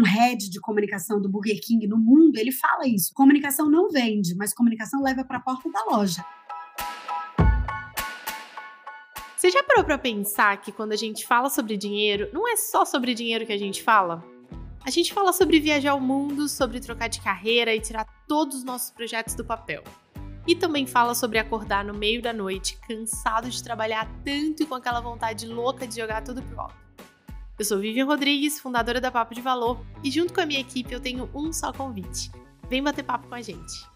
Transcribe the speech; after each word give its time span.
um 0.00 0.04
head 0.04 0.48
de 0.48 0.58
comunicação 0.60 1.20
do 1.20 1.28
Burger 1.28 1.60
King 1.62 1.86
no 1.86 1.98
mundo, 1.98 2.36
ele 2.38 2.50
fala 2.50 2.88
isso. 2.88 3.12
Comunicação 3.12 3.70
não 3.70 3.90
vende, 3.90 4.34
mas 4.34 4.54
comunicação 4.54 5.02
leva 5.02 5.24
para 5.24 5.36
a 5.36 5.40
porta 5.40 5.70
da 5.70 5.84
loja. 5.84 6.24
Você 9.36 9.50
já 9.50 9.62
parou 9.62 9.84
para 9.84 9.98
pensar 9.98 10.56
que 10.60 10.72
quando 10.72 10.92
a 10.92 10.96
gente 10.96 11.26
fala 11.26 11.50
sobre 11.50 11.76
dinheiro, 11.76 12.28
não 12.32 12.48
é 12.48 12.56
só 12.56 12.84
sobre 12.84 13.14
dinheiro 13.14 13.46
que 13.46 13.52
a 13.52 13.58
gente 13.58 13.82
fala? 13.82 14.24
A 14.84 14.90
gente 14.90 15.12
fala 15.12 15.32
sobre 15.32 15.60
viajar 15.60 15.94
o 15.94 16.00
mundo, 16.00 16.48
sobre 16.48 16.80
trocar 16.80 17.08
de 17.08 17.20
carreira 17.20 17.74
e 17.74 17.80
tirar 17.80 18.06
todos 18.26 18.58
os 18.58 18.64
nossos 18.64 18.90
projetos 18.90 19.34
do 19.34 19.44
papel. 19.44 19.82
E 20.46 20.54
também 20.56 20.86
fala 20.86 21.14
sobre 21.14 21.38
acordar 21.38 21.84
no 21.84 21.92
meio 21.92 22.22
da 22.22 22.32
noite, 22.32 22.78
cansado 22.88 23.50
de 23.50 23.62
trabalhar 23.62 24.10
tanto 24.24 24.62
e 24.62 24.66
com 24.66 24.74
aquela 24.74 25.00
vontade 25.00 25.46
louca 25.46 25.86
de 25.86 25.96
jogar 25.96 26.22
tudo 26.22 26.42
pro 26.42 26.60
alto. 26.60 26.89
Eu 27.60 27.64
sou 27.66 27.78
Vivian 27.78 28.06
Rodrigues, 28.06 28.58
fundadora 28.58 29.02
da 29.02 29.10
Papo 29.10 29.34
de 29.34 29.42
Valor, 29.42 29.84
e 30.02 30.10
junto 30.10 30.32
com 30.32 30.40
a 30.40 30.46
minha 30.46 30.60
equipe 30.60 30.94
eu 30.94 30.98
tenho 30.98 31.30
um 31.34 31.52
só 31.52 31.70
convite. 31.70 32.30
Vem 32.70 32.82
bater 32.82 33.04
papo 33.04 33.28
com 33.28 33.34
a 33.34 33.42
gente. 33.42 33.86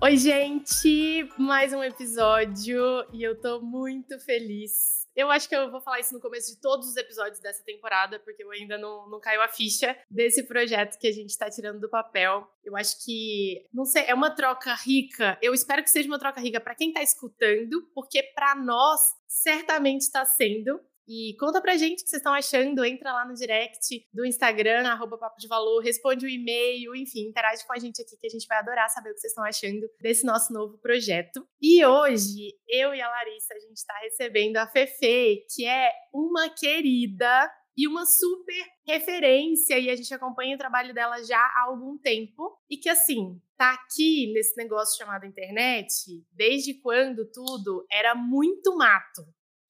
Oi, 0.00 0.16
gente! 0.16 1.28
Mais 1.36 1.74
um 1.74 1.84
episódio 1.84 3.06
e 3.12 3.22
eu 3.22 3.38
tô 3.38 3.60
muito 3.60 4.18
feliz. 4.20 5.06
Eu 5.14 5.30
acho 5.30 5.46
que 5.46 5.54
eu 5.54 5.70
vou 5.70 5.82
falar 5.82 6.00
isso 6.00 6.14
no 6.14 6.22
começo 6.22 6.54
de 6.54 6.58
todos 6.58 6.88
os 6.88 6.96
episódios 6.96 7.38
dessa 7.38 7.62
temporada, 7.62 8.18
porque 8.18 8.42
eu 8.42 8.50
ainda 8.50 8.78
não, 8.78 9.10
não 9.10 9.20
caiu 9.20 9.42
a 9.42 9.48
ficha 9.48 9.94
desse 10.10 10.44
projeto 10.44 10.98
que 10.98 11.06
a 11.06 11.12
gente 11.12 11.36
tá 11.36 11.50
tirando 11.50 11.80
do 11.80 11.90
papel. 11.90 12.50
Eu 12.64 12.74
acho 12.74 13.04
que, 13.04 13.68
não 13.74 13.84
sei, 13.84 14.04
é 14.06 14.14
uma 14.14 14.30
troca 14.30 14.74
rica. 14.74 15.36
Eu 15.42 15.52
espero 15.52 15.82
que 15.82 15.90
seja 15.90 16.08
uma 16.08 16.18
troca 16.18 16.40
rica 16.40 16.58
para 16.58 16.74
quem 16.74 16.94
tá 16.94 17.02
escutando, 17.02 17.90
porque 17.94 18.22
para 18.34 18.54
nós 18.54 19.02
certamente 19.28 20.00
está 20.00 20.24
sendo. 20.24 20.80
E 21.06 21.36
conta 21.38 21.60
pra 21.60 21.76
gente 21.76 22.00
o 22.00 22.04
que 22.04 22.10
vocês 22.10 22.20
estão 22.20 22.32
achando. 22.32 22.84
Entra 22.84 23.12
lá 23.12 23.26
no 23.26 23.34
direct 23.34 24.06
do 24.12 24.24
Instagram, 24.24 24.86
arroba 24.88 25.18
Papo 25.18 25.38
de 25.38 25.48
Valor, 25.48 25.82
responde 25.82 26.24
o 26.24 26.28
um 26.28 26.32
e-mail, 26.32 26.94
enfim, 26.94 27.28
interage 27.28 27.66
com 27.66 27.72
a 27.72 27.78
gente 27.78 28.00
aqui 28.00 28.16
que 28.16 28.26
a 28.26 28.30
gente 28.30 28.46
vai 28.46 28.58
adorar 28.58 28.88
saber 28.88 29.10
o 29.10 29.14
que 29.14 29.20
vocês 29.20 29.32
estão 29.32 29.44
achando 29.44 29.88
desse 30.00 30.24
nosso 30.24 30.52
novo 30.52 30.78
projeto. 30.78 31.46
E 31.60 31.84
hoje, 31.84 32.54
eu 32.68 32.94
e 32.94 33.00
a 33.00 33.08
Larissa, 33.08 33.54
a 33.54 33.60
gente 33.60 33.76
está 33.76 33.94
recebendo 34.00 34.56
a 34.56 34.66
Fefe, 34.66 35.44
que 35.54 35.66
é 35.66 35.90
uma 36.12 36.48
querida 36.48 37.50
e 37.76 37.88
uma 37.88 38.04
super 38.04 38.64
referência 38.86 39.78
e 39.78 39.88
a 39.88 39.96
gente 39.96 40.12
acompanha 40.12 40.54
o 40.54 40.58
trabalho 40.58 40.92
dela 40.92 41.22
já 41.24 41.38
há 41.38 41.64
algum 41.68 41.96
tempo 41.96 42.58
e 42.68 42.76
que 42.76 42.88
assim 42.88 43.40
tá 43.56 43.72
aqui 43.72 44.30
nesse 44.32 44.56
negócio 44.56 44.98
chamado 44.98 45.24
internet 45.24 45.92
desde 46.30 46.74
quando 46.74 47.24
tudo 47.32 47.86
era 47.90 48.14
muito 48.14 48.76
mato 48.76 49.22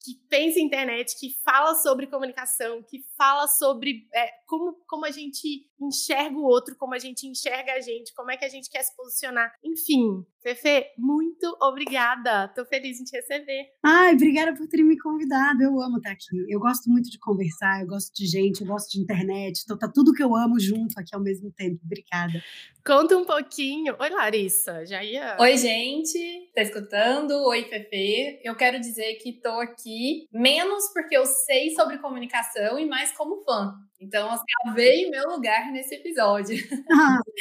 que 0.03 0.15
pensa 0.27 0.59
em 0.59 0.65
internet, 0.65 1.17
que 1.17 1.33
fala 1.45 1.75
sobre 1.75 2.07
comunicação, 2.07 2.83
que 2.83 3.05
fala 3.17 3.47
sobre 3.47 4.05
é, 4.13 4.29
como, 4.45 4.73
como 4.85 5.05
a 5.05 5.11
gente 5.11 5.71
enxerga 5.79 6.37
o 6.37 6.43
outro, 6.43 6.75
como 6.75 6.93
a 6.93 6.99
gente 6.99 7.25
enxerga 7.25 7.73
a 7.73 7.79
gente, 7.79 8.13
como 8.13 8.29
é 8.29 8.35
que 8.35 8.43
a 8.43 8.49
gente 8.49 8.69
quer 8.69 8.83
se 8.83 8.93
posicionar. 8.97 9.53
Enfim, 9.63 10.25
Fefe, 10.43 10.87
muito 10.97 11.57
obrigada. 11.61 12.49
Tô 12.49 12.65
feliz 12.65 12.99
em 12.99 13.05
te 13.05 13.15
receber. 13.15 13.63
Ai, 13.81 14.13
obrigada 14.13 14.53
por 14.53 14.67
ter 14.67 14.83
me 14.83 14.99
convidado. 14.99 15.63
Eu 15.63 15.79
amo 15.79 15.97
estar 15.97 16.11
aqui. 16.11 16.25
Eu 16.49 16.59
gosto 16.59 16.89
muito 16.89 17.09
de 17.09 17.17
conversar, 17.17 17.79
eu 17.79 17.87
gosto 17.87 18.13
de 18.13 18.25
gente, 18.25 18.59
eu 18.59 18.67
gosto 18.67 18.91
de 18.91 18.99
internet. 18.99 19.61
Então 19.63 19.77
tá 19.77 19.89
tudo 19.89 20.11
que 20.11 20.21
eu 20.21 20.35
amo 20.35 20.59
junto 20.59 20.99
aqui 20.99 21.15
ao 21.15 21.21
mesmo 21.21 21.49
tempo. 21.49 21.79
Obrigada. 21.85 22.43
Conta 22.85 23.17
um 23.17 23.23
pouquinho. 23.23 23.95
Oi, 23.97 24.09
Larissa. 24.09 24.85
Já 24.85 25.01
ia. 25.01 25.37
Oi, 25.39 25.55
gente. 25.55 26.51
Tá 26.53 26.61
escutando? 26.61 27.31
Oi, 27.47 27.63
Fefe. 27.63 28.41
Eu 28.43 28.53
quero 28.57 28.81
dizer 28.81 29.13
que 29.15 29.39
tô 29.39 29.61
aqui 29.61 30.27
menos 30.33 30.91
porque 30.93 31.15
eu 31.15 31.25
sei 31.25 31.69
sobre 31.73 31.99
comunicação 31.99 32.77
e 32.77 32.85
mais 32.85 33.13
como 33.13 33.41
fã. 33.45 33.73
Então, 34.03 34.29
assim, 34.29 34.43
eu 34.65 34.73
veio 34.73 35.09
meu 35.09 35.29
lugar 35.29 35.71
nesse 35.71 35.95
episódio. 35.95 36.57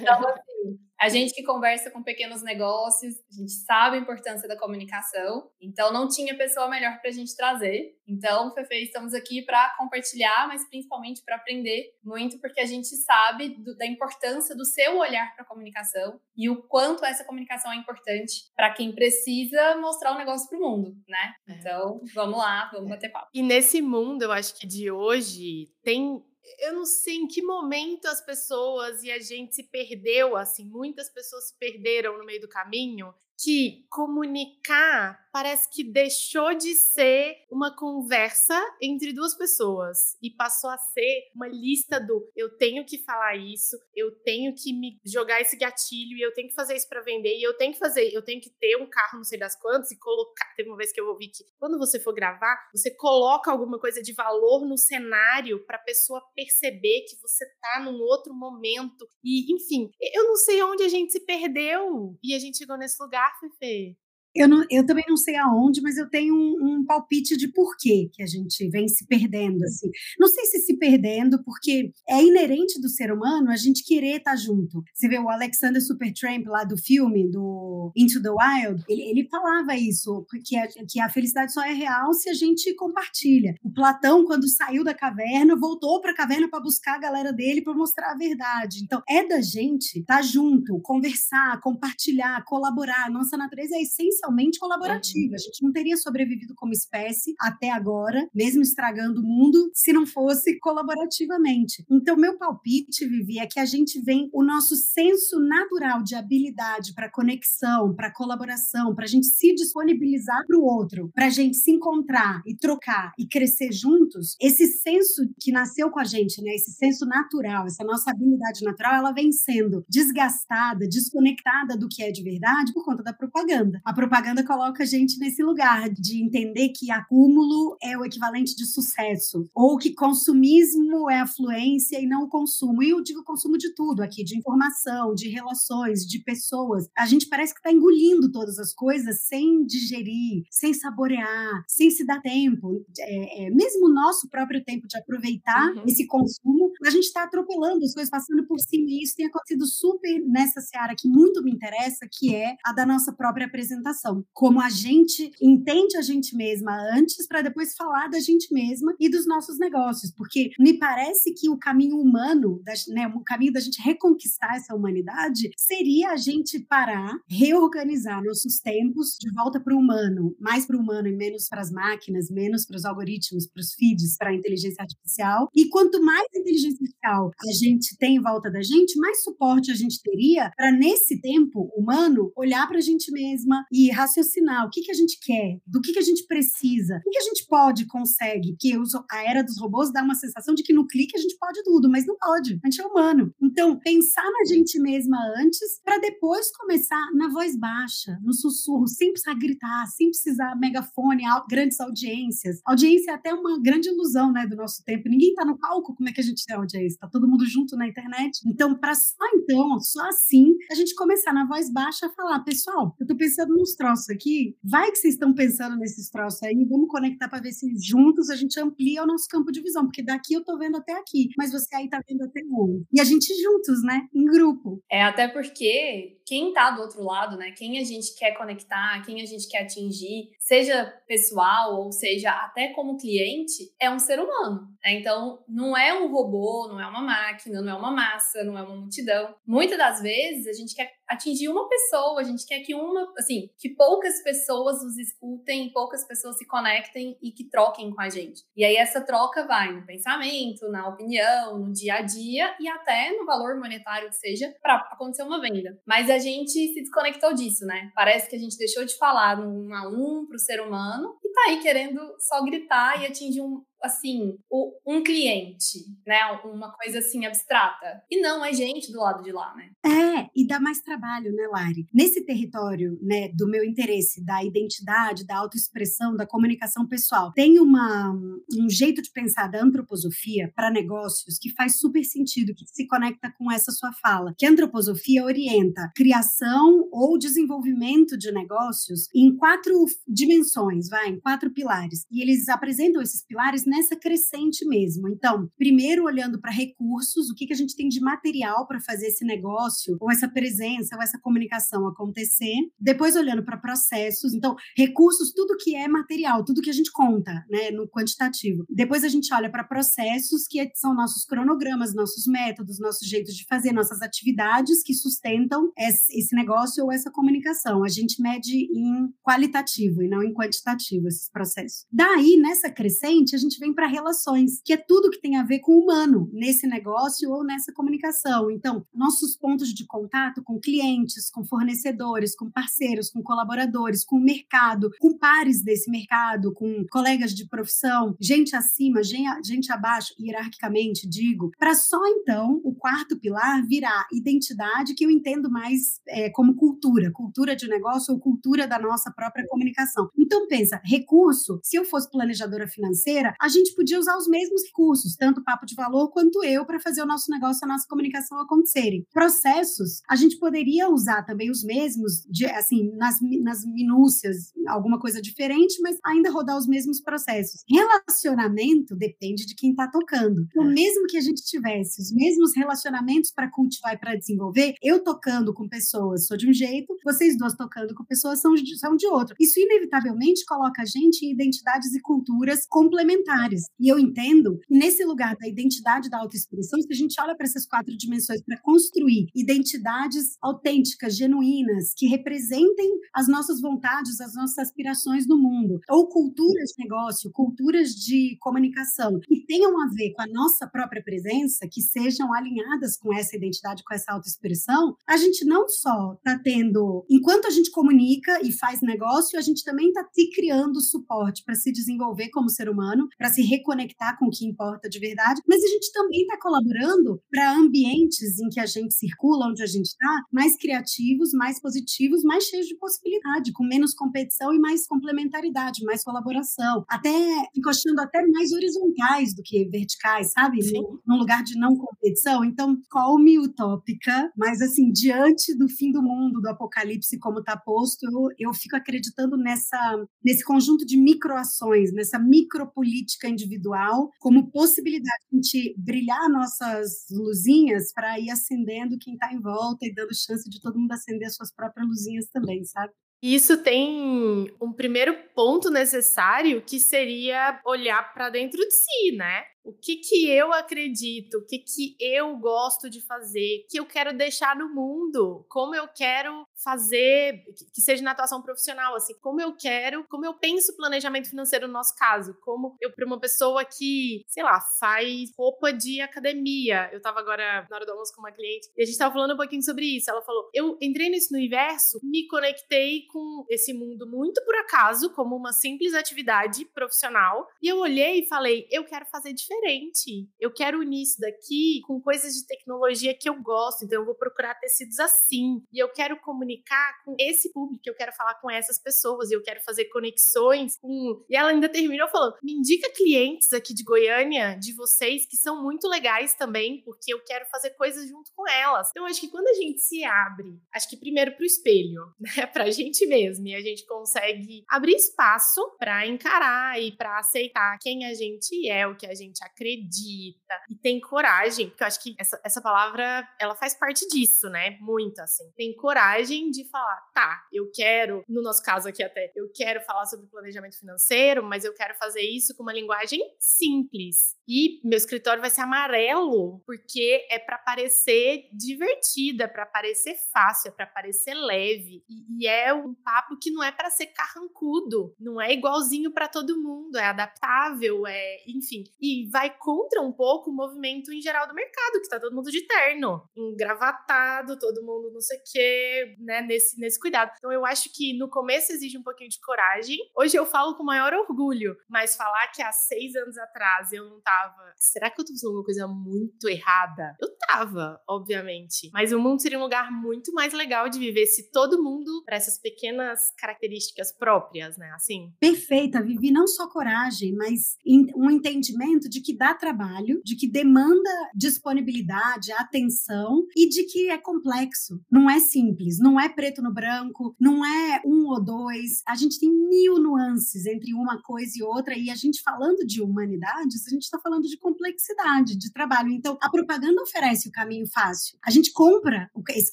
Então, 0.00 0.26
assim, 0.28 0.78
a 1.00 1.08
gente 1.08 1.32
que 1.32 1.44
conversa 1.44 1.90
com 1.90 2.02
pequenos 2.02 2.42
negócios, 2.42 3.14
a 3.30 3.34
gente 3.40 3.52
sabe 3.52 3.96
a 3.96 4.00
importância 4.00 4.48
da 4.48 4.58
comunicação, 4.58 5.48
então 5.60 5.92
não 5.92 6.08
tinha 6.08 6.36
pessoa 6.36 6.68
melhor 6.68 6.98
para 7.00 7.10
a 7.10 7.12
gente 7.12 7.36
trazer. 7.36 7.96
Então, 8.06 8.52
Fefe, 8.52 8.82
estamos 8.82 9.14
aqui 9.14 9.42
para 9.42 9.76
compartilhar, 9.78 10.48
mas 10.48 10.68
principalmente 10.68 11.22
para 11.24 11.36
aprender 11.36 11.94
muito, 12.02 12.40
porque 12.40 12.60
a 12.60 12.66
gente 12.66 12.88
sabe 12.96 13.50
do, 13.50 13.76
da 13.76 13.86
importância 13.86 14.56
do 14.56 14.64
seu 14.64 14.98
olhar 14.98 15.32
para 15.34 15.44
a 15.44 15.46
comunicação 15.46 16.18
e 16.36 16.50
o 16.50 16.62
quanto 16.62 17.04
essa 17.04 17.24
comunicação 17.24 17.72
é 17.72 17.76
importante 17.76 18.50
para 18.56 18.72
quem 18.72 18.92
precisa 18.92 19.76
mostrar 19.76 20.14
o 20.14 20.18
negócio 20.18 20.48
para 20.48 20.58
o 20.58 20.60
mundo, 20.60 20.96
né? 21.06 21.34
É. 21.46 21.52
Então, 21.52 22.00
vamos 22.12 22.38
lá, 22.38 22.70
vamos 22.72 22.88
bater 22.88 23.12
papo. 23.12 23.28
E 23.32 23.42
nesse 23.42 23.80
mundo, 23.80 24.22
eu 24.22 24.32
acho 24.32 24.58
que 24.58 24.66
de 24.66 24.90
hoje 24.90 25.68
tem 25.88 26.22
eu 26.60 26.74
não 26.74 26.84
sei 26.84 27.16
em 27.16 27.26
que 27.26 27.42
momento 27.42 28.06
as 28.06 28.20
pessoas 28.20 29.02
e 29.02 29.10
a 29.10 29.18
gente 29.18 29.54
se 29.54 29.62
perdeu, 29.62 30.34
assim, 30.34 30.64
muitas 30.64 31.10
pessoas 31.10 31.48
se 31.48 31.54
perderam 31.58 32.16
no 32.18 32.24
meio 32.24 32.40
do 32.40 32.48
caminho 32.48 33.14
que 33.38 33.86
comunicar 33.88 35.16
parece 35.32 35.70
que 35.70 35.84
deixou 35.84 36.54
de 36.54 36.74
ser 36.74 37.36
uma 37.50 37.74
conversa 37.76 38.58
entre 38.82 39.12
duas 39.12 39.36
pessoas 39.36 40.16
e 40.20 40.30
passou 40.30 40.68
a 40.70 40.78
ser 40.78 41.30
uma 41.34 41.46
lista 41.46 42.00
do 42.00 42.28
eu 42.34 42.56
tenho 42.56 42.84
que 42.84 42.98
falar 43.04 43.36
isso, 43.36 43.76
eu 43.94 44.10
tenho 44.24 44.52
que 44.54 44.72
me 44.72 44.98
jogar 45.04 45.40
esse 45.40 45.56
gatilho 45.56 46.16
e 46.16 46.22
eu 46.22 46.34
tenho 46.34 46.48
que 46.48 46.54
fazer 46.54 46.74
isso 46.74 46.88
para 46.88 47.02
vender 47.02 47.36
e 47.36 47.42
eu 47.42 47.56
tenho 47.56 47.72
que 47.72 47.78
fazer, 47.78 48.12
eu 48.12 48.22
tenho 48.22 48.40
que 48.40 48.50
ter 48.50 48.76
um 48.76 48.90
carro 48.90 49.18
não 49.18 49.24
sei 49.24 49.38
das 49.38 49.54
quantas 49.54 49.92
e 49.92 49.98
colocar. 49.98 50.52
Teve 50.56 50.68
uma 50.68 50.76
vez 50.76 50.92
que 50.92 51.00
eu 51.00 51.06
ouvi 51.06 51.28
que 51.28 51.44
quando 51.58 51.78
você 51.78 52.00
for 52.00 52.14
gravar, 52.14 52.56
você 52.74 52.90
coloca 52.90 53.50
alguma 53.50 53.78
coisa 53.78 54.02
de 54.02 54.12
valor 54.12 54.66
no 54.66 54.76
cenário 54.76 55.64
para 55.66 55.76
a 55.76 55.82
pessoa 55.82 56.20
perceber 56.34 57.04
que 57.08 57.16
você 57.22 57.46
tá 57.60 57.80
num 57.84 58.00
outro 58.00 58.34
momento 58.34 59.08
e 59.22 59.52
enfim, 59.54 59.90
eu 60.00 60.24
não 60.24 60.36
sei 60.36 60.62
onde 60.62 60.82
a 60.82 60.88
gente 60.88 61.12
se 61.12 61.24
perdeu 61.24 62.18
e 62.24 62.34
a 62.34 62.38
gente 62.38 62.58
chegou 62.58 62.76
nesse 62.76 63.00
lugar 63.00 63.27
Fefe? 63.40 63.96
Eu, 64.38 64.48
não, 64.48 64.64
eu 64.70 64.86
também 64.86 65.04
não 65.08 65.16
sei 65.16 65.36
aonde, 65.36 65.80
mas 65.82 65.96
eu 65.96 66.08
tenho 66.08 66.34
um, 66.34 66.56
um 66.62 66.84
palpite 66.84 67.36
de 67.36 67.48
porquê 67.48 68.08
que 68.12 68.22
a 68.22 68.26
gente 68.26 68.68
vem 68.70 68.86
se 68.86 69.04
perdendo, 69.06 69.64
assim. 69.64 69.90
Não 70.18 70.28
sei 70.28 70.44
se 70.44 70.60
se 70.60 70.76
perdendo, 70.76 71.42
porque 71.42 71.92
é 72.08 72.22
inerente 72.22 72.80
do 72.80 72.88
ser 72.88 73.12
humano 73.12 73.50
a 73.50 73.56
gente 73.56 73.84
querer 73.84 74.18
estar 74.18 74.32
tá 74.32 74.36
junto. 74.36 74.82
Você 74.94 75.08
vê 75.08 75.18
o 75.18 75.28
Alexander 75.28 75.82
Supertramp 75.82 76.46
lá 76.46 76.62
do 76.62 76.76
filme, 76.76 77.28
do 77.28 77.92
Into 77.96 78.22
the 78.22 78.30
Wild, 78.30 78.84
ele, 78.88 79.02
ele 79.02 79.28
falava 79.28 79.74
isso, 79.74 80.24
que 80.44 80.56
a, 80.56 80.68
que 80.88 81.00
a 81.00 81.08
felicidade 81.08 81.52
só 81.52 81.64
é 81.64 81.72
real 81.72 82.12
se 82.12 82.30
a 82.30 82.34
gente 82.34 82.74
compartilha. 82.74 83.54
O 83.62 83.72
Platão, 83.72 84.24
quando 84.24 84.48
saiu 84.48 84.84
da 84.84 84.94
caverna, 84.94 85.56
voltou 85.56 86.00
para 86.00 86.12
a 86.12 86.16
caverna 86.16 86.48
para 86.48 86.60
buscar 86.60 86.94
a 86.94 87.00
galera 87.00 87.32
dele 87.32 87.62
para 87.62 87.74
mostrar 87.74 88.12
a 88.12 88.16
verdade. 88.16 88.84
Então, 88.84 89.02
é 89.08 89.26
da 89.26 89.40
gente 89.40 90.00
estar 90.00 90.16
tá 90.16 90.22
junto, 90.22 90.80
conversar, 90.80 91.60
compartilhar, 91.60 92.44
colaborar. 92.44 93.10
Nossa 93.10 93.36
natureza 93.36 93.74
é 93.74 93.82
essencial 93.82 94.27
essencialmente 94.28 94.58
colaborativa. 94.58 95.34
A 95.34 95.38
gente 95.38 95.62
não 95.62 95.72
teria 95.72 95.96
sobrevivido 95.96 96.54
como 96.54 96.72
espécie 96.72 97.34
até 97.40 97.70
agora, 97.70 98.28
mesmo 98.34 98.62
estragando 98.62 99.20
o 99.20 99.24
mundo, 99.24 99.70
se 99.74 99.92
não 99.92 100.06
fosse 100.06 100.58
colaborativamente. 100.58 101.84
Então, 101.90 102.16
meu 102.16 102.36
palpite, 102.36 103.06
Vivi, 103.06 103.38
é 103.38 103.46
que 103.46 103.58
a 103.58 103.64
gente 103.64 104.00
vem, 104.00 104.28
o 104.32 104.44
nosso 104.44 104.76
senso 104.76 105.38
natural 105.40 106.02
de 106.02 106.14
habilidade 106.14 106.92
para 106.94 107.10
conexão, 107.10 107.94
para 107.94 108.12
colaboração, 108.12 108.94
para 108.94 109.04
a 109.04 109.08
gente 109.08 109.26
se 109.26 109.54
disponibilizar 109.54 110.46
para 110.46 110.58
o 110.58 110.64
outro, 110.64 111.10
para 111.14 111.26
a 111.26 111.30
gente 111.30 111.56
se 111.56 111.70
encontrar 111.70 112.42
e 112.46 112.56
trocar 112.56 113.12
e 113.18 113.26
crescer 113.26 113.72
juntos, 113.72 114.36
esse 114.40 114.66
senso 114.66 115.22
que 115.40 115.52
nasceu 115.52 115.90
com 115.90 116.00
a 116.00 116.04
gente, 116.04 116.42
né? 116.42 116.54
Esse 116.54 116.72
senso 116.72 117.06
natural, 117.06 117.66
essa 117.66 117.84
nossa 117.84 118.10
habilidade 118.10 118.62
natural, 118.64 118.94
ela 118.94 119.12
vem 119.12 119.32
sendo 119.32 119.84
desgastada, 119.88 120.86
desconectada 120.88 121.76
do 121.76 121.88
que 121.88 122.02
é 122.02 122.10
de 122.10 122.22
verdade 122.22 122.72
por 122.72 122.84
conta 122.84 123.02
da 123.02 123.12
propaganda. 123.12 123.80
A 123.84 123.92
propaganda 123.92 124.07
coloca 124.44 124.82
a 124.82 124.86
gente 124.86 125.18
nesse 125.18 125.42
lugar 125.42 125.88
de 125.90 126.24
entender 126.24 126.70
que 126.70 126.90
acúmulo 126.90 127.76
é 127.82 127.96
o 127.96 128.04
equivalente 128.04 128.56
de 128.56 128.66
sucesso, 128.66 129.48
ou 129.54 129.76
que 129.76 129.94
consumismo 129.94 131.10
é 131.10 131.20
afluência 131.20 132.00
e 132.00 132.06
não 132.06 132.24
o 132.24 132.28
consumo. 132.28 132.82
E 132.82 132.90
eu 132.90 133.02
digo 133.02 133.22
consumo 133.22 133.58
de 133.58 133.74
tudo 133.74 134.02
aqui, 134.02 134.24
de 134.24 134.38
informação, 134.38 135.14
de 135.14 135.28
relações, 135.28 136.06
de 136.06 136.22
pessoas. 136.22 136.88
A 136.96 137.06
gente 137.06 137.28
parece 137.28 137.52
que 137.52 137.60
está 137.60 137.70
engolindo 137.70 138.32
todas 138.32 138.58
as 138.58 138.72
coisas 138.74 139.26
sem 139.26 139.64
digerir, 139.66 140.44
sem 140.50 140.72
saborear, 140.72 141.62
sem 141.68 141.90
se 141.90 142.04
dar 142.04 142.20
tempo. 142.20 142.84
É, 142.98 143.46
é, 143.46 143.50
mesmo 143.50 143.86
o 143.86 143.92
nosso 143.92 144.28
próprio 144.28 144.64
tempo 144.64 144.86
de 144.86 144.98
aproveitar 144.98 145.74
uhum. 145.74 145.84
esse 145.86 146.06
consumo, 146.06 146.72
a 146.84 146.90
gente 146.90 147.04
está 147.04 147.24
atropelando 147.24 147.84
as 147.84 147.92
coisas, 147.92 148.10
passando 148.10 148.46
por 148.46 148.58
cima. 148.58 148.86
E 148.88 149.02
isso 149.02 149.14
tem 149.16 149.26
acontecido 149.26 149.66
super 149.66 150.20
nessa 150.26 150.60
seara 150.60 150.94
que 150.98 151.08
muito 151.08 151.42
me 151.42 151.50
interessa, 151.50 152.08
que 152.10 152.34
é 152.34 152.56
a 152.64 152.72
da 152.72 152.86
nossa 152.86 153.12
própria 153.12 153.46
apresentação 153.46 153.97
comunicação, 153.98 154.24
como 154.32 154.60
a 154.60 154.70
gente 154.70 155.30
entende 155.42 155.96
a 155.96 156.02
gente 156.02 156.36
mesma 156.36 156.72
antes 156.94 157.26
para 157.26 157.42
depois 157.42 157.74
falar 157.74 158.08
da 158.08 158.20
gente 158.20 158.52
mesma 158.52 158.94
e 158.98 159.08
dos 159.08 159.26
nossos 159.26 159.58
negócios, 159.58 160.12
porque 160.12 160.50
me 160.58 160.78
parece 160.78 161.34
que 161.34 161.48
o 161.48 161.58
caminho 161.58 161.96
humano, 161.96 162.62
né, 162.88 163.06
o 163.14 163.20
caminho 163.20 163.52
da 163.52 163.60
gente 163.60 163.82
reconquistar 163.82 164.56
essa 164.56 164.74
humanidade 164.74 165.50
seria 165.56 166.10
a 166.10 166.16
gente 166.16 166.60
parar, 166.60 167.14
reorganizar 167.28 168.22
nossos 168.22 168.60
tempos 168.60 169.16
de 169.18 169.32
volta 169.32 169.60
para 169.60 169.74
o 169.74 169.78
humano, 169.78 170.34
mais 170.40 170.66
para 170.66 170.76
o 170.76 170.80
humano 170.80 171.08
e 171.08 171.16
menos 171.16 171.48
para 171.48 171.60
as 171.60 171.70
máquinas, 171.70 172.30
menos 172.30 172.64
para 172.66 172.76
os 172.76 172.84
algoritmos, 172.84 173.46
para 173.46 173.60
os 173.60 173.74
feeds, 173.74 174.16
para 174.16 174.30
a 174.30 174.34
inteligência 174.34 174.82
artificial. 174.82 175.48
E 175.54 175.68
quanto 175.68 176.02
mais 176.02 176.26
inteligência 176.34 176.78
artificial 176.80 177.30
a 177.40 177.52
gente 177.52 177.96
tem 177.98 178.16
em 178.16 178.22
volta 178.22 178.50
da 178.50 178.62
gente, 178.62 178.98
mais 178.98 179.22
suporte 179.22 179.70
a 179.70 179.74
gente 179.74 180.00
teria 180.02 180.50
para 180.56 180.70
nesse 180.72 181.20
tempo 181.20 181.70
humano 181.76 182.32
olhar 182.36 182.66
para 182.66 182.78
a 182.78 182.82
gente 182.82 183.10
mesma 183.10 183.64
e 183.72 183.87
raciocinar 183.90 184.66
o 184.66 184.70
que 184.70 184.82
que 184.82 184.90
a 184.90 184.94
gente 184.94 185.18
quer, 185.20 185.60
do 185.66 185.80
que 185.80 185.92
que 185.92 185.98
a 185.98 186.02
gente 186.02 186.26
precisa, 186.26 187.00
o 187.06 187.10
que, 187.10 187.18
a 187.18 187.22
gente 187.22 187.46
pode, 187.46 187.86
consegue, 187.86 188.52
porque 188.52 188.74
a 189.10 189.22
era 189.24 189.42
dos 189.42 189.58
robôs 189.58 189.92
dá 189.92 190.02
uma 190.02 190.14
sensação 190.14 190.54
de 190.54 190.62
que 190.62 190.72
no 190.72 190.86
clique 190.86 191.16
a 191.16 191.20
gente 191.20 191.36
pode 191.38 191.62
tudo, 191.62 191.90
mas 191.90 192.06
não 192.06 192.16
pode. 192.16 192.58
A 192.62 192.70
gente 192.70 192.80
é 192.80 192.86
humano. 192.86 193.32
Então, 193.42 193.78
pensar 193.78 194.24
na 194.24 194.44
gente 194.46 194.78
mesma 194.78 195.18
antes, 195.38 195.80
para 195.84 195.98
depois 195.98 196.50
começar 196.56 197.10
na 197.14 197.28
voz 197.28 197.56
baixa, 197.56 198.18
no 198.22 198.32
sussurro, 198.32 198.86
sem 198.86 199.12
precisar 199.12 199.34
gritar, 199.34 199.86
sem 199.86 200.10
precisar 200.10 200.56
megafone, 200.56 201.24
grandes 201.48 201.80
audiências. 201.80 202.60
Audiência 202.64 203.12
é 203.12 203.14
até 203.14 203.32
uma 203.32 203.60
grande 203.60 203.88
ilusão, 203.88 204.32
né, 204.32 204.46
do 204.46 204.56
nosso 204.56 204.82
tempo. 204.84 205.08
Ninguém 205.08 205.34
tá 205.34 205.44
no 205.44 205.58
palco, 205.58 205.94
como 205.94 206.08
é 206.08 206.12
que 206.12 206.20
a 206.20 206.24
gente 206.24 206.44
tem 206.46 206.56
audiência? 206.56 206.98
Tá 207.00 207.08
todo 207.08 207.28
mundo 207.28 207.44
junto 207.46 207.76
na 207.76 207.86
internet. 207.86 208.40
Então, 208.46 208.74
para 208.78 208.94
só 208.94 209.24
então, 209.34 209.80
só 209.80 210.08
assim, 210.08 210.54
a 210.70 210.74
gente 210.74 210.94
começar 210.94 211.32
na 211.32 211.46
voz 211.46 211.72
baixa 211.72 212.06
a 212.06 212.10
falar, 212.10 212.40
pessoal, 212.40 212.94
eu 213.00 213.06
tô 213.06 213.16
pensando 213.16 213.54
nos 213.56 213.74
troços 213.78 214.10
aqui, 214.10 214.56
vai 214.62 214.90
que 214.90 214.98
vocês 214.98 215.14
estão 215.14 215.32
pensando 215.32 215.76
nesses 215.76 216.10
troços 216.10 216.42
aí, 216.42 216.66
vamos 216.68 216.88
conectar 216.88 217.28
para 217.28 217.40
ver 217.40 217.52
se 217.52 217.66
juntos 217.80 218.28
a 218.28 218.36
gente 218.36 218.60
amplia 218.60 219.02
o 219.02 219.06
nosso 219.06 219.26
campo 219.28 219.50
de 219.50 219.62
visão, 219.62 219.84
porque 219.84 220.02
daqui 220.02 220.34
eu 220.34 220.44
tô 220.44 220.58
vendo 220.58 220.76
até 220.76 220.92
aqui, 220.92 221.30
mas 221.38 221.52
você 221.52 221.74
aí 221.76 221.88
tá 221.88 222.02
vendo 222.06 222.24
até 222.24 222.40
onde? 222.52 222.84
E 222.92 223.00
a 223.00 223.04
gente 223.04 223.32
juntos, 223.40 223.82
né, 223.82 224.06
em 224.14 224.24
grupo. 224.24 224.82
É, 224.90 225.02
até 225.02 225.28
porque 225.28 226.18
quem 226.26 226.52
tá 226.52 226.72
do 226.72 226.82
outro 226.82 227.02
lado, 227.02 227.38
né, 227.38 227.52
quem 227.52 227.78
a 227.78 227.84
gente 227.84 228.14
quer 228.18 228.32
conectar, 228.36 229.02
quem 229.06 229.22
a 229.22 229.24
gente 229.24 229.48
quer 229.48 229.62
atingir, 229.62 230.30
seja 230.38 230.92
pessoal 231.06 231.80
ou 231.82 231.92
seja 231.92 232.30
até 232.30 232.68
como 232.74 232.98
cliente, 232.98 233.72
é 233.80 233.90
um 233.90 233.98
ser 233.98 234.18
humano. 234.18 234.68
Né? 234.84 234.98
Então, 234.98 235.38
não 235.48 235.76
é 235.76 235.94
um 235.98 236.10
robô, 236.10 236.68
não 236.68 236.80
é 236.80 236.86
uma 236.86 237.02
máquina, 237.02 237.62
não 237.62 237.72
é 237.72 237.74
uma 237.74 237.92
massa, 237.92 238.44
não 238.44 238.58
é 238.58 238.62
uma 238.62 238.76
multidão. 238.76 239.34
Muitas 239.46 239.78
das 239.78 240.02
vezes 240.02 240.46
a 240.46 240.52
gente 240.52 240.74
quer 240.74 240.97
atingir 241.08 241.48
uma 241.48 241.68
pessoa, 241.68 242.20
a 242.20 242.24
gente 242.24 242.46
quer 242.46 242.60
que 242.60 242.74
uma, 242.74 243.12
assim, 243.18 243.50
que 243.58 243.70
poucas 243.70 244.22
pessoas 244.22 244.82
nos 244.82 244.98
escutem, 244.98 245.72
poucas 245.72 246.06
pessoas 246.06 246.36
se 246.36 246.46
conectem 246.46 247.16
e 247.22 247.32
que 247.32 247.44
troquem 247.44 247.90
com 247.90 248.00
a 248.00 248.08
gente. 248.08 248.42
E 248.56 248.64
aí 248.64 248.76
essa 248.76 249.00
troca 249.00 249.46
vai 249.46 249.72
no 249.72 249.86
pensamento, 249.86 250.68
na 250.68 250.88
opinião, 250.88 251.58
no 251.58 251.72
dia 251.72 251.96
a 251.96 252.02
dia 252.02 252.54
e 252.60 252.68
até 252.68 253.12
no 253.16 253.24
valor 253.24 253.58
monetário 253.58 254.08
que 254.08 254.16
seja 254.16 254.54
para 254.62 254.76
acontecer 254.92 255.22
uma 255.22 255.40
venda. 255.40 255.78
Mas 255.86 256.10
a 256.10 256.18
gente 256.18 256.50
se 256.50 256.80
desconectou 256.80 257.32
disso, 257.32 257.64
né? 257.64 257.90
Parece 257.94 258.28
que 258.28 258.36
a 258.36 258.38
gente 258.38 258.58
deixou 258.58 258.84
de 258.84 258.96
falar 258.96 259.36
no 259.36 259.48
um 259.48 259.74
a 259.74 259.88
um 259.88 260.26
pro 260.26 260.38
ser 260.38 260.60
humano 260.60 261.16
e 261.24 261.32
tá 261.32 261.40
aí 261.48 261.60
querendo 261.60 262.00
só 262.18 262.44
gritar 262.44 263.02
e 263.02 263.06
atingir 263.06 263.40
um, 263.40 263.62
assim, 263.82 264.36
o, 264.50 264.72
um 264.86 265.02
cliente, 265.02 265.78
né? 266.06 266.18
Uma 266.44 266.72
coisa 266.72 266.98
assim 266.98 267.24
abstrata. 267.26 268.02
E 268.10 268.20
não 268.20 268.44
é 268.44 268.52
gente 268.52 268.92
do 268.92 268.98
lado 268.98 269.22
de 269.22 269.32
lá, 269.32 269.54
né? 269.54 269.70
É, 269.84 270.28
e 270.34 270.46
dá 270.46 270.60
mais 270.60 270.80
trabalho, 270.80 271.32
né, 271.32 271.46
Lari? 271.48 271.86
Nesse 271.92 272.24
território, 272.24 272.98
né, 273.02 273.28
do 273.34 273.48
meu 273.48 273.64
interesse, 273.64 274.24
da 274.24 274.42
identidade, 274.42 275.26
da 275.26 275.38
autoexpressão, 275.38 276.16
da 276.16 276.26
comunicação 276.26 276.86
pessoal, 276.86 277.32
tem 277.32 277.58
uma, 277.58 278.12
um 278.58 278.68
jeito 278.68 279.02
de 279.02 279.10
pensar 279.10 279.48
da 279.48 279.62
antroposofia 279.62 280.52
para 280.54 280.70
negócios 280.70 281.38
que 281.38 281.50
faz 281.54 281.78
super 281.78 282.04
sentido, 282.04 282.54
que 282.54 282.64
se 282.66 282.86
conecta 282.86 283.32
com 283.36 283.50
essa 283.50 283.72
sua 283.72 283.92
fala. 283.92 284.34
Que 284.36 284.46
a 284.46 284.50
antroposofia 284.50 285.24
orienta 285.24 285.90
criação 285.94 286.88
ou 286.92 287.18
desenvolvimento 287.18 288.16
de 288.16 288.32
negócios 288.32 289.08
em 289.14 289.36
quatro 289.36 289.84
dimensões, 290.06 290.88
vai, 290.88 291.08
em 291.08 291.20
quatro 291.20 291.50
pilares. 291.52 292.06
E 292.10 292.22
eles 292.22 292.48
apresentam 292.48 293.02
esses 293.02 293.24
pilares 293.24 293.64
nessa 293.68 293.96
crescente 293.96 294.66
mesmo. 294.66 295.08
Então, 295.08 295.48
primeiro 295.56 296.04
olhando 296.04 296.40
para 296.40 296.50
recursos, 296.50 297.30
o 297.30 297.34
que, 297.34 297.46
que 297.46 297.52
a 297.52 297.56
gente 297.56 297.76
tem 297.76 297.88
de 297.88 298.00
material 298.00 298.66
para 298.66 298.80
fazer 298.80 299.08
esse 299.08 299.24
negócio, 299.24 299.96
ou 300.00 300.10
essa 300.10 300.28
presença, 300.28 300.96
ou 300.96 301.02
essa 301.02 301.18
comunicação 301.18 301.86
acontecer. 301.86 302.54
Depois 302.80 303.16
olhando 303.16 303.44
para 303.44 303.56
processos, 303.56 304.34
então, 304.34 304.56
recursos, 304.76 305.32
tudo 305.32 305.56
que 305.56 305.74
é 305.76 305.86
material, 305.88 306.44
tudo 306.44 306.62
que 306.62 306.70
a 306.70 306.74
gente 306.74 306.90
conta, 306.90 307.44
né, 307.50 307.70
no 307.70 307.88
quantitativo. 307.88 308.64
Depois 308.68 309.04
a 309.04 309.08
gente 309.08 309.32
olha 309.32 309.50
para 309.50 309.64
processos, 309.64 310.46
que 310.48 310.58
são 310.74 310.94
nossos 310.94 311.24
cronogramas, 311.24 311.94
nossos 311.94 312.26
métodos, 312.26 312.78
nossos 312.78 313.06
jeitos 313.08 313.34
de 313.34 313.44
fazer, 313.46 313.72
nossas 313.72 314.02
atividades 314.02 314.82
que 314.82 314.94
sustentam 314.94 315.72
esse 315.76 316.34
negócio 316.34 316.84
ou 316.84 316.92
essa 316.92 317.10
comunicação. 317.10 317.84
A 317.84 317.88
gente 317.88 318.22
mede 318.22 318.56
em 318.56 319.08
qualitativo 319.22 320.02
e 320.02 320.08
não 320.08 320.22
em 320.22 320.32
quantitativo 320.32 321.08
esses 321.08 321.30
processos. 321.30 321.86
Daí, 321.92 322.36
nessa 322.36 322.70
crescente, 322.70 323.34
a 323.34 323.38
gente 323.38 323.57
vem 323.58 323.74
para 323.74 323.86
relações, 323.86 324.60
que 324.64 324.72
é 324.72 324.76
tudo 324.76 325.10
que 325.10 325.20
tem 325.20 325.36
a 325.36 325.44
ver 325.44 325.60
com 325.60 325.72
o 325.72 325.82
humano 325.82 326.28
nesse 326.32 326.66
negócio 326.66 327.30
ou 327.30 327.44
nessa 327.44 327.72
comunicação. 327.72 328.50
Então, 328.50 328.84
nossos 328.94 329.36
pontos 329.36 329.72
de 329.72 329.86
contato 329.86 330.42
com 330.42 330.58
clientes, 330.58 331.30
com 331.30 331.44
fornecedores, 331.44 332.34
com 332.34 332.50
parceiros, 332.50 333.10
com 333.10 333.22
colaboradores, 333.22 334.04
com 334.04 334.16
o 334.16 334.22
mercado, 334.22 334.90
com 335.00 335.16
pares 335.16 335.62
desse 335.62 335.90
mercado, 335.90 336.52
com 336.52 336.84
colegas 336.90 337.34
de 337.34 337.46
profissão, 337.48 338.16
gente 338.20 338.54
acima, 338.54 339.02
gente 339.02 339.72
abaixo, 339.72 340.14
hierarquicamente, 340.18 341.08
digo, 341.08 341.50
para 341.58 341.74
só 341.74 342.00
então 342.08 342.60
o 342.64 342.74
quarto 342.74 343.18
pilar 343.18 343.66
virar 343.66 344.06
identidade, 344.12 344.94
que 344.94 345.04
eu 345.04 345.10
entendo 345.10 345.50
mais 345.50 346.00
é, 346.06 346.30
como 346.30 346.54
cultura, 346.54 347.10
cultura 347.12 347.56
de 347.56 347.68
negócio 347.68 348.14
ou 348.14 348.20
cultura 348.20 348.66
da 348.66 348.78
nossa 348.78 349.10
própria 349.10 349.46
comunicação. 349.46 350.08
Então, 350.16 350.46
pensa, 350.46 350.80
recurso, 350.84 351.60
se 351.62 351.76
eu 351.76 351.84
fosse 351.84 352.10
planejadora 352.10 352.66
financeira, 352.66 353.34
a 353.40 353.47
gente 353.48 353.74
podia 353.74 353.98
usar 353.98 354.16
os 354.16 354.28
mesmos 354.28 354.62
recursos, 354.64 355.16
tanto 355.16 355.40
o 355.40 355.44
papo 355.44 355.66
de 355.66 355.74
valor 355.74 356.10
quanto 356.10 356.44
eu, 356.44 356.64
para 356.64 356.80
fazer 356.80 357.02
o 357.02 357.06
nosso 357.06 357.30
negócio, 357.30 357.60
a 357.64 357.68
nossa 357.68 357.86
comunicação 357.88 358.38
acontecerem. 358.38 359.04
Processos, 359.12 360.02
a 360.08 360.16
gente 360.16 360.38
poderia 360.38 360.88
usar 360.88 361.24
também 361.24 361.50
os 361.50 361.64
mesmos, 361.64 362.22
de, 362.28 362.46
assim, 362.46 362.90
nas, 362.96 363.18
nas 363.42 363.64
minúcias, 363.64 364.52
alguma 364.66 364.98
coisa 364.98 365.20
diferente, 365.20 365.80
mas 365.80 365.98
ainda 366.04 366.30
rodar 366.30 366.56
os 366.56 366.66
mesmos 366.66 367.00
processos. 367.00 367.62
Relacionamento 367.68 368.94
depende 368.94 369.46
de 369.46 369.54
quem 369.54 369.70
está 369.70 369.88
tocando. 369.88 370.46
Então, 370.50 370.64
é. 370.64 370.72
mesmo 370.72 371.06
que 371.06 371.16
a 371.16 371.20
gente 371.20 371.42
tivesse 371.44 372.00
os 372.00 372.12
mesmos 372.12 372.54
relacionamentos 372.54 373.32
para 373.32 373.50
cultivar 373.50 373.94
e 373.94 373.98
para 373.98 374.16
desenvolver, 374.16 374.74
eu 374.82 375.02
tocando 375.02 375.52
com 375.52 375.68
pessoas 375.68 376.26
sou 376.26 376.36
de 376.36 376.48
um 376.48 376.52
jeito, 376.52 376.94
vocês 377.04 377.36
duas 377.36 377.54
tocando 377.54 377.94
com 377.94 378.04
pessoas 378.04 378.40
são 378.40 378.54
de, 378.54 378.78
são 378.78 378.96
de 378.96 379.06
outro. 379.06 379.34
Isso 379.40 379.58
inevitavelmente 379.58 380.44
coloca 380.44 380.82
a 380.82 380.84
gente 380.84 381.24
em 381.24 381.32
identidades 381.32 381.92
e 381.94 382.00
culturas 382.00 382.66
complementares 382.68 383.37
e 383.78 383.88
eu 383.88 383.98
entendo 383.98 384.58
nesse 384.68 385.04
lugar 385.04 385.36
da 385.36 385.48
identidade 385.48 386.08
da 386.08 386.18
autoexpressão, 386.18 386.80
se 386.80 386.88
a 386.90 386.96
gente 386.96 387.20
olha 387.20 387.36
para 387.36 387.46
essas 387.46 387.66
quatro 387.66 387.96
dimensões 387.96 388.42
para 388.42 388.60
construir 388.60 389.26
identidades 389.34 390.36
autênticas, 390.42 391.16
genuínas, 391.16 391.92
que 391.96 392.06
representem 392.06 392.90
as 393.14 393.28
nossas 393.28 393.60
vontades, 393.60 394.20
as 394.20 394.34
nossas 394.34 394.58
aspirações 394.58 395.26
no 395.26 395.38
mundo, 395.38 395.80
ou 395.88 396.08
culturas 396.08 396.70
de 396.70 396.82
negócio, 396.82 397.30
culturas 397.32 397.90
de 397.90 398.36
comunicação, 398.40 399.20
que 399.20 399.44
tenham 399.46 399.80
a 399.80 399.88
ver 399.88 400.12
com 400.12 400.22
a 400.22 400.26
nossa 400.26 400.66
própria 400.66 401.02
presença, 401.02 401.68
que 401.70 401.80
sejam 401.80 402.32
alinhadas 402.34 402.96
com 402.96 403.12
essa 403.14 403.36
identidade, 403.36 403.82
com 403.84 403.94
essa 403.94 404.12
autoexpressão, 404.12 404.94
a 405.06 405.16
gente 405.16 405.44
não 405.44 405.68
só 405.68 406.14
está 406.14 406.38
tendo, 406.38 407.04
enquanto 407.10 407.46
a 407.46 407.50
gente 407.50 407.70
comunica 407.70 408.40
e 408.42 408.52
faz 408.52 408.80
negócio, 408.80 409.38
a 409.38 409.42
gente 409.42 409.64
também 409.64 409.88
está 409.88 410.06
se 410.12 410.30
criando 410.30 410.80
suporte 410.80 411.42
para 411.44 411.54
se 411.54 411.72
desenvolver 411.72 412.30
como 412.30 412.48
ser 412.48 412.68
humano, 412.68 413.08
para 413.16 413.27
se 413.28 413.42
reconectar 413.42 414.18
com 414.18 414.26
o 414.26 414.30
que 414.30 414.46
importa 414.46 414.88
de 414.88 414.98
verdade, 414.98 415.40
mas 415.46 415.62
a 415.62 415.68
gente 415.68 415.92
também 415.92 416.22
está 416.22 416.38
colaborando 416.40 417.20
para 417.30 417.52
ambientes 417.52 418.38
em 418.40 418.48
que 418.48 418.60
a 418.60 418.66
gente 418.66 418.94
circula, 418.94 419.48
onde 419.48 419.62
a 419.62 419.66
gente 419.66 419.86
está, 419.86 420.22
mais 420.32 420.56
criativos, 420.56 421.32
mais 421.32 421.60
positivos, 421.60 422.22
mais 422.22 422.44
cheios 422.44 422.66
de 422.66 422.76
possibilidade, 422.76 423.52
com 423.52 423.64
menos 423.64 423.94
competição 423.94 424.52
e 424.52 424.58
mais 424.58 424.86
complementaridade, 424.86 425.84
mais 425.84 426.02
colaboração, 426.02 426.84
até 426.88 427.10
encostando 427.56 428.00
até 428.00 428.24
mais 428.26 428.52
horizontais 428.52 429.34
do 429.34 429.42
que 429.42 429.68
verticais, 429.68 430.32
sabe? 430.32 430.62
Sim. 430.62 430.82
Num 431.06 431.16
lugar 431.16 431.42
de 431.42 431.58
não 431.58 431.76
competição. 431.76 432.44
Então, 432.44 432.76
call-me 432.90 433.38
utópica, 433.38 434.30
mas 434.36 434.60
assim, 434.60 434.90
diante 434.92 435.56
do 435.56 435.68
fim 435.68 435.90
do 435.90 436.02
mundo, 436.02 436.40
do 436.40 436.48
apocalipse 436.48 437.18
como 437.18 437.40
está 437.40 437.56
posto, 437.56 438.04
eu, 438.04 438.48
eu 438.48 438.54
fico 438.54 438.76
acreditando 438.76 439.36
nessa, 439.36 440.06
nesse 440.24 440.44
conjunto 440.44 440.84
de 440.84 440.96
microações, 440.96 441.92
nessa 441.92 442.18
micropolítica 442.18 443.17
política 443.18 443.28
individual 443.28 444.10
como 444.20 444.50
possibilidade 444.50 445.24
de 445.30 445.36
a 445.36 445.42
gente 445.42 445.74
brilhar 445.76 446.28
nossas 446.28 447.06
luzinhas 447.10 447.92
para 447.92 448.18
ir 448.18 448.30
acendendo 448.30 448.98
quem 448.98 449.14
está 449.14 449.32
em 449.32 449.40
volta 449.40 449.84
e 449.84 449.92
dando 449.92 450.14
chance 450.14 450.48
de 450.48 450.60
todo 450.60 450.78
mundo 450.78 450.92
acender 450.92 451.30
suas 451.30 451.52
próprias 451.52 451.86
luzinhas 451.86 452.28
também, 452.30 452.64
sabe? 452.64 452.92
Isso 453.20 453.64
tem 453.64 454.48
um 454.62 454.72
primeiro 454.72 455.12
ponto 455.34 455.70
necessário 455.70 456.62
que 456.62 456.78
seria 456.78 457.60
olhar 457.66 458.14
para 458.14 458.30
dentro 458.30 458.60
de 458.60 458.70
si, 458.70 459.16
né? 459.16 459.42
O 459.68 459.72
que 459.74 459.96
que 459.96 460.30
eu 460.30 460.50
acredito, 460.54 461.36
o 461.36 461.44
que 461.44 461.58
que 461.58 461.94
eu 462.00 462.34
gosto 462.38 462.88
de 462.88 463.02
fazer, 463.02 463.66
que 463.68 463.78
eu 463.78 463.84
quero 463.84 464.16
deixar 464.16 464.56
no 464.56 464.74
mundo, 464.74 465.44
como 465.46 465.74
eu 465.74 465.86
quero 465.86 466.46
fazer, 466.64 467.44
que 467.74 467.82
seja 467.82 468.02
na 468.02 468.12
atuação 468.12 468.40
profissional, 468.40 468.96
assim, 468.96 469.14
como 469.20 469.42
eu 469.42 469.54
quero, 469.54 470.04
como 470.08 470.24
eu 470.24 470.32
penso 470.32 470.74
planejamento 470.74 471.28
financeiro 471.28 471.66
no 471.66 471.74
nosso 471.74 471.94
caso, 471.96 472.34
como 472.40 472.76
eu 472.80 472.90
para 472.92 473.04
uma 473.04 473.20
pessoa 473.20 473.62
que, 473.62 474.24
sei 474.26 474.42
lá, 474.42 474.58
faz 474.80 475.30
roupa 475.36 475.70
de 475.70 476.00
academia. 476.00 476.88
Eu 476.90 477.02
tava 477.02 477.20
agora 477.20 477.66
na 477.68 477.76
hora 477.76 477.84
do 477.84 477.92
almoço 477.92 478.14
com 478.14 478.22
uma 478.22 478.32
cliente 478.32 478.68
e 478.74 478.82
a 478.82 478.86
gente 478.86 478.96
tava 478.96 479.12
falando 479.12 479.34
um 479.34 479.36
pouquinho 479.36 479.62
sobre 479.62 479.84
isso. 479.84 480.10
Ela 480.10 480.22
falou: 480.22 480.48
"Eu 480.54 480.78
entrei 480.80 481.10
nesse 481.10 481.34
universo, 481.34 482.00
me 482.02 482.26
conectei 482.26 483.06
com 483.12 483.44
esse 483.50 483.74
mundo 483.74 484.06
muito 484.06 484.42
por 484.44 484.56
acaso, 484.56 485.12
como 485.12 485.36
uma 485.36 485.52
simples 485.52 485.92
atividade 485.92 486.64
profissional, 486.64 487.46
e 487.62 487.68
eu 487.68 487.78
olhei 487.78 488.20
e 488.20 488.26
falei: 488.26 488.66
eu 488.70 488.84
quero 488.84 489.04
fazer 489.06 489.34
diferente 489.34 489.57
diferente. 489.58 490.28
Eu 490.38 490.52
quero 490.52 490.80
unir 490.80 491.02
isso 491.02 491.20
daqui 491.20 491.80
com 491.86 492.00
coisas 492.00 492.34
de 492.34 492.46
tecnologia 492.46 493.16
que 493.16 493.28
eu 493.28 493.40
gosto, 493.42 493.84
então 493.84 494.00
eu 494.00 494.06
vou 494.06 494.14
procurar 494.14 494.54
tecidos 494.54 494.98
assim. 494.98 495.62
E 495.72 495.78
eu 495.78 495.88
quero 495.92 496.18
comunicar 496.20 497.02
com 497.04 497.14
esse 497.18 497.52
público, 497.52 497.82
eu 497.86 497.94
quero 497.94 498.12
falar 498.12 498.34
com 498.40 498.50
essas 498.50 498.78
pessoas, 498.78 499.30
eu 499.30 499.42
quero 499.42 499.60
fazer 499.62 499.86
conexões 499.86 500.76
com. 500.80 501.24
E 501.28 501.36
ela 501.36 501.50
ainda 501.50 501.68
terminou 501.68 502.08
falando: 502.08 502.36
me 502.42 502.52
indica 502.52 502.90
clientes 502.92 503.52
aqui 503.52 503.74
de 503.74 503.84
Goiânia, 503.84 504.56
de 504.58 504.74
vocês, 504.74 505.26
que 505.26 505.36
são 505.36 505.62
muito 505.62 505.88
legais 505.88 506.34
também, 506.34 506.82
porque 506.84 507.12
eu 507.12 507.22
quero 507.24 507.46
fazer 507.46 507.70
coisas 507.70 508.08
junto 508.08 508.32
com 508.34 508.48
elas. 508.48 508.88
Então, 508.90 509.06
acho 509.06 509.20
que 509.20 509.28
quando 509.28 509.48
a 509.48 509.54
gente 509.54 509.80
se 509.80 510.04
abre, 510.04 510.60
acho 510.74 510.88
que 510.88 510.96
primeiro 510.96 511.32
para 511.32 511.42
o 511.42 511.46
espelho, 511.46 512.12
né, 512.18 512.46
pra 512.46 512.70
gente 512.70 513.06
mesmo, 513.06 513.46
e 513.46 513.54
a 513.54 513.60
gente 513.60 513.86
consegue 513.86 514.64
abrir 514.68 514.94
espaço 514.94 515.60
para 515.78 516.06
encarar 516.06 516.80
e 516.80 516.92
para 516.92 517.18
aceitar 517.18 517.78
quem 517.80 518.04
a 518.04 518.14
gente 518.14 518.68
é, 518.68 518.86
o 518.86 518.96
que 518.96 519.06
a 519.06 519.14
gente 519.14 519.37
acredita 519.44 520.54
e 520.70 520.74
tem 520.74 521.00
coragem, 521.00 521.68
porque 521.68 521.82
eu 521.82 521.86
acho 521.86 522.02
que 522.02 522.14
essa, 522.18 522.40
essa 522.44 522.60
palavra, 522.60 523.28
ela 523.40 523.54
faz 523.54 523.74
parte 523.74 524.06
disso, 524.08 524.48
né? 524.48 524.78
Muito, 524.80 525.18
assim. 525.20 525.50
Tem 525.56 525.74
coragem 525.74 526.50
de 526.50 526.64
falar, 526.68 527.00
tá, 527.14 527.46
eu 527.52 527.70
quero, 527.72 528.22
no 528.28 528.42
nosso 528.42 528.62
caso 528.62 528.88
aqui 528.88 529.02
até, 529.02 529.32
eu 529.34 529.50
quero 529.54 529.80
falar 529.82 530.06
sobre 530.06 530.26
planejamento 530.26 530.78
financeiro, 530.78 531.42
mas 531.42 531.64
eu 531.64 531.74
quero 531.74 531.94
fazer 531.94 532.22
isso 532.22 532.54
com 532.56 532.62
uma 532.62 532.72
linguagem 532.72 533.20
simples. 533.38 534.36
E 534.46 534.80
meu 534.84 534.96
escritório 534.96 535.40
vai 535.40 535.50
ser 535.50 535.60
amarelo, 535.60 536.62
porque 536.64 537.26
é 537.30 537.38
para 537.38 537.58
parecer 537.58 538.48
divertida, 538.52 539.44
é 539.44 539.46
para 539.48 539.66
parecer 539.66 540.16
fácil, 540.32 540.68
é 540.68 540.72
para 540.72 540.86
parecer 540.86 541.34
leve. 541.34 542.02
E, 542.08 542.44
e, 542.44 542.46
é 542.46 542.72
um 542.72 542.94
papo 542.94 543.38
que 543.38 543.50
não 543.50 543.62
é 543.62 543.70
para 543.70 543.90
ser 543.90 544.06
carrancudo, 544.06 545.14
não 545.18 545.40
é 545.40 545.52
igualzinho 545.52 546.10
para 546.12 546.28
todo 546.28 546.60
mundo, 546.60 546.96
é 546.96 547.04
adaptável, 547.04 548.06
é, 548.06 548.38
enfim. 548.46 548.84
E 549.00 549.27
vai 549.30 549.56
contra 549.56 550.00
um 550.00 550.12
pouco 550.12 550.50
o 550.50 550.54
movimento 550.54 551.12
em 551.12 551.20
geral 551.20 551.46
do 551.46 551.54
mercado, 551.54 552.00
que 552.00 552.08
tá 552.08 552.20
todo 552.20 552.34
mundo 552.34 552.50
de 552.50 552.66
terno, 552.66 553.22
engravatado, 553.36 554.58
todo 554.58 554.84
mundo 554.84 555.10
não 555.12 555.20
sei 555.20 555.38
o 555.38 555.42
quê, 555.52 556.16
né, 556.18 556.42
nesse, 556.42 556.78
nesse 556.78 556.98
cuidado. 556.98 557.32
Então 557.36 557.52
eu 557.52 557.64
acho 557.64 557.90
que 557.92 558.16
no 558.16 558.28
começo 558.28 558.72
exige 558.72 558.98
um 558.98 559.02
pouquinho 559.02 559.30
de 559.30 559.40
coragem. 559.40 559.98
Hoje 560.16 560.36
eu 560.36 560.46
falo 560.46 560.76
com 560.76 560.84
maior 560.84 561.12
orgulho, 561.14 561.76
mas 561.88 562.16
falar 562.16 562.48
que 562.48 562.62
há 562.62 562.72
seis 562.72 563.14
anos 563.16 563.36
atrás 563.38 563.92
eu 563.92 564.04
não 564.04 564.20
tava 564.20 564.68
será 564.78 565.10
que 565.10 565.20
eu 565.20 565.24
tô 565.24 565.32
fazendo 565.32 565.54
uma 565.54 565.64
coisa 565.64 565.86
muito 565.86 566.48
errada? 566.48 567.16
Eu 567.20 567.28
tava, 567.36 568.00
obviamente. 568.08 568.90
Mas 568.92 569.12
o 569.12 569.18
mundo 569.18 569.40
seria 569.40 569.58
um 569.58 569.62
lugar 569.62 569.90
muito 569.90 570.32
mais 570.32 570.52
legal 570.52 570.88
de 570.88 570.98
viver 570.98 571.26
se 571.26 571.50
todo 571.50 571.82
mundo 571.82 572.22
para 572.24 572.36
essas 572.36 572.58
pequenas 572.58 573.32
características 573.36 574.12
próprias, 574.12 574.76
né? 574.76 574.90
Assim. 574.94 575.32
Perfeita, 575.40 576.02
Vivi, 576.02 576.30
não 576.30 576.46
só 576.46 576.68
coragem, 576.68 577.34
mas 577.34 577.76
um 578.16 578.30
entendimento 578.30 579.08
de 579.08 579.17
que 579.20 579.36
dá 579.36 579.54
trabalho, 579.54 580.20
de 580.24 580.36
que 580.36 580.50
demanda 580.50 581.10
disponibilidade, 581.34 582.52
atenção 582.52 583.44
e 583.56 583.68
de 583.68 583.84
que 583.84 584.10
é 584.10 584.18
complexo. 584.18 585.00
Não 585.10 585.28
é 585.28 585.40
simples, 585.40 585.98
não 585.98 586.18
é 586.18 586.28
preto 586.28 586.62
no 586.62 586.72
branco, 586.72 587.34
não 587.40 587.64
é 587.64 588.00
um 588.04 588.26
ou 588.26 588.42
dois. 588.42 589.02
A 589.06 589.14
gente 589.14 589.38
tem 589.38 589.50
mil 589.50 589.98
nuances 589.98 590.66
entre 590.66 590.94
uma 590.94 591.20
coisa 591.22 591.52
e 591.58 591.62
outra 591.62 591.96
e 591.96 592.10
a 592.10 592.14
gente 592.14 592.42
falando 592.42 592.86
de 592.86 593.02
humanidades, 593.02 593.86
a 593.86 593.90
gente 593.90 594.02
está 594.02 594.18
falando 594.18 594.44
de 594.44 594.58
complexidade 594.58 595.56
de 595.56 595.72
trabalho. 595.72 596.10
Então, 596.10 596.36
a 596.40 596.50
propaganda 596.50 597.02
oferece 597.02 597.48
o 597.48 597.52
caminho 597.52 597.86
fácil. 597.92 598.38
A 598.44 598.50
gente 598.50 598.72
compra 598.72 599.30
esse 599.50 599.72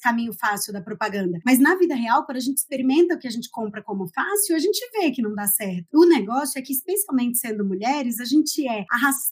caminho 0.00 0.32
fácil 0.32 0.72
da 0.72 0.80
propaganda. 0.80 1.38
Mas 1.44 1.58
na 1.58 1.76
vida 1.76 1.94
real, 1.94 2.24
quando 2.24 2.38
a 2.38 2.40
gente 2.40 2.58
experimenta 2.58 3.14
o 3.14 3.18
que 3.18 3.28
a 3.28 3.30
gente 3.30 3.50
compra 3.50 3.82
como 3.82 4.08
fácil, 4.08 4.56
a 4.56 4.58
gente 4.58 4.78
vê 4.92 5.10
que 5.10 5.22
não 5.22 5.34
dá 5.34 5.46
certo. 5.46 5.86
O 5.94 6.06
negócio 6.06 6.58
é 6.58 6.62
que, 6.62 6.72
especialmente 6.72 7.38
sendo 7.38 7.64
mulheres, 7.64 8.20
a 8.20 8.24
gente 8.24 8.66
é 8.68 8.84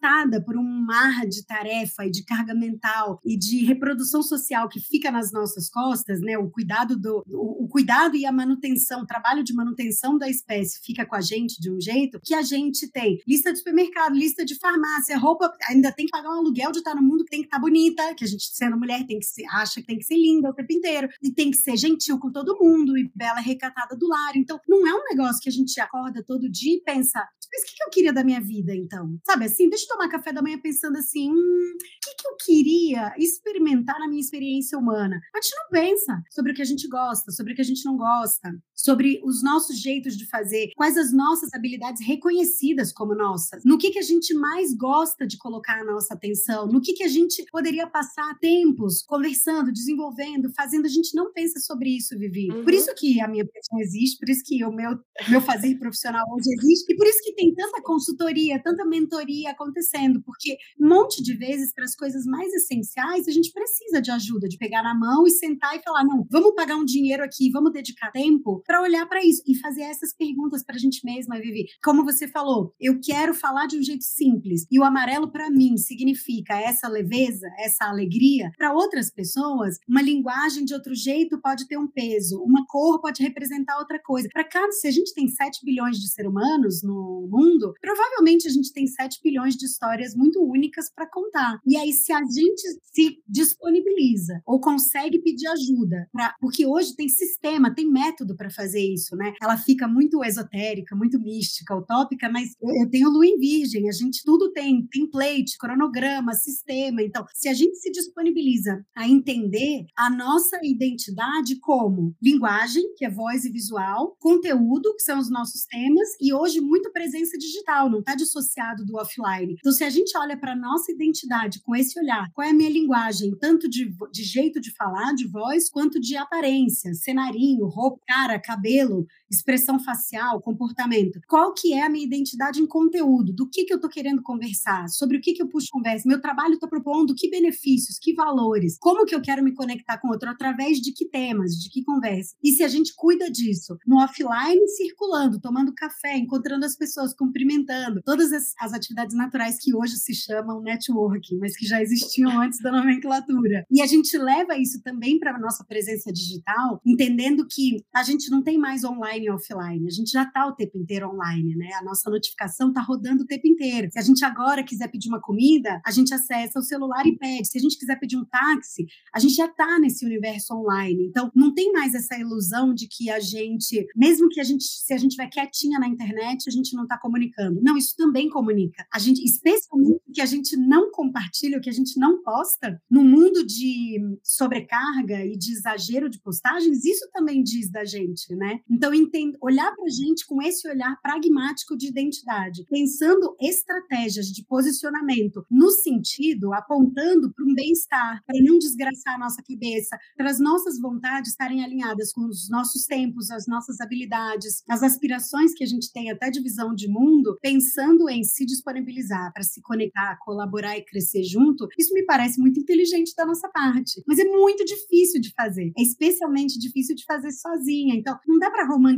arrastada 0.05 0.43
por 0.43 0.57
um 0.57 0.63
mar 0.63 1.27
de 1.27 1.45
tarefa 1.45 2.07
e 2.07 2.11
de 2.11 2.25
carga 2.25 2.55
mental 2.55 3.19
e 3.25 3.37
de 3.37 3.65
reprodução 3.65 4.23
social 4.23 4.69
que 4.69 4.81
fica 4.81 5.11
nas 5.11 5.33
nossas 5.33 5.71
costas, 5.71 6.21
né? 6.21 6.37
O 6.37 6.51
cuidado 6.51 6.97
do 6.99 7.25
o, 7.29 7.65
o 7.65 7.69
cuidado 7.69 8.17
e 8.17 8.27
a 8.27 8.33
manutenção, 8.33 9.03
o 9.03 9.07
trabalho 9.07 9.43
de 9.43 9.55
manutenção 9.55 10.19
da 10.19 10.29
espécie 10.29 10.81
fica 10.83 11.07
com 11.07 11.17
a 11.17 11.21
gente 11.21 11.61
de 11.61 11.71
um 11.71 11.81
jeito 11.81 12.21
que 12.23 12.35
a 12.35 12.43
gente 12.43 12.91
tem 12.91 13.19
lista 13.27 13.53
de 13.53 13.59
supermercado, 13.59 14.15
lista 14.15 14.45
de 14.45 14.55
farmácia, 14.57 15.19
roupa 15.19 15.51
ainda 15.69 15.91
tem 15.93 16.07
que 16.07 16.13
pagar 16.13 16.31
um 16.31 16.39
aluguel 16.39 16.71
de 16.71 16.79
estar 16.79 16.95
no 16.95 17.03
mundo 17.03 17.25
que 17.25 17.31
tem 17.31 17.41
que 17.41 17.47
estar 17.47 17.59
bonita, 17.59 18.15
que 18.15 18.25
a 18.25 18.29
gente, 18.29 18.45
sendo 18.53 18.79
mulher, 18.79 19.07
tem 19.07 19.19
que 19.19 19.27
ser, 19.27 19.45
acha 19.53 19.81
que 19.81 19.87
tem 19.87 19.99
que 19.99 20.05
ser 20.05 20.17
linda 20.17 20.51
o 20.51 20.55
tempo 20.55 20.73
inteiro, 20.73 21.09
e 21.23 21.31
tem 21.33 21.51
que 21.51 21.57
ser 21.57 21.77
gentil 21.77 22.19
com 22.19 22.31
todo 22.31 22.59
mundo, 22.61 22.97
e 22.99 23.11
bela 23.15 23.41
recatada 23.41 23.97
do 23.97 24.09
lar. 24.09 24.37
Então, 24.37 24.61
não 24.69 24.87
é 24.87 24.95
um 24.95 25.05
negócio 25.11 25.41
que 25.41 25.49
a 25.49 25.53
gente 25.53 25.79
acorda 25.81 26.23
todo 26.25 26.51
dia 26.51 26.77
e 26.77 26.81
pensa, 26.81 27.27
mas 27.55 27.63
o 27.63 27.67
que, 27.67 27.77
que 27.77 27.85
eu 27.85 27.91
queria 27.91 28.13
da 28.13 28.25
minha 28.25 28.41
vida, 28.41 28.75
então? 28.75 29.17
Sabe 29.25 29.45
assim, 29.45 29.69
deixa 29.69 29.85
eu 29.85 29.89
tomar 29.89 30.09
café 30.09 30.33
da 30.33 30.43
manhã 30.43 30.59
pensando 30.59 30.99
assim, 30.99 31.31
hum, 31.31 31.35
o 31.35 31.79
que, 32.03 32.15
que 32.17 32.29
eu 32.29 32.37
queria 32.45 33.15
experimentar 33.19 33.99
na 33.99 34.09
minha 34.09 34.21
experiência 34.21 34.79
humana? 34.79 35.21
A 35.35 35.41
gente 35.41 35.55
não 35.57 35.69
pensa 35.71 36.23
sobre 36.31 36.53
o 36.53 36.55
que 36.55 36.63
a 36.63 36.67
gente 36.67 36.89
gosta, 36.89 37.31
sobre 37.31 37.53
o 37.53 37.57
que 37.57 37.63
a 37.63 37.65
gente 37.65 37.85
não 37.85 37.97
gosta, 37.97 38.51
sobre 38.75 39.21
os 39.25 39.43
nossos 39.43 39.81
jeitos 39.81 40.17
de 40.17 40.27
fazer, 40.29 40.71
quais 40.77 40.97
as 40.97 41.13
nossas 41.13 41.53
habilidades 41.55 42.05
reconhecidas 42.05 42.93
como 42.93 43.15
nossas, 43.15 43.65
no 43.65 43.79
que, 43.79 43.91
que 43.91 43.99
a 43.99 44.03
gente 44.03 44.35
mais 44.35 44.75
gosta 44.75 45.05
gosta 45.15 45.27
de 45.27 45.37
colocar 45.37 45.81
a 45.81 45.85
nossa 45.85 46.15
atenção, 46.15 46.67
no 46.67 46.81
que, 46.81 46.93
que 46.95 47.03
a 47.05 47.09
gente 47.09 47.45
poderia 47.51 47.87
passar 47.87 48.39
tempos 48.39 49.03
conversando, 49.07 49.73
desenvolvendo, 49.73 50.53
fazendo. 50.53 50.87
A 50.87 50.89
gente 50.89 51.15
não 51.15 51.33
pensa 51.33 51.61
sobre 51.61 51.91
isso, 51.91 52.19
Vivi. 52.19 52.51
Uhum. 52.51 52.65
Por 52.65 52.73
isso 52.73 52.95
que 52.95 53.21
a 53.21 53.29
minha 53.29 53.45
profissão 53.45 53.81
existe, 53.81 54.19
por 54.19 54.29
isso 54.29 54.43
que 54.45 54.65
o 54.65 54.73
meu, 54.73 54.99
meu 55.29 55.41
fazer 55.41 55.77
profissional 55.79 56.25
hoje 56.33 56.49
existe, 56.59 56.93
e 56.93 56.97
por 56.97 57.07
isso 57.07 57.19
que 57.23 57.35
tem 57.35 57.44
tanta 57.53 57.83
consultoria, 57.83 58.63
tanta 58.63 58.85
mentoria 58.85 59.51
acontecendo, 59.51 60.23
porque 60.23 60.57
um 60.81 60.89
monte 60.89 61.21
de 61.23 61.37
vezes, 61.37 61.73
para 61.75 61.85
as 61.85 61.97
coisas 61.97 62.25
mais 62.25 62.53
essenciais, 62.53 63.27
a 63.27 63.33
gente 63.33 63.51
precisa 63.53 64.01
de 64.01 64.11
ajuda, 64.13 64.47
de 64.47 64.57
pegar 64.57 64.83
na 64.83 64.95
mão 64.95 65.27
e 65.27 65.31
sentar 65.31 65.77
e 65.77 65.83
falar: 65.83 66.05
não, 66.05 66.25
vamos 66.31 66.55
pagar 66.55 66.77
um 66.77 66.85
dinheiro 66.85 67.25
aqui, 67.25 67.51
vamos 67.51 67.73
dedicar 67.73 68.13
tempo 68.13 68.63
para 68.65 68.81
olhar 68.81 69.07
para 69.09 69.25
isso 69.25 69.43
e 69.47 69.59
fazer 69.59 69.83
essas 69.83 70.15
perguntas 70.15 70.65
para 70.65 70.77
a 70.77 70.79
gente 70.79 71.05
mesma, 71.05 71.41
Vivi. 71.41 71.65
Como 71.83 72.05
você 72.05 72.29
falou, 72.29 72.73
eu 72.79 73.01
quero 73.03 73.35
falar 73.35 73.67
de 73.67 73.79
um 73.79 73.83
jeito 73.83 74.05
simples, 74.05 74.67
e 74.71 74.79
o 74.79 74.85
amarelo 74.85 75.31
para 75.31 75.51
mim 75.51 75.77
significa 75.77 76.55
essa 76.55 76.89
leveza, 76.89 77.49
essa 77.59 77.87
alegria. 77.87 78.51
Para 78.57 78.73
outras 78.73 79.11
pessoas, 79.11 79.79
uma 79.89 80.03
linguagem 80.03 80.65
de 80.65 80.75
outro 80.75 80.95
jeito 80.95 81.41
pode 81.41 81.67
ter 81.67 81.79
um 81.79 81.89
peso, 81.89 82.43
uma 82.43 82.65
cor 82.67 83.01
pode 83.01 83.23
representar 83.23 83.79
outra 83.79 84.01
coisa. 84.03 84.29
Para 84.33 84.45
cada, 84.45 84.73
se 84.73 84.87
a 84.87 84.91
gente 84.91 85.15
tem 85.15 85.29
7 85.29 85.65
bilhões 85.65 85.99
de 85.99 86.09
seres 86.09 86.31
humanos 86.31 86.83
no 86.83 87.24
mundo, 87.29 87.73
provavelmente 87.81 88.49
a 88.49 88.51
gente 88.51 88.73
tem 88.73 88.87
7 88.87 89.21
bilhões 89.23 89.57
de 89.57 89.67
histórias 89.67 90.15
muito 90.15 90.43
únicas 90.43 90.91
para 90.95 91.09
contar. 91.09 91.59
E 91.67 91.77
aí, 91.77 91.93
se 91.93 92.13
a 92.13 92.21
gente 92.21 92.63
se 92.83 93.19
disponibiliza 93.29 94.41
ou 94.47 94.61
consegue 94.61 95.21
pedir 95.21 95.47
ajuda, 95.49 96.09
pra, 96.13 96.35
porque 96.41 96.67
hoje 96.67 96.95
tem 96.95 97.09
sistema, 97.09 97.75
tem 97.75 97.91
método 97.91 98.37
para 98.37 98.51
fazer 98.51 98.81
isso, 98.81 99.17
né? 99.17 99.33
Ela 99.43 99.57
fica 99.57 99.87
muito 99.87 100.23
esotérica, 100.25 100.97
muito 100.97 101.21
mística, 101.21 101.77
utópica, 101.77 102.29
mas 102.29 102.51
eu, 102.61 102.83
eu 102.83 102.91
tenho 102.91 103.11
lua 103.11 103.27
em 103.27 103.39
virgem, 103.39 103.89
a 103.89 103.93
gente 103.93 104.23
tudo 104.25 104.53
tem 104.53 104.87
template, 104.87 105.57
cronograma, 105.59 106.33
sistema. 106.35 107.03
Então, 107.03 107.25
se 107.35 107.49
a 107.49 107.55
gente 107.55 107.77
se 107.77 107.91
disponibiliza 107.91 108.85
a 108.97 109.09
entender 109.09 109.87
a 109.97 110.11
nossa 110.11 110.59
identidade 110.63 111.59
como 111.61 112.15
linguagem, 112.23 112.95
que 112.97 113.05
é 113.05 113.11
voz 113.11 113.45
e 113.45 113.51
visual, 113.51 114.17
conteúdo, 114.19 114.95
que 114.95 115.03
são 115.03 115.19
os 115.19 115.31
nossos 115.31 115.65
temas, 115.65 116.09
e 116.21 116.33
hoje 116.33 116.61
muito 116.61 116.91
presença 117.15 117.39
digital, 117.39 117.89
não 117.89 118.01
está 118.01 118.17
dissociado 118.17 118.85
do 118.85 118.97
offline. 118.97 119.55
Então, 119.59 119.71
se 119.71 119.85
a 119.85 119.91
gente 119.91 120.17
olha 120.19 120.37
para 120.37 120.53
a 120.53 120.57
nossa 120.57 120.91
identidade 120.91 121.61
com 121.63 121.75
esse 121.77 121.99
olhar, 121.99 122.29
qual 122.33 122.47
é 122.47 122.51
a 122.51 122.55
minha 122.55 122.69
linguagem, 122.69 123.37
tanto 123.39 123.69
de, 123.69 123.95
de 124.11 124.25
jeito 124.25 124.61
de 124.61 124.73
falar, 124.75 125.15
de 125.15 125.27
voz, 125.29 125.71
quanto 125.71 126.01
de 126.01 126.17
aparência, 126.17 126.93
cenarinho, 126.95 127.67
roupa, 127.67 128.01
cara, 128.07 128.41
cabelo, 128.41 129.07
expressão 129.31 129.79
facial, 129.79 130.41
comportamento. 130.41 131.21
Qual 131.29 131.53
que 131.53 131.73
é 131.73 131.83
a 131.83 131.89
minha 131.89 132.05
identidade 132.05 132.61
em 132.61 132.67
conteúdo? 132.67 133.33
Do 133.33 133.49
que, 133.49 133.65
que 133.65 133.73
eu 133.73 133.77
estou 133.77 133.91
querendo 133.91 134.23
conversar? 134.23 134.89
Sobre 134.89 135.19
o 135.19 135.21
que, 135.21 135.33
que 135.33 135.43
eu 135.43 135.49
puxo 135.49 135.69
conversa? 135.71 136.09
Meu 136.09 136.21
trabalho 136.21 136.55
está 136.55 136.67
propondo 136.67 137.15
que 137.15 137.31
benefícios, 137.31 137.99
que 137.99 138.15
valores? 138.15 138.77
Como 138.79 139.05
que 139.05 139.15
eu 139.15 139.23
quero 139.23 139.43
me 139.43 139.55
conectar 139.55 139.99
com 139.99 140.09
outro? 140.09 140.29
Através 140.29 140.79
de 140.79 140.93
que 140.93 141.09
temas, 141.09 141.53
de 141.53 141.69
que 141.71 141.83
conversa? 141.83 142.35
E 142.43 142.53
se 142.53 142.63
a 142.63 142.69
gente 142.69 142.93
cuida 142.95 143.31
disso 143.31 143.77
no 143.87 144.03
offline, 144.03 144.67
circulando, 144.69 145.41
tomando 145.41 145.75
café, 145.75 146.17
encontrando 146.17 146.65
as 146.65 146.77
pessoas, 146.77 147.15
cumprimentando, 147.15 148.03
todas 148.05 148.33
as, 148.33 148.53
as 148.61 148.73
atividades 148.73 149.17
naturais 149.17 149.59
que 149.61 149.75
hoje 149.75 149.97
se 149.97 150.15
chamam 150.15 150.61
networking, 150.61 151.39
mas 151.39 151.57
que 151.57 151.67
já 151.67 151.81
existiam 151.81 152.41
antes 152.41 152.61
da 152.61 152.71
nomenclatura. 152.71 153.65
E 153.71 153.83
a 153.83 153.87
gente 153.87 154.17
leva 154.17 154.57
isso 154.57 154.83
também 154.83 155.19
para 155.19 155.35
a 155.35 155.39
nossa 155.39 155.65
presença 155.65 156.13
digital, 156.13 156.81
entendendo 156.85 157.47
que 157.49 157.85
a 157.95 158.03
gente 158.03 158.31
não 158.31 158.43
tem 158.43 158.59
mais 158.59 158.85
online 158.85 159.14
e 159.19 159.31
offline, 159.31 159.87
a 159.87 159.91
gente 159.91 160.11
já 160.11 160.23
está 160.23 160.47
o 160.47 160.55
tempo 160.55 160.79
inteiro 160.79 161.09
online, 161.09 161.55
né? 161.57 161.71
A 161.81 161.85
nossa 161.85 162.11
notificação 162.11 162.69
está 162.69 162.81
rodando 162.81 163.23
o 163.23 163.27
tempo 163.27 163.47
inteiro. 163.47 163.89
Se 163.91 163.99
a 163.99 164.03
gente 164.03 164.25
agora 164.25 164.63
quiser 164.63 164.89
pedir 164.89 165.09
uma 165.09 165.21
comida, 165.21 165.81
a 165.85 165.91
gente 165.91 166.13
acessa 166.13 166.59
o 166.59 166.63
celular 166.63 167.07
e 167.07 167.17
pede. 167.17 167.49
Se 167.49 167.59
a 167.59 167.61
gente 167.61 167.79
quiser 167.79 167.99
pedir 167.99 168.17
um 168.17 168.25
táxi, 168.25 168.87
a 169.13 169.19
gente 169.19 169.35
já 169.35 169.47
está 169.47 169.79
nesse 169.79 170.05
universo 170.05 170.55
online. 170.55 171.07
Então, 171.07 171.31
não 171.35 171.53
tem 171.55 171.73
mais 171.73 171.95
essa 171.95 172.17
ilusão 172.17 172.75
de 172.75 172.87
que 172.89 173.11
a 173.11 173.21
gente, 173.21 173.87
mesmo 173.97 174.29
que 174.29 174.41
a 174.41 174.45
gente, 174.45 174.65
se 174.65 174.93
a 174.93 174.97
gente 174.97 175.11
estiver 175.11 175.29
quietinha 175.29 175.79
na 175.79 175.89
internet, 175.89 176.49
a 176.49 176.53
gente 176.53 176.75
não 176.75 176.85
está 176.85 176.99
comunicando. 176.99 177.61
Não, 177.63 177.77
isso 177.77 177.95
também 177.97 178.29
comunica. 178.29 178.87
A 178.93 178.99
gente, 178.99 179.23
especialmente 179.25 180.01
que 180.13 180.21
a 180.21 180.27
gente 180.27 180.57
não 180.57 180.91
compartilha, 180.91 181.59
o 181.59 181.61
que 181.61 181.69
a 181.69 181.73
gente 181.73 181.99
não 181.99 182.23
posta, 182.23 182.81
no 182.91 183.03
mundo 183.03 183.45
de 183.45 184.01
sobrecarga 184.23 185.25
e 185.25 185.37
de 185.37 185.53
exagero 185.53 186.09
de 186.09 186.21
postagens, 186.21 186.85
isso 186.85 187.09
também 187.13 187.43
diz 187.43 187.71
da 187.71 187.85
gente, 187.85 188.35
né? 188.37 188.61
Então, 188.71 188.95
entendo, 189.05 189.39
olhar 189.41 189.75
para 189.75 189.85
a 189.85 189.91
gente 189.91 190.27
com 190.27 190.43
esse 190.43 190.69
olhar 190.69 191.01
pragmático 191.03 191.77
de 191.77 191.89
identidade, 191.89 192.65
pensando 192.69 193.37
estratégias 193.41 194.27
de 194.27 194.45
posicionamento 194.45 195.45
no 195.51 195.71
sentido, 195.71 196.53
apontando 196.53 197.33
para 197.33 197.45
um 197.45 197.55
bem-estar, 197.55 198.23
para 198.27 198.41
não 198.43 198.59
desgraçar 198.59 199.15
a 199.15 199.19
nossa 199.19 199.43
cabeça, 199.43 199.97
para 200.17 200.31
as 200.31 200.41
nossas 200.41 200.79
vontades 200.81 201.31
estarem 201.31 201.65
alinhadas 201.65 202.13
com 202.13 202.27
os 202.27 202.49
nossos 202.49 202.85
tempos, 202.87 203.31
as 203.31 203.47
nossas 203.47 203.81
habilidades, 203.81 204.63
as 204.69 204.83
aspirações 204.83 205.53
que 205.55 205.65
a 205.65 205.67
gente 205.67 205.93
tem 205.93 206.11
até 206.11 206.31
de 206.31 206.41
visão 206.41 206.75
de 206.75 206.89
mundo, 206.89 207.39
pensando 207.41 208.09
em 208.09 208.25
se 208.25 208.45
disponibilizar 208.45 209.33
para 209.33 209.43
se 209.43 209.61
conectar, 209.63 210.19
colaborar 210.25 210.77
e 210.79 210.85
crescer 210.85 211.23
junto, 211.25 211.69
isso 211.79 211.93
me 211.95 212.05
parece 212.05 212.41
muito 212.41 212.59
inteligente 212.61 213.15
da 213.17 213.27
nossa 213.27 213.49
parte. 213.49 214.03
Mas 214.07 214.19
é 214.19 214.25
muito 214.25 214.65
difícil 214.65 215.21
de 215.21 215.33
fazer. 215.33 215.73
É 215.77 215.83
especialmente 215.83 216.59
difícil 216.59 216.95
de 216.95 217.05
fazer 217.05 217.33
sozinha. 217.33 217.95
Então, 217.95 218.19
não 218.27 218.39
dá 218.39 218.51
para 218.51 218.67
romantizar 218.67 218.94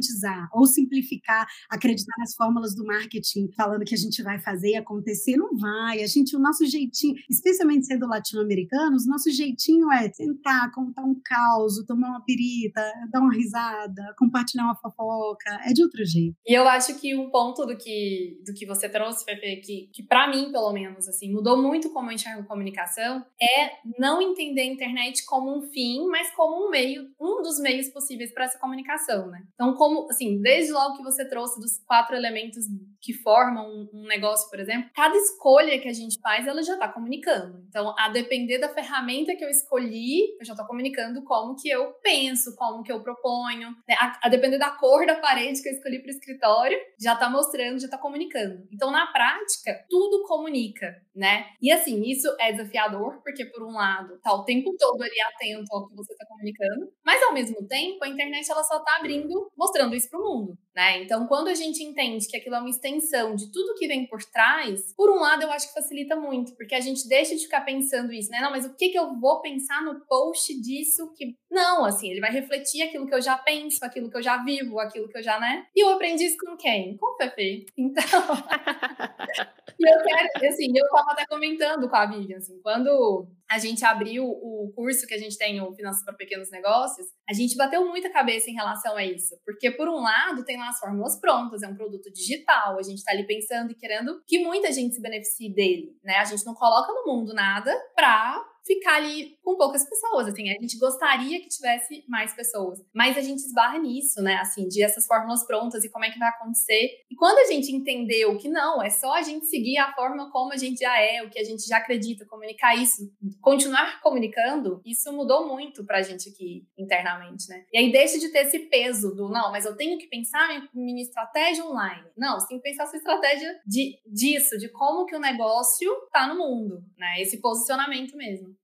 ou 0.53 0.67
simplificar, 0.67 1.47
acreditar 1.71 2.15
nas 2.19 2.35
fórmulas 2.35 2.75
do 2.75 2.85
marketing, 2.85 3.51
falando 3.57 3.85
que 3.85 3.95
a 3.95 3.99
gente 3.99 4.23
vai 4.23 4.39
fazer 4.41 4.71
e 4.71 4.77
acontecer. 4.77 5.37
Não 5.37 5.57
vai. 5.57 6.03
A 6.03 6.07
gente, 6.07 6.37
o 6.37 6.41
nosso 6.41 6.67
jeitinho, 6.67 7.15
especialmente 7.31 7.87
sendo 7.87 8.07
latino-americanos, 8.07 9.07
nosso 9.07 9.31
jeitinho 9.31 9.91
é 9.93 10.13
sentar, 10.13 10.71
contar 10.73 11.03
um 11.03 11.21
caos, 11.25 11.85
tomar 11.87 12.11
uma 12.11 12.25
pirita, 12.25 12.83
dar 13.11 13.21
uma 13.21 13.33
risada, 13.33 14.15
compartilhar 14.19 14.65
uma 14.65 14.77
fofoca. 14.77 15.51
É 15.65 15.73
de 15.73 15.83
outro 15.83 16.05
jeito. 16.05 16.37
E 16.47 16.55
eu 16.55 16.67
acho 16.69 16.99
que 16.99 17.15
um 17.15 17.31
ponto 17.31 17.65
do 17.67 17.77
que, 17.77 18.41
do 18.45 18.53
que 18.55 18.67
você 18.67 18.89
trouxe, 18.89 19.25
Pepe, 19.25 19.57
que, 19.57 19.91
que 19.93 20.03
para 20.03 20.29
mim, 20.29 20.51
pelo 20.51 20.73
menos, 20.73 21.09
assim, 21.09 21.33
mudou 21.33 21.61
muito 21.61 21.91
como 21.91 22.11
eu 22.11 22.15
enxergo 22.15 22.47
comunicação, 22.47 23.25
é 23.41 23.71
não 23.99 24.21
entender 24.21 24.63
a 24.63 24.67
internet 24.67 25.25
como 25.27 25.57
um 25.57 25.63
fim, 25.63 26.07
mas 26.07 26.31
como 26.35 26.67
um 26.67 26.71
meio, 26.71 27.09
um 27.21 27.43
dos 27.43 27.59
meios 27.59 27.89
possíveis 27.89 28.33
para 28.33 28.45
essa 28.45 28.59
comunicação, 28.59 29.29
né? 29.29 29.43
Então, 29.55 29.75
como, 29.87 30.11
assim, 30.11 30.41
desde 30.41 30.73
logo 30.73 30.97
que 30.97 31.03
você 31.03 31.25
trouxe 31.29 31.61
dos 31.61 31.79
quatro 31.87 32.17
elementos 32.17 32.67
que 33.07 33.13
formam 33.13 33.89
um, 33.95 34.03
negócio, 34.09 34.51
por 34.51 34.59
exemplo, 34.59 34.91
cada 34.93 35.17
escolha 35.17 35.79
que 35.79 35.89
a 35.89 35.93
gente 35.93 36.19
faz, 36.21 36.45
ela 36.45 36.61
já 36.61 36.75
está 36.75 36.89
comunicando. 36.89 37.65
Então, 37.69 37.95
a 37.97 38.09
depender 38.09 38.59
da 38.59 38.69
ferramenta 38.69 39.37
que 39.37 39.45
eu 39.45 39.49
escolhi, 39.49 40.37
eu 40.41 40.45
já 40.45 40.55
estou 40.55 40.67
comunicando 40.67 41.23
como 41.23 41.55
que 41.55 41.69
eu 41.69 41.93
penso, 42.03 42.57
como 42.57 42.83
que 42.83 42.91
eu 42.91 43.01
proponho. 43.01 43.71
Né? 43.89 43.95
A, 43.97 44.19
a 44.25 44.29
depender 44.29 44.59
da 44.59 44.71
cor 44.71 45.07
da 45.07 45.15
parede 45.15 45.63
que 45.63 45.69
eu 45.69 45.73
escolhi 45.75 46.01
para 46.01 46.09
o 46.09 46.11
escritório, 46.11 46.77
já 47.01 47.13
está 47.13 47.31
mostrando, 47.31 47.79
já 47.79 47.87
está 47.87 47.97
comunicando. 47.97 48.67
Então, 48.73 48.91
na 48.91 49.07
prática, 49.07 49.85
tudo 49.89 50.25
comunica, 50.27 51.01
né? 51.15 51.47
E 51.63 51.71
assim, 51.71 52.03
isso 52.03 52.27
é 52.41 52.51
desafiador, 52.51 53.23
porque 53.23 53.45
por 53.45 53.63
um 53.63 53.73
lado, 53.73 54.19
tá 54.21 54.35
o 54.35 54.43
tempo 54.43 54.75
todo 54.77 55.01
ali 55.01 55.21
atento 55.21 55.73
ao 55.73 55.87
que 55.87 55.95
você 55.95 56.13
está 56.13 56.27
comunicando, 56.27 56.93
mas 57.05 57.23
ao 57.23 57.33
mesmo 57.33 57.65
tempo, 57.69 58.05
a 58.05 58.09
internet 58.09 58.51
ela 58.51 58.65
só 58.65 58.79
está 58.79 58.97
abrindo, 58.97 59.49
mostrando 59.57 59.95
isso 59.95 60.11
para 60.11 60.19
o 60.19 60.25
mundo, 60.25 60.59
né? 60.75 61.03
Então, 61.03 61.29
quando 61.29 61.49
a 61.49 61.55
gente 61.55 61.85
entende 61.85 62.27
que 62.27 62.37
aquilo 62.37 62.57
é 62.57 62.59
uma 62.59 62.69
extensão 62.69 62.96
de 62.99 63.51
tudo 63.53 63.75
que 63.75 63.87
vem 63.87 64.07
por 64.07 64.23
trás, 64.25 64.93
por 64.97 65.11
um 65.11 65.21
lado, 65.21 65.43
eu 65.43 65.51
acho 65.51 65.69
que 65.69 65.75
facilita 65.75 66.17
muito, 66.17 66.55
porque 66.57 66.75
a 66.75 66.81
gente 66.81 67.09
deixa 67.09 67.35
de 67.35 67.43
ficar 67.43 67.63
pensando 67.63 68.13
isso, 68.13 68.31
né? 68.31 68.41
Não, 68.41 68.51
mas 68.51 68.65
o 68.65 68.75
que 68.75 68.89
que 68.89 68.99
eu 68.99 69.19
vou 69.19 69.41
pensar 69.41 69.83
no 69.83 70.01
post 70.01 70.61
disso 70.61 71.13
que 71.15 71.37
não, 71.51 71.85
assim, 71.85 72.11
ele 72.11 72.21
vai 72.21 72.31
refletir 72.31 72.83
aquilo 72.83 73.07
que 73.07 73.15
eu 73.15 73.23
já 73.23 73.37
penso, 73.39 73.85
aquilo 73.85 74.11
que 74.11 74.17
eu 74.17 74.23
já 74.23 74.43
vivo, 74.43 74.79
aquilo 74.79 75.09
que 75.09 75.19
eu 75.19 75.23
já, 75.23 75.39
né? 75.39 75.67
E 75.75 75.83
eu 75.83 75.91
aprendi 75.91 76.25
isso 76.25 76.37
com 76.39 76.57
quem? 76.57 76.97
Com 76.97 77.07
o 77.07 77.17
Pepe. 77.17 77.67
Então, 77.77 78.03
e 79.79 79.95
eu 79.95 80.03
quero, 80.03 80.49
assim, 80.49 80.73
eu 80.77 80.89
tava 80.91 81.13
até 81.13 81.27
comentando 81.27 81.89
com 81.89 81.97
a 81.97 82.07
Vivian, 82.07 82.39
assim, 82.39 82.61
quando 82.63 83.29
a 83.51 83.59
gente 83.59 83.85
abriu 83.85 84.25
o 84.25 84.73
curso 84.75 85.07
que 85.07 85.15
a 85.15 85.19
gente 85.19 85.39
tem, 85.39 85.61
o 85.61 85.75
Finanças 85.75 86.05
para 86.05 86.15
Pequenos 86.15 86.51
Negócios, 86.51 87.07
a 87.29 87.33
gente 87.33 87.57
bateu 87.57 87.87
muita 87.87 88.11
cabeça 88.11 88.51
em 88.51 88.55
relação 88.55 88.97
a 88.97 89.05
isso. 89.05 89.37
Porque, 89.45 89.71
por 89.71 89.89
um 89.89 90.01
lado, 90.03 90.45
tem 90.45 90.57
lá 90.57 90.69
as 90.69 90.79
fórmulas 90.79 91.19
prontas, 91.21 91.63
é 91.63 91.69
um 91.69 91.77
produto 91.77 92.13
digital, 92.13 92.79
a 92.79 92.83
gente 92.83 92.99
está 92.99 93.13
ali 93.13 93.27
pensando 93.27 93.71
e 93.71 93.75
querendo 93.75 94.23
que 94.27 94.39
muita 94.39 94.73
gente 94.73 94.95
se 94.95 95.01
beneficie 95.01 95.53
dele, 95.53 95.97
né? 96.03 96.17
A 96.17 96.25
gente 96.25 96.45
não 96.45 96.55
coloca 96.55 96.93
no 96.93 97.05
mundo 97.07 97.33
nada 97.33 97.73
para 97.95 98.45
ficar 98.67 98.97
ali 98.97 99.39
com 99.43 99.57
poucas 99.57 99.89
pessoas, 99.89 100.27
assim, 100.27 100.51
a 100.51 100.61
gente 100.61 100.77
gostaria 100.77 101.41
que 101.41 101.49
tivesse 101.49 102.05
mais 102.09 102.35
pessoas, 102.35 102.83
mas 102.93 103.17
a 103.17 103.21
gente 103.21 103.39
esbarra 103.39 103.79
nisso, 103.79 104.21
né, 104.21 104.35
assim, 104.37 104.67
de 104.67 104.83
essas 104.83 105.07
fórmulas 105.07 105.47
prontas 105.47 105.85
e 105.85 105.91
como 105.91 106.05
é 106.05 106.11
que 106.11 106.19
vai 106.19 106.29
acontecer. 106.29 106.91
E 107.11 107.15
quando 107.15 107.39
a 107.39 107.53
gente 107.53 107.71
entendeu 107.73 108.37
que 108.37 108.49
não, 108.49 108.83
é 108.83 108.91
só 108.91 109.15
a 109.15 109.23
gente 109.23 109.47
seguir 109.47 109.79
a 109.79 109.93
forma 109.95 110.31
como 110.33 110.53
a 110.53 110.57
gente 110.57 110.81
já 110.81 111.01
é, 111.01 111.23
o 111.23 111.31
que 111.31 111.39
a 111.39 111.45
gente 111.45 111.67
já 111.67 111.79
acredita, 111.79 112.27
comunicar 112.27 112.75
isso, 112.75 113.09
continuar 113.41 114.01
comunicando, 114.01 114.81
isso 114.85 115.13
mudou 115.13 115.47
muito 115.47 115.85
pra 115.85 116.03
gente 116.03 116.29
aqui 116.29 116.67
internamente, 116.77 117.49
né? 117.49 117.65
E 117.73 117.79
aí 117.79 117.93
deixa 117.93 118.19
de 118.19 118.31
ter 118.31 118.47
esse 118.47 118.59
peso 118.59 119.15
do, 119.15 119.29
não, 119.29 119.53
mas 119.53 119.65
eu 119.65 119.77
tenho 119.77 119.97
que 119.99 120.09
pensar 120.09 120.53
em 120.57 120.69
minha 120.75 121.03
estratégia 121.03 121.65
online. 121.65 122.09
Não, 122.17 122.41
você 122.41 122.49
tem 122.49 122.59
que 122.59 122.65
pensar 122.65 122.87
sua 122.87 122.99
estratégia 122.99 123.61
de, 123.65 123.99
disso, 124.07 124.59
de 124.59 124.69
como 124.69 125.07
que 125.07 125.15
o 125.15 125.21
negócio 125.21 125.89
tá 126.13 126.27
no 126.27 126.37
mundo, 126.37 126.83
né? 126.99 127.21
Esse 127.21 127.41
posicionamento 127.41 128.17
mesmo. 128.17 128.56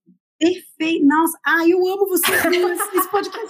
Perfeito. 0.43 1.05
Nossa, 1.05 1.39
ai, 1.45 1.71
eu 1.71 1.87
amo 1.87 2.07
você. 2.07 2.31
Esse 2.31 3.09
podcast 3.09 3.47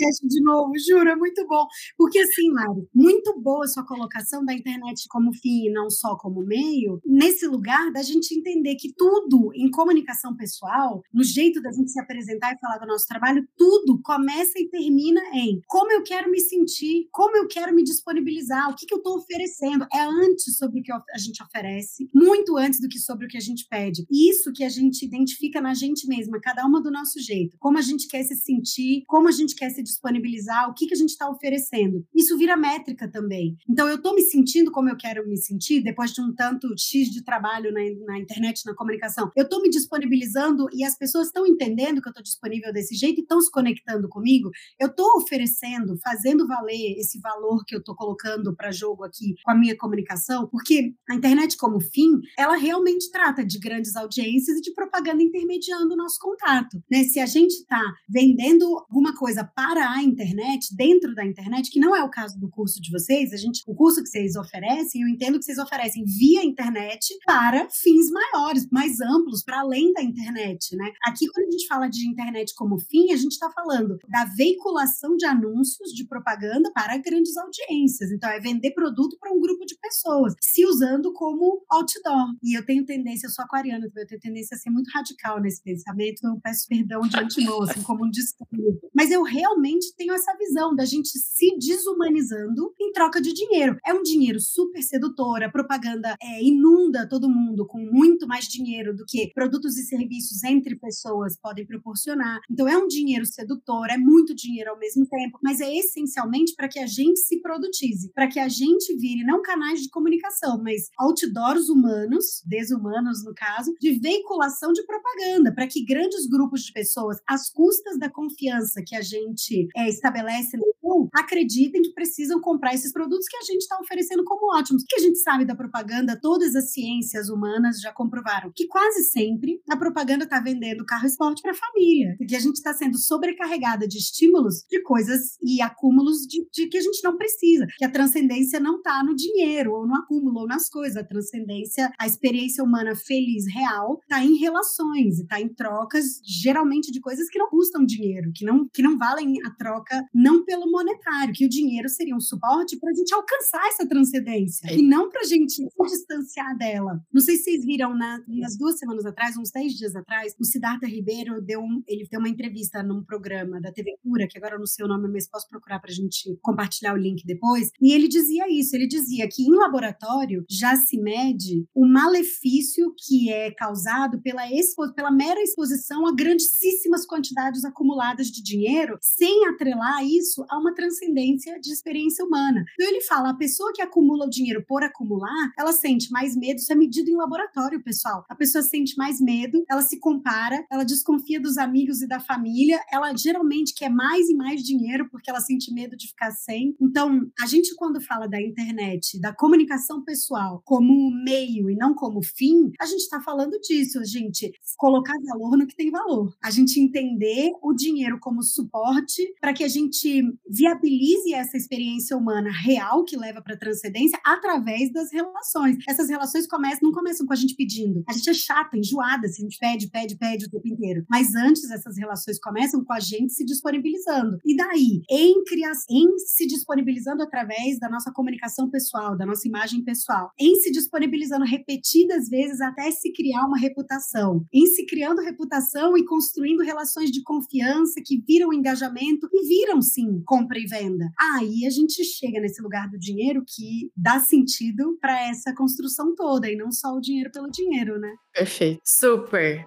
podcast 0.00 0.26
de 0.26 0.42
novo, 0.42 0.72
juro, 0.78 1.08
é 1.08 1.16
muito 1.16 1.46
bom. 1.46 1.66
Porque 1.96 2.18
assim, 2.18 2.50
Mari, 2.50 2.88
muito 2.94 3.38
boa 3.40 3.66
sua 3.66 3.84
colocação 3.84 4.44
da 4.44 4.54
internet 4.54 5.06
como 5.08 5.32
fim 5.34 5.66
e 5.66 5.72
não 5.72 5.90
só 5.90 6.16
como 6.16 6.44
meio, 6.44 7.00
nesse 7.04 7.46
lugar 7.46 7.92
da 7.92 8.02
gente 8.02 8.34
entender 8.34 8.76
que 8.76 8.92
tudo 8.94 9.50
em 9.54 9.70
comunicação 9.70 10.34
pessoal, 10.34 11.02
no 11.12 11.22
jeito 11.22 11.60
da 11.60 11.70
gente 11.70 11.90
se 11.90 12.00
apresentar 12.00 12.52
e 12.52 12.58
falar 12.58 12.78
do 12.78 12.86
nosso 12.86 13.06
trabalho, 13.06 13.46
tudo 13.56 14.00
começa 14.02 14.58
e 14.58 14.68
termina 14.68 15.20
em 15.34 15.60
como 15.66 15.92
eu 15.92 16.02
quero 16.02 16.30
me 16.30 16.40
sentir, 16.40 17.08
como 17.12 17.36
eu 17.36 17.46
quero 17.46 17.74
me 17.74 17.82
disponibilizar, 17.82 18.70
o 18.70 18.74
que, 18.74 18.86
que 18.86 18.94
eu 18.94 18.98
estou 18.98 19.18
oferecendo. 19.18 19.86
É 19.92 20.00
antes 20.00 20.56
sobre 20.56 20.80
o 20.80 20.82
que 20.82 20.92
a 20.92 21.18
gente 21.18 21.42
oferece, 21.42 22.08
muito 22.14 22.56
antes 22.56 22.80
do 22.80 22.88
que 22.88 22.98
sobre 22.98 23.26
o 23.26 23.28
que 23.28 23.36
a 23.36 23.40
gente 23.40 23.66
pede. 23.68 24.06
Isso 24.10 24.52
que 24.52 24.64
a 24.64 24.68
gente 24.68 25.04
identifica 25.04 25.60
na 25.60 25.74
gente 25.74 26.06
mesma, 26.06 26.40
cada 26.40 26.64
uma 26.64 26.80
do 26.82 26.90
nosso 26.90 27.20
jeito. 27.20 27.56
Como 27.58 27.76
a 27.78 27.82
gente 27.82 28.08
quer 28.08 28.22
se 28.22 28.36
sentir, 28.36 29.04
como 29.06 29.28
a 29.28 29.32
gente 29.32 29.54
quer 29.54 29.70
se 29.70 29.82
disponibilizar, 29.90 30.68
o 30.68 30.74
que, 30.74 30.86
que 30.86 30.94
a 30.94 30.96
gente 30.96 31.10
está 31.10 31.28
oferecendo. 31.28 32.04
Isso 32.14 32.36
vira 32.36 32.56
métrica 32.56 33.10
também. 33.10 33.56
Então, 33.68 33.88
eu 33.88 33.96
estou 33.96 34.14
me 34.14 34.22
sentindo 34.22 34.70
como 34.70 34.88
eu 34.88 34.96
quero 34.96 35.26
me 35.28 35.36
sentir, 35.36 35.82
depois 35.82 36.12
de 36.12 36.20
um 36.20 36.34
tanto 36.34 36.68
X 36.78 37.08
de 37.08 37.24
trabalho 37.24 37.72
na, 37.72 37.80
na 38.06 38.18
internet, 38.18 38.64
na 38.64 38.74
comunicação. 38.74 39.30
Eu 39.36 39.44
estou 39.44 39.62
me 39.62 39.68
disponibilizando 39.68 40.66
e 40.72 40.84
as 40.84 40.96
pessoas 40.96 41.26
estão 41.26 41.46
entendendo 41.46 42.00
que 42.00 42.08
eu 42.08 42.10
estou 42.10 42.22
disponível 42.22 42.72
desse 42.72 42.94
jeito 42.94 43.18
e 43.18 43.22
estão 43.22 43.40
se 43.40 43.50
conectando 43.50 44.08
comigo. 44.08 44.50
Eu 44.78 44.88
estou 44.88 45.16
oferecendo, 45.16 45.96
fazendo 46.02 46.46
valer 46.46 46.98
esse 46.98 47.20
valor 47.20 47.64
que 47.66 47.74
eu 47.74 47.80
estou 47.80 47.94
colocando 47.94 48.54
para 48.54 48.70
jogo 48.70 49.04
aqui 49.04 49.34
com 49.44 49.50
a 49.50 49.54
minha 49.54 49.76
comunicação, 49.76 50.48
porque 50.48 50.92
a 51.08 51.14
internet, 51.14 51.56
como 51.56 51.80
fim, 51.80 52.10
ela 52.38 52.56
realmente 52.56 53.10
trata 53.10 53.44
de 53.44 53.58
grandes 53.58 53.96
audiências 53.96 54.58
e 54.58 54.60
de 54.60 54.72
propaganda 54.72 55.22
intermediando 55.22 55.94
o 55.94 55.96
nosso 55.96 56.18
contato. 56.20 56.82
Né? 56.90 57.04
Se 57.04 57.20
a 57.20 57.26
gente 57.26 57.52
está 57.52 57.82
vendendo 58.08 58.64
alguma 58.78 59.14
coisa 59.14 59.44
para 59.44 59.79
para 59.80 59.92
a 59.92 60.02
internet, 60.02 60.76
dentro 60.76 61.14
da 61.14 61.24
internet, 61.24 61.70
que 61.70 61.80
não 61.80 61.96
é 61.96 62.04
o 62.04 62.10
caso 62.10 62.38
do 62.38 62.50
curso 62.50 62.82
de 62.82 62.90
vocês, 62.90 63.32
a 63.32 63.36
gente, 63.38 63.62
o 63.66 63.74
curso 63.74 64.02
que 64.02 64.10
vocês 64.10 64.36
oferecem, 64.36 65.00
eu 65.00 65.08
entendo 65.08 65.38
que 65.38 65.44
vocês 65.46 65.56
oferecem 65.56 66.04
via 66.04 66.44
internet 66.44 67.16
para 67.24 67.66
fins 67.70 68.10
maiores, 68.10 68.68
mais 68.70 69.00
amplos, 69.00 69.42
para 69.42 69.60
além 69.60 69.90
da 69.94 70.02
internet, 70.02 70.76
né? 70.76 70.92
Aqui, 71.02 71.26
quando 71.28 71.48
a 71.48 71.50
gente 71.50 71.66
fala 71.66 71.88
de 71.88 72.06
internet 72.06 72.54
como 72.54 72.78
fim, 72.78 73.10
a 73.10 73.16
gente 73.16 73.32
está 73.32 73.50
falando 73.50 73.96
da 74.06 74.26
veiculação 74.36 75.16
de 75.16 75.24
anúncios, 75.24 75.94
de 75.94 76.06
propaganda 76.06 76.70
para 76.74 76.98
grandes 76.98 77.34
audiências. 77.38 78.12
Então, 78.12 78.28
é 78.28 78.38
vender 78.38 78.72
produto 78.72 79.16
para 79.18 79.32
um 79.32 79.40
grupo 79.40 79.64
de 79.64 79.78
pessoas, 79.78 80.34
se 80.42 80.66
usando 80.66 81.10
como 81.14 81.64
outdoor. 81.70 82.34
E 82.42 82.54
eu 82.54 82.66
tenho 82.66 82.84
tendência, 82.84 83.28
eu 83.28 83.30
sou 83.30 83.46
aquariana, 83.46 83.86
eu 83.86 84.06
tenho 84.06 84.20
tendência 84.20 84.54
a 84.54 84.58
ser 84.58 84.68
muito 84.68 84.90
radical 84.90 85.40
nesse 85.40 85.62
pensamento, 85.62 86.22
eu 86.22 86.38
peço 86.38 86.68
perdão 86.68 87.00
de 87.00 87.18
antemão, 87.18 87.62
assim, 87.62 87.82
como 87.82 88.04
um 88.04 88.10
distúrbio. 88.10 88.78
Mas 88.94 89.10
eu 89.10 89.22
realmente 89.22 89.59
tenho 89.96 90.14
essa 90.14 90.36
visão 90.36 90.74
da 90.74 90.84
gente 90.84 91.08
se 91.08 91.56
desumanizando 91.58 92.72
em 92.80 92.92
troca 92.92 93.20
de 93.20 93.32
dinheiro. 93.32 93.76
É 93.86 93.92
um 93.92 94.02
dinheiro 94.02 94.40
super 94.40 94.82
sedutor, 94.82 95.42
a 95.42 95.50
propaganda 95.50 96.16
é, 96.22 96.42
inunda 96.42 97.08
todo 97.08 97.28
mundo 97.28 97.66
com 97.66 97.78
muito 97.78 98.26
mais 98.26 98.46
dinheiro 98.46 98.94
do 98.96 99.04
que 99.06 99.30
produtos 99.34 99.76
e 99.76 99.84
serviços 99.84 100.42
entre 100.44 100.76
pessoas 100.76 101.38
podem 101.40 101.66
proporcionar. 101.66 102.40
Então 102.50 102.68
é 102.68 102.76
um 102.76 102.86
dinheiro 102.86 103.26
sedutor, 103.26 103.88
é 103.90 103.96
muito 103.96 104.34
dinheiro 104.34 104.70
ao 104.70 104.78
mesmo 104.78 105.06
tempo, 105.06 105.38
mas 105.42 105.60
é 105.60 105.74
essencialmente 105.76 106.54
para 106.54 106.68
que 106.68 106.78
a 106.78 106.86
gente 106.86 107.20
se 107.20 107.40
produtize, 107.40 108.10
para 108.14 108.28
que 108.28 108.38
a 108.38 108.48
gente 108.48 108.94
vire 108.96 109.24
não 109.24 109.42
canais 109.42 109.82
de 109.82 109.90
comunicação, 109.90 110.62
mas 110.62 110.88
outdoors 110.98 111.68
humanos, 111.68 112.42
desumanos 112.46 113.24
no 113.24 113.34
caso, 113.34 113.74
de 113.80 113.92
veiculação 113.98 114.72
de 114.72 114.84
propaganda, 114.84 115.54
para 115.54 115.66
que 115.66 115.84
grandes 115.84 116.26
grupos 116.26 116.62
de 116.62 116.72
pessoas, 116.72 117.18
às 117.26 117.50
custas 117.50 117.98
da 117.98 118.10
confiança 118.10 118.82
que 118.84 118.94
a 118.94 119.02
gente 119.02 119.49
é, 119.76 119.88
estabelece 119.88 120.56
pool, 120.80 121.08
acreditem 121.14 121.82
que 121.82 121.92
precisam 121.92 122.40
comprar 122.40 122.74
esses 122.74 122.92
produtos 122.92 123.26
que 123.28 123.36
a 123.36 123.42
gente 123.42 123.62
está 123.62 123.78
oferecendo 123.80 124.24
como 124.24 124.56
ótimos. 124.56 124.82
O 124.82 124.86
que 124.86 124.96
a 124.96 125.00
gente 125.00 125.18
sabe 125.18 125.44
da 125.44 125.54
propaganda, 125.54 126.18
todas 126.20 126.54
as 126.56 126.72
ciências 126.72 127.28
humanas 127.28 127.80
já 127.80 127.92
comprovaram 127.92 128.52
que 128.54 128.66
quase 128.66 129.04
sempre 129.04 129.60
a 129.68 129.76
propaganda 129.76 130.24
está 130.24 130.40
vendendo 130.40 130.84
carro 130.84 131.06
esporte 131.06 131.42
para 131.42 131.54
família, 131.54 132.14
porque 132.18 132.36
a 132.36 132.40
gente 132.40 132.56
está 132.56 132.72
sendo 132.72 132.98
sobrecarregada 132.98 133.86
de 133.86 133.98
estímulos, 133.98 134.64
de 134.68 134.82
coisas 134.82 135.36
e 135.42 135.60
acúmulos 135.60 136.26
de, 136.26 136.46
de 136.52 136.66
que 136.66 136.78
a 136.78 136.82
gente 136.82 137.02
não 137.04 137.16
precisa, 137.16 137.66
que 137.76 137.84
a 137.84 137.90
transcendência 137.90 138.58
não 138.58 138.76
está 138.76 139.02
no 139.04 139.14
dinheiro 139.14 139.72
ou 139.72 139.86
no 139.86 139.94
acúmulo 139.94 140.40
ou 140.40 140.46
nas 140.46 140.68
coisas, 140.68 140.96
a 140.96 141.04
transcendência, 141.04 141.92
a 141.98 142.06
experiência 142.06 142.64
humana 142.64 142.94
feliz, 142.96 143.44
real, 143.52 144.00
está 144.02 144.24
em 144.24 144.36
relações 144.36 145.20
está 145.20 145.40
em 145.40 145.48
trocas, 145.48 146.20
geralmente 146.24 146.90
de 146.90 147.00
coisas 147.00 147.28
que 147.28 147.38
não 147.38 147.48
custam 147.48 147.84
dinheiro, 147.84 148.30
que 148.34 148.44
não, 148.44 148.68
que 148.68 148.82
não 148.82 148.98
valem 148.98 149.39
a 149.44 149.50
troca, 149.50 150.02
não 150.14 150.44
pelo 150.44 150.70
monetário, 150.70 151.34
que 151.34 151.44
o 151.44 151.48
dinheiro 151.48 151.88
seria 151.88 152.16
um 152.16 152.20
suporte 152.20 152.78
para 152.78 152.90
a 152.90 152.94
gente 152.94 153.12
alcançar 153.14 153.66
essa 153.68 153.86
transcendência 153.86 154.68
é. 154.68 154.76
e 154.76 154.82
não 154.82 155.10
para 155.10 155.20
a 155.20 155.24
gente 155.24 155.52
se 155.52 155.86
distanciar 155.86 156.56
dela. 156.56 157.00
Não 157.12 157.20
sei 157.20 157.36
se 157.36 157.50
vocês 157.50 157.64
viram 157.64 157.94
na, 157.94 158.22
nas 158.28 158.56
duas 158.56 158.78
semanas 158.78 159.04
atrás, 159.04 159.36
uns 159.36 159.50
dez 159.50 159.74
dias 159.74 159.96
atrás, 159.96 160.34
o 160.38 160.44
Siddhartha 160.44 160.86
Ribeiro 160.86 161.40
deu 161.42 161.60
um, 161.60 161.82
ele 161.86 162.06
deu 162.10 162.20
uma 162.20 162.28
entrevista 162.28 162.82
num 162.82 163.02
programa 163.02 163.60
da 163.60 163.72
TV 163.72 163.96
Cura, 164.02 164.26
que 164.28 164.38
agora 164.38 164.54
eu 164.54 164.58
não 164.58 164.66
sei 164.66 164.84
o 164.84 164.88
nome, 164.88 165.08
mas 165.08 165.28
posso 165.28 165.48
procurar 165.48 165.80
para 165.80 165.90
a 165.90 165.94
gente 165.94 166.38
compartilhar 166.42 166.94
o 166.94 166.96
link 166.96 167.24
depois. 167.24 167.70
E 167.80 167.92
ele 167.92 168.08
dizia 168.08 168.46
isso, 168.50 168.74
ele 168.76 168.86
dizia 168.86 169.28
que 169.28 169.42
em 169.42 169.54
laboratório 169.54 170.44
já 170.48 170.76
se 170.76 170.98
mede 170.98 171.66
o 171.74 171.86
malefício 171.86 172.94
que 172.96 173.30
é 173.30 173.50
causado 173.50 174.20
pela, 174.22 174.50
expo, 174.50 174.92
pela 174.94 175.10
mera 175.10 175.40
exposição 175.42 176.06
a 176.06 176.14
grandíssimas 176.14 177.06
quantidades 177.06 177.64
acumuladas 177.64 178.28
de 178.28 178.42
dinheiro, 178.42 178.98
sem 179.00 179.29
atrelar 179.48 180.04
isso 180.04 180.44
a 180.48 180.58
uma 180.58 180.74
transcendência 180.74 181.58
de 181.60 181.72
experiência 181.72 182.24
humana. 182.24 182.64
Então 182.74 182.90
ele 182.90 183.00
fala, 183.02 183.30
a 183.30 183.36
pessoa 183.36 183.72
que 183.74 183.82
acumula 183.82 184.26
o 184.26 184.30
dinheiro 184.30 184.64
por 184.66 184.82
acumular, 184.82 185.52
ela 185.58 185.72
sente 185.72 186.10
mais 186.10 186.36
medo, 186.36 186.58
isso 186.58 186.72
é 186.72 186.76
medido 186.76 187.10
em 187.10 187.16
laboratório, 187.16 187.82
pessoal. 187.82 188.24
A 188.28 188.34
pessoa 188.34 188.62
sente 188.62 188.96
mais 188.96 189.20
medo, 189.20 189.64
ela 189.68 189.82
se 189.82 189.98
compara, 189.98 190.64
ela 190.70 190.84
desconfia 190.84 191.40
dos 191.40 191.58
amigos 191.58 192.02
e 192.02 192.08
da 192.08 192.20
família, 192.20 192.80
ela 192.92 193.14
geralmente 193.16 193.74
quer 193.74 193.90
mais 193.90 194.28
e 194.28 194.34
mais 194.34 194.62
dinheiro 194.62 195.08
porque 195.10 195.30
ela 195.30 195.40
sente 195.40 195.72
medo 195.72 195.96
de 195.96 196.08
ficar 196.08 196.30
sem. 196.32 196.74
Então, 196.80 197.30
a 197.40 197.46
gente 197.46 197.74
quando 197.74 198.00
fala 198.00 198.26
da 198.26 198.40
internet, 198.40 199.20
da 199.20 199.34
comunicação 199.34 200.02
pessoal 200.04 200.62
como 200.64 201.10
meio 201.24 201.70
e 201.70 201.76
não 201.76 201.94
como 201.94 202.22
fim, 202.22 202.70
a 202.80 202.86
gente 202.86 203.00
está 203.00 203.20
falando 203.20 203.58
disso, 203.60 204.04
gente, 204.04 204.52
colocar 204.76 205.14
valor 205.26 205.56
no 205.56 205.66
que 205.66 205.76
tem 205.76 205.90
valor. 205.90 206.34
A 206.42 206.50
gente 206.50 206.80
entender 206.80 207.52
o 207.62 207.72
dinheiro 207.72 208.18
como 208.20 208.42
suporte 208.42 209.19
para 209.40 209.52
que 209.52 209.64
a 209.64 209.68
gente 209.68 210.22
viabilize 210.48 211.32
essa 211.34 211.56
experiência 211.56 212.16
humana 212.16 212.50
real 212.50 213.04
que 213.04 213.16
leva 213.16 213.40
para 213.42 213.54
a 213.54 213.58
transcendência 213.58 214.18
através 214.24 214.92
das 214.92 215.12
relações. 215.12 215.76
Essas 215.88 216.08
relações 216.08 216.46
começam, 216.46 216.80
não 216.82 216.92
começam 216.92 217.26
com 217.26 217.32
a 217.32 217.36
gente 217.36 217.54
pedindo. 217.54 218.02
A 218.08 218.12
gente 218.12 218.28
é 218.30 218.34
chata, 218.34 218.76
enjoada, 218.76 219.26
assim, 219.26 219.42
a 219.42 219.48
gente 219.48 219.58
pede, 219.58 219.90
pede, 219.90 220.16
pede 220.16 220.46
o 220.46 220.50
tempo 220.50 220.68
inteiro. 220.68 221.04
Mas 221.08 221.34
antes 221.34 221.70
essas 221.70 221.96
relações 221.96 222.38
começam 222.38 222.84
com 222.84 222.92
a 222.92 223.00
gente 223.00 223.32
se 223.32 223.44
disponibilizando. 223.44 224.38
E 224.44 224.56
daí, 224.56 225.02
em, 225.10 225.42
criar, 225.44 225.72
em 225.90 226.18
se 226.18 226.46
disponibilizando 226.46 227.22
através 227.22 227.78
da 227.78 227.88
nossa 227.88 228.12
comunicação 228.12 228.70
pessoal, 228.70 229.16
da 229.16 229.26
nossa 229.26 229.46
imagem 229.46 229.82
pessoal, 229.84 230.30
em 230.38 230.54
se 230.56 230.70
disponibilizando 230.70 231.44
repetidas 231.44 232.28
vezes 232.28 232.60
até 232.60 232.90
se 232.90 233.12
criar 233.12 233.46
uma 233.46 233.58
reputação, 233.58 234.44
em 234.52 234.66
se 234.66 234.86
criando 234.86 235.22
reputação 235.22 235.96
e 235.96 236.04
construindo 236.04 236.62
relações 236.62 237.10
de 237.10 237.22
confiança 237.22 238.00
que 238.04 238.22
viram 238.26 238.52
engajamento 238.52 239.09
e 239.32 239.48
viram 239.48 239.80
sim 239.80 240.22
compra 240.24 240.58
e 240.58 240.66
venda. 240.66 241.10
Aí 241.18 241.66
a 241.66 241.70
gente 241.70 242.04
chega 242.04 242.40
nesse 242.40 242.62
lugar 242.62 242.88
do 242.88 242.98
dinheiro 242.98 243.42
que 243.46 243.90
dá 243.96 244.20
sentido 244.20 244.98
para 245.00 245.28
essa 245.28 245.54
construção 245.54 246.14
toda 246.14 246.50
e 246.50 246.56
não 246.56 246.70
só 246.70 246.94
o 246.94 247.00
dinheiro 247.00 247.30
pelo 247.32 247.50
dinheiro, 247.50 247.98
né? 247.98 248.12
Perfeito. 248.34 248.80
Super. 248.84 249.66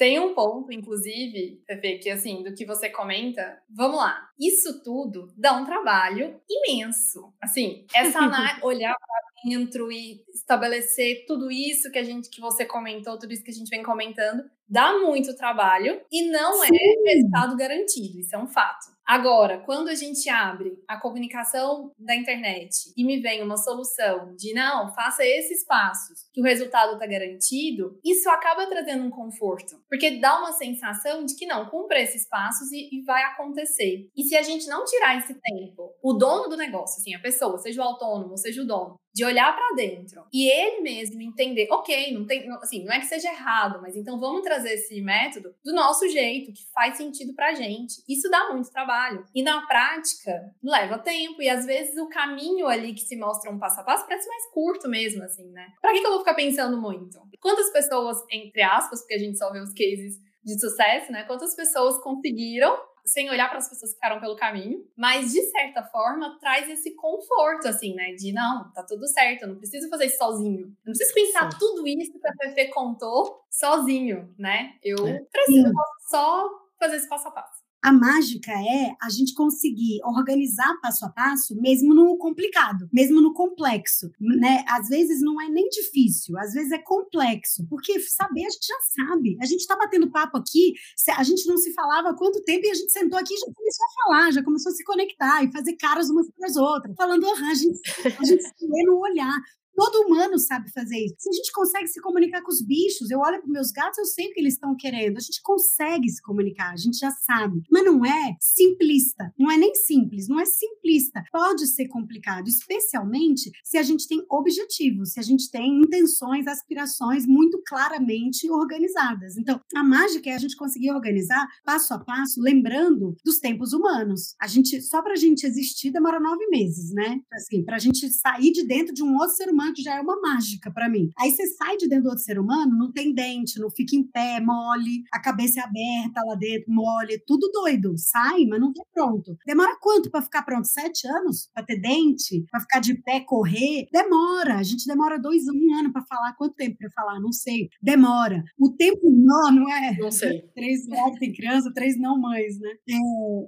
Tem 0.00 0.18
um 0.18 0.32
ponto, 0.32 0.72
inclusive, 0.72 1.62
Pepe, 1.66 1.98
que 1.98 2.08
assim, 2.08 2.42
do 2.42 2.54
que 2.54 2.64
você 2.64 2.88
comenta, 2.88 3.60
vamos 3.68 3.98
lá. 3.98 4.30
Isso 4.40 4.82
tudo 4.82 5.30
dá 5.36 5.52
um 5.52 5.66
trabalho 5.66 6.40
imenso. 6.48 7.34
Assim, 7.38 7.84
essa 7.94 8.18
olhar 8.64 8.96
para 8.96 9.20
dentro 9.44 9.92
e 9.92 10.24
estabelecer 10.32 11.26
tudo 11.26 11.50
isso 11.50 11.90
que 11.90 11.98
a 11.98 12.02
gente 12.02 12.30
que 12.30 12.40
você 12.40 12.64
comentou, 12.64 13.18
tudo 13.18 13.30
isso 13.34 13.44
que 13.44 13.50
a 13.50 13.54
gente 13.54 13.68
vem 13.68 13.82
comentando, 13.82 14.42
dá 14.66 14.98
muito 14.98 15.36
trabalho 15.36 16.00
e 16.10 16.30
não 16.30 16.64
é 16.64 16.68
Sim. 16.68 16.76
é 16.76 17.12
resultado 17.12 17.54
garantido, 17.54 18.20
isso 18.20 18.34
é 18.34 18.38
um 18.38 18.48
fato. 18.48 18.86
Agora, 19.10 19.58
quando 19.66 19.88
a 19.88 19.94
gente 19.96 20.30
abre 20.30 20.80
a 20.86 20.96
comunicação 20.96 21.90
da 21.98 22.14
internet 22.14 22.92
e 22.96 23.04
me 23.04 23.18
vem 23.18 23.42
uma 23.42 23.56
solução 23.56 24.36
de 24.36 24.54
não, 24.54 24.94
faça 24.94 25.24
esses 25.24 25.66
passos, 25.66 26.28
que 26.32 26.40
o 26.40 26.44
resultado 26.44 26.92
está 26.92 27.08
garantido, 27.08 27.98
isso 28.04 28.30
acaba 28.30 28.68
trazendo 28.68 29.02
um 29.02 29.10
conforto, 29.10 29.82
porque 29.88 30.20
dá 30.20 30.38
uma 30.38 30.52
sensação 30.52 31.24
de 31.24 31.34
que 31.34 31.44
não, 31.44 31.68
cumpra 31.68 32.00
esses 32.00 32.28
passos 32.28 32.70
e, 32.70 32.88
e 32.92 33.02
vai 33.02 33.24
acontecer. 33.24 34.08
E 34.16 34.22
se 34.22 34.36
a 34.36 34.42
gente 34.42 34.68
não 34.68 34.84
tirar 34.84 35.18
esse 35.18 35.34
tempo, 35.34 35.92
o 36.00 36.12
dono 36.12 36.48
do 36.48 36.56
negócio, 36.56 37.00
assim, 37.00 37.12
a 37.12 37.20
pessoa, 37.20 37.58
seja 37.58 37.82
o 37.82 37.84
autônomo, 37.84 38.38
seja 38.38 38.62
o 38.62 38.64
dono, 38.64 38.94
de 39.12 39.24
olhar 39.24 39.54
para 39.54 39.74
dentro 39.74 40.24
e 40.32 40.50
ele 40.50 40.80
mesmo 40.80 41.20
entender, 41.20 41.66
ok, 41.70 42.12
não 42.12 42.26
tem, 42.26 42.48
assim, 42.52 42.84
não 42.84 42.92
é 42.92 43.00
que 43.00 43.06
seja 43.06 43.30
errado, 43.30 43.80
mas 43.82 43.96
então 43.96 44.20
vamos 44.20 44.42
trazer 44.42 44.74
esse 44.74 45.00
método 45.00 45.54
do 45.64 45.72
nosso 45.74 46.08
jeito, 46.08 46.52
que 46.52 46.62
faz 46.72 46.96
sentido 46.96 47.34
pra 47.34 47.54
gente. 47.54 48.02
Isso 48.08 48.30
dá 48.30 48.50
muito 48.52 48.70
trabalho. 48.70 49.24
E 49.34 49.42
na 49.42 49.66
prática, 49.66 50.54
leva 50.62 50.98
tempo 50.98 51.42
e 51.42 51.48
às 51.48 51.66
vezes 51.66 51.96
o 51.96 52.08
caminho 52.08 52.66
ali 52.66 52.94
que 52.94 53.00
se 53.00 53.16
mostra 53.16 53.50
um 53.50 53.58
passo 53.58 53.80
a 53.80 53.84
passo 53.84 54.06
parece 54.06 54.28
mais 54.28 54.50
curto 54.52 54.88
mesmo, 54.88 55.22
assim, 55.24 55.50
né? 55.50 55.66
Pra 55.80 55.92
que, 55.92 56.00
que 56.00 56.06
eu 56.06 56.10
vou 56.10 56.20
ficar 56.20 56.34
pensando 56.34 56.80
muito? 56.80 57.18
Quantas 57.40 57.70
pessoas, 57.72 58.18
entre 58.30 58.62
aspas, 58.62 59.00
porque 59.00 59.14
a 59.14 59.18
gente 59.18 59.38
só 59.38 59.50
vê 59.52 59.60
os 59.60 59.72
cases 59.72 60.18
de 60.44 60.58
sucesso, 60.58 61.12
né? 61.12 61.24
Quantas 61.24 61.54
pessoas 61.54 61.98
conseguiram 62.02 62.76
sem 63.04 63.30
olhar 63.30 63.48
para 63.48 63.58
as 63.58 63.68
pessoas 63.68 63.90
que 63.92 63.96
ficaram 63.96 64.20
pelo 64.20 64.36
caminho, 64.36 64.84
mas 64.96 65.32
de 65.32 65.42
certa 65.50 65.82
forma 65.84 66.38
traz 66.40 66.68
esse 66.68 66.94
conforto, 66.94 67.68
assim, 67.68 67.94
né? 67.94 68.12
De 68.12 68.32
não, 68.32 68.70
tá 68.72 68.82
tudo 68.82 69.06
certo, 69.08 69.42
eu 69.42 69.48
não 69.48 69.56
preciso 69.56 69.88
fazer 69.88 70.06
isso 70.06 70.18
sozinho. 70.18 70.66
Não 70.84 70.92
preciso 70.92 71.14
pensar 71.14 71.50
Sim. 71.52 71.58
tudo 71.58 71.86
isso 71.86 72.18
que 72.18 72.26
a 72.26 72.32
Fefe 72.34 72.70
contou 72.70 73.44
sozinho, 73.50 74.34
né? 74.38 74.74
Eu 74.82 75.06
é. 75.06 75.20
preciso 75.30 75.72
só 76.08 76.48
fazer 76.78 76.96
esse 76.96 77.08
passo 77.08 77.28
a 77.28 77.30
passo. 77.30 77.59
A 77.82 77.92
mágica 77.92 78.52
é 78.52 78.94
a 79.00 79.08
gente 79.08 79.32
conseguir 79.32 80.00
organizar 80.04 80.78
passo 80.82 81.06
a 81.06 81.08
passo, 81.08 81.58
mesmo 81.60 81.94
no 81.94 82.18
complicado, 82.18 82.88
mesmo 82.92 83.22
no 83.22 83.32
complexo, 83.32 84.10
né? 84.20 84.64
Às 84.68 84.88
vezes 84.88 85.22
não 85.22 85.40
é 85.40 85.48
nem 85.48 85.66
difícil, 85.68 86.38
às 86.38 86.52
vezes 86.52 86.72
é 86.72 86.78
complexo, 86.78 87.66
porque 87.68 87.98
saber 88.00 88.44
a 88.44 88.50
gente 88.50 88.66
já 88.66 89.06
sabe. 89.06 89.38
A 89.40 89.46
gente 89.46 89.60
está 89.60 89.76
batendo 89.76 90.10
papo 90.10 90.36
aqui, 90.36 90.74
a 91.16 91.22
gente 91.22 91.46
não 91.46 91.56
se 91.56 91.72
falava 91.72 92.10
há 92.10 92.14
quanto 92.14 92.42
tempo 92.44 92.66
e 92.66 92.70
a 92.70 92.74
gente 92.74 92.92
sentou 92.92 93.18
aqui 93.18 93.32
e 93.32 93.38
já 93.38 93.46
começou 93.52 93.86
a 93.86 94.02
falar, 94.02 94.30
já 94.32 94.42
começou 94.42 94.72
a 94.72 94.74
se 94.74 94.84
conectar 94.84 95.42
e 95.42 95.50
fazer 95.50 95.76
caras 95.76 96.10
umas 96.10 96.30
para 96.30 96.48
as 96.48 96.56
outras, 96.56 96.94
falando, 96.96 97.26
ah, 97.26 97.50
a 97.50 97.54
gente, 97.54 97.80
a 98.04 98.24
gente 98.24 98.42
se 98.42 98.66
vê 98.66 98.82
no 98.84 98.98
olhar. 98.98 99.40
Todo 99.74 100.06
humano 100.06 100.38
sabe 100.38 100.70
fazer 100.72 100.98
isso. 100.98 101.14
Se 101.18 101.28
a 101.28 101.32
gente 101.32 101.52
consegue 101.52 101.88
se 101.88 102.00
comunicar 102.00 102.42
com 102.42 102.50
os 102.50 102.62
bichos, 102.62 103.10
eu 103.10 103.20
olho 103.20 103.40
para 103.40 103.50
meus 103.50 103.70
gatos, 103.70 103.98
eu 103.98 104.04
sei 104.04 104.28
o 104.28 104.32
que 104.32 104.40
eles 104.40 104.54
estão 104.54 104.76
querendo. 104.76 105.16
A 105.16 105.20
gente 105.20 105.40
consegue 105.42 106.08
se 106.08 106.22
comunicar, 106.22 106.72
a 106.72 106.76
gente 106.76 106.98
já 106.98 107.10
sabe. 107.10 107.62
Mas 107.70 107.84
não 107.84 108.04
é 108.04 108.36
simplista, 108.40 109.32
não 109.38 109.50
é 109.50 109.56
nem 109.56 109.74
simples, 109.74 110.28
não 110.28 110.38
é 110.38 110.44
simplista. 110.44 111.22
Pode 111.32 111.66
ser 111.66 111.88
complicado, 111.88 112.48
especialmente 112.48 113.50
se 113.64 113.78
a 113.78 113.82
gente 113.82 114.06
tem 114.06 114.24
objetivos, 114.30 115.12
se 115.12 115.20
a 115.20 115.22
gente 115.22 115.50
tem 115.50 115.80
intenções, 115.80 116.46
aspirações 116.46 117.26
muito 117.26 117.62
claramente 117.66 118.50
organizadas. 118.50 119.36
Então, 119.36 119.60
a 119.74 119.82
mágica 119.82 120.30
é 120.30 120.34
a 120.34 120.38
gente 120.38 120.56
conseguir 120.56 120.90
organizar 120.90 121.46
passo 121.64 121.94
a 121.94 121.98
passo, 121.98 122.40
lembrando 122.40 123.16
dos 123.24 123.38
tempos 123.38 123.72
humanos. 123.72 124.34
A 124.40 124.46
gente, 124.46 124.80
só 124.82 125.02
para 125.02 125.12
a 125.12 125.16
gente 125.16 125.44
existir, 125.46 125.90
demora 125.90 126.20
nove 126.20 126.46
meses, 126.48 126.92
né? 126.92 127.18
Assim, 127.32 127.64
para 127.64 127.76
a 127.76 127.78
gente 127.78 128.08
sair 128.10 128.52
de 128.52 128.66
dentro 128.66 128.94
de 128.94 129.02
um 129.02 129.14
outro 129.14 129.36
ser 129.36 129.48
humano, 129.48 129.69
que 129.72 129.82
já 129.82 129.96
é 129.96 130.00
uma 130.00 130.20
mágica 130.20 130.70
para 130.70 130.88
mim. 130.88 131.10
Aí 131.18 131.30
você 131.30 131.46
sai 131.46 131.76
de 131.76 131.88
dentro 131.88 132.04
do 132.04 132.10
outro 132.10 132.24
ser 132.24 132.38
humano, 132.38 132.76
não 132.76 132.92
tem 132.92 133.14
dente, 133.14 133.58
não 133.58 133.70
fica 133.70 133.96
em 133.96 134.04
pé, 134.04 134.40
mole, 134.40 135.04
a 135.12 135.20
cabeça 135.20 135.60
é 135.60 135.62
aberta 135.62 136.22
lá 136.24 136.34
dentro, 136.34 136.72
mole, 136.72 137.22
tudo 137.26 137.50
doido. 137.52 137.94
Sai, 137.96 138.44
mas 138.46 138.60
não 138.60 138.72
tá 138.72 138.82
pronto. 138.92 139.36
Demora 139.46 139.76
quanto 139.80 140.10
para 140.10 140.22
ficar 140.22 140.42
pronto? 140.42 140.66
Sete 140.66 141.06
anos? 141.06 141.50
Para 141.54 141.64
ter 141.64 141.80
dente? 141.80 142.44
Para 142.50 142.60
ficar 142.60 142.80
de 142.80 142.94
pé, 143.02 143.20
correr? 143.20 143.88
Demora. 143.92 144.56
A 144.56 144.62
gente 144.62 144.86
demora 144.86 145.18
dois, 145.18 145.44
um 145.48 145.74
ano 145.74 145.92
para 145.92 146.04
falar. 146.04 146.34
Quanto 146.34 146.54
tempo 146.54 146.76
para 146.78 146.90
falar? 146.90 147.20
Não 147.20 147.32
sei. 147.32 147.68
Demora. 147.82 148.42
O 148.58 148.70
tempo 148.70 149.10
não 149.10 149.70
é? 149.70 149.96
Não 149.98 150.10
sei. 150.10 150.42
Três 150.54 150.86
mães 150.86 151.18
tem 151.18 151.32
criança, 151.32 151.72
três 151.72 151.98
não 151.98 152.20
mães, 152.20 152.58
né? 152.58 152.70
É, 152.88 152.96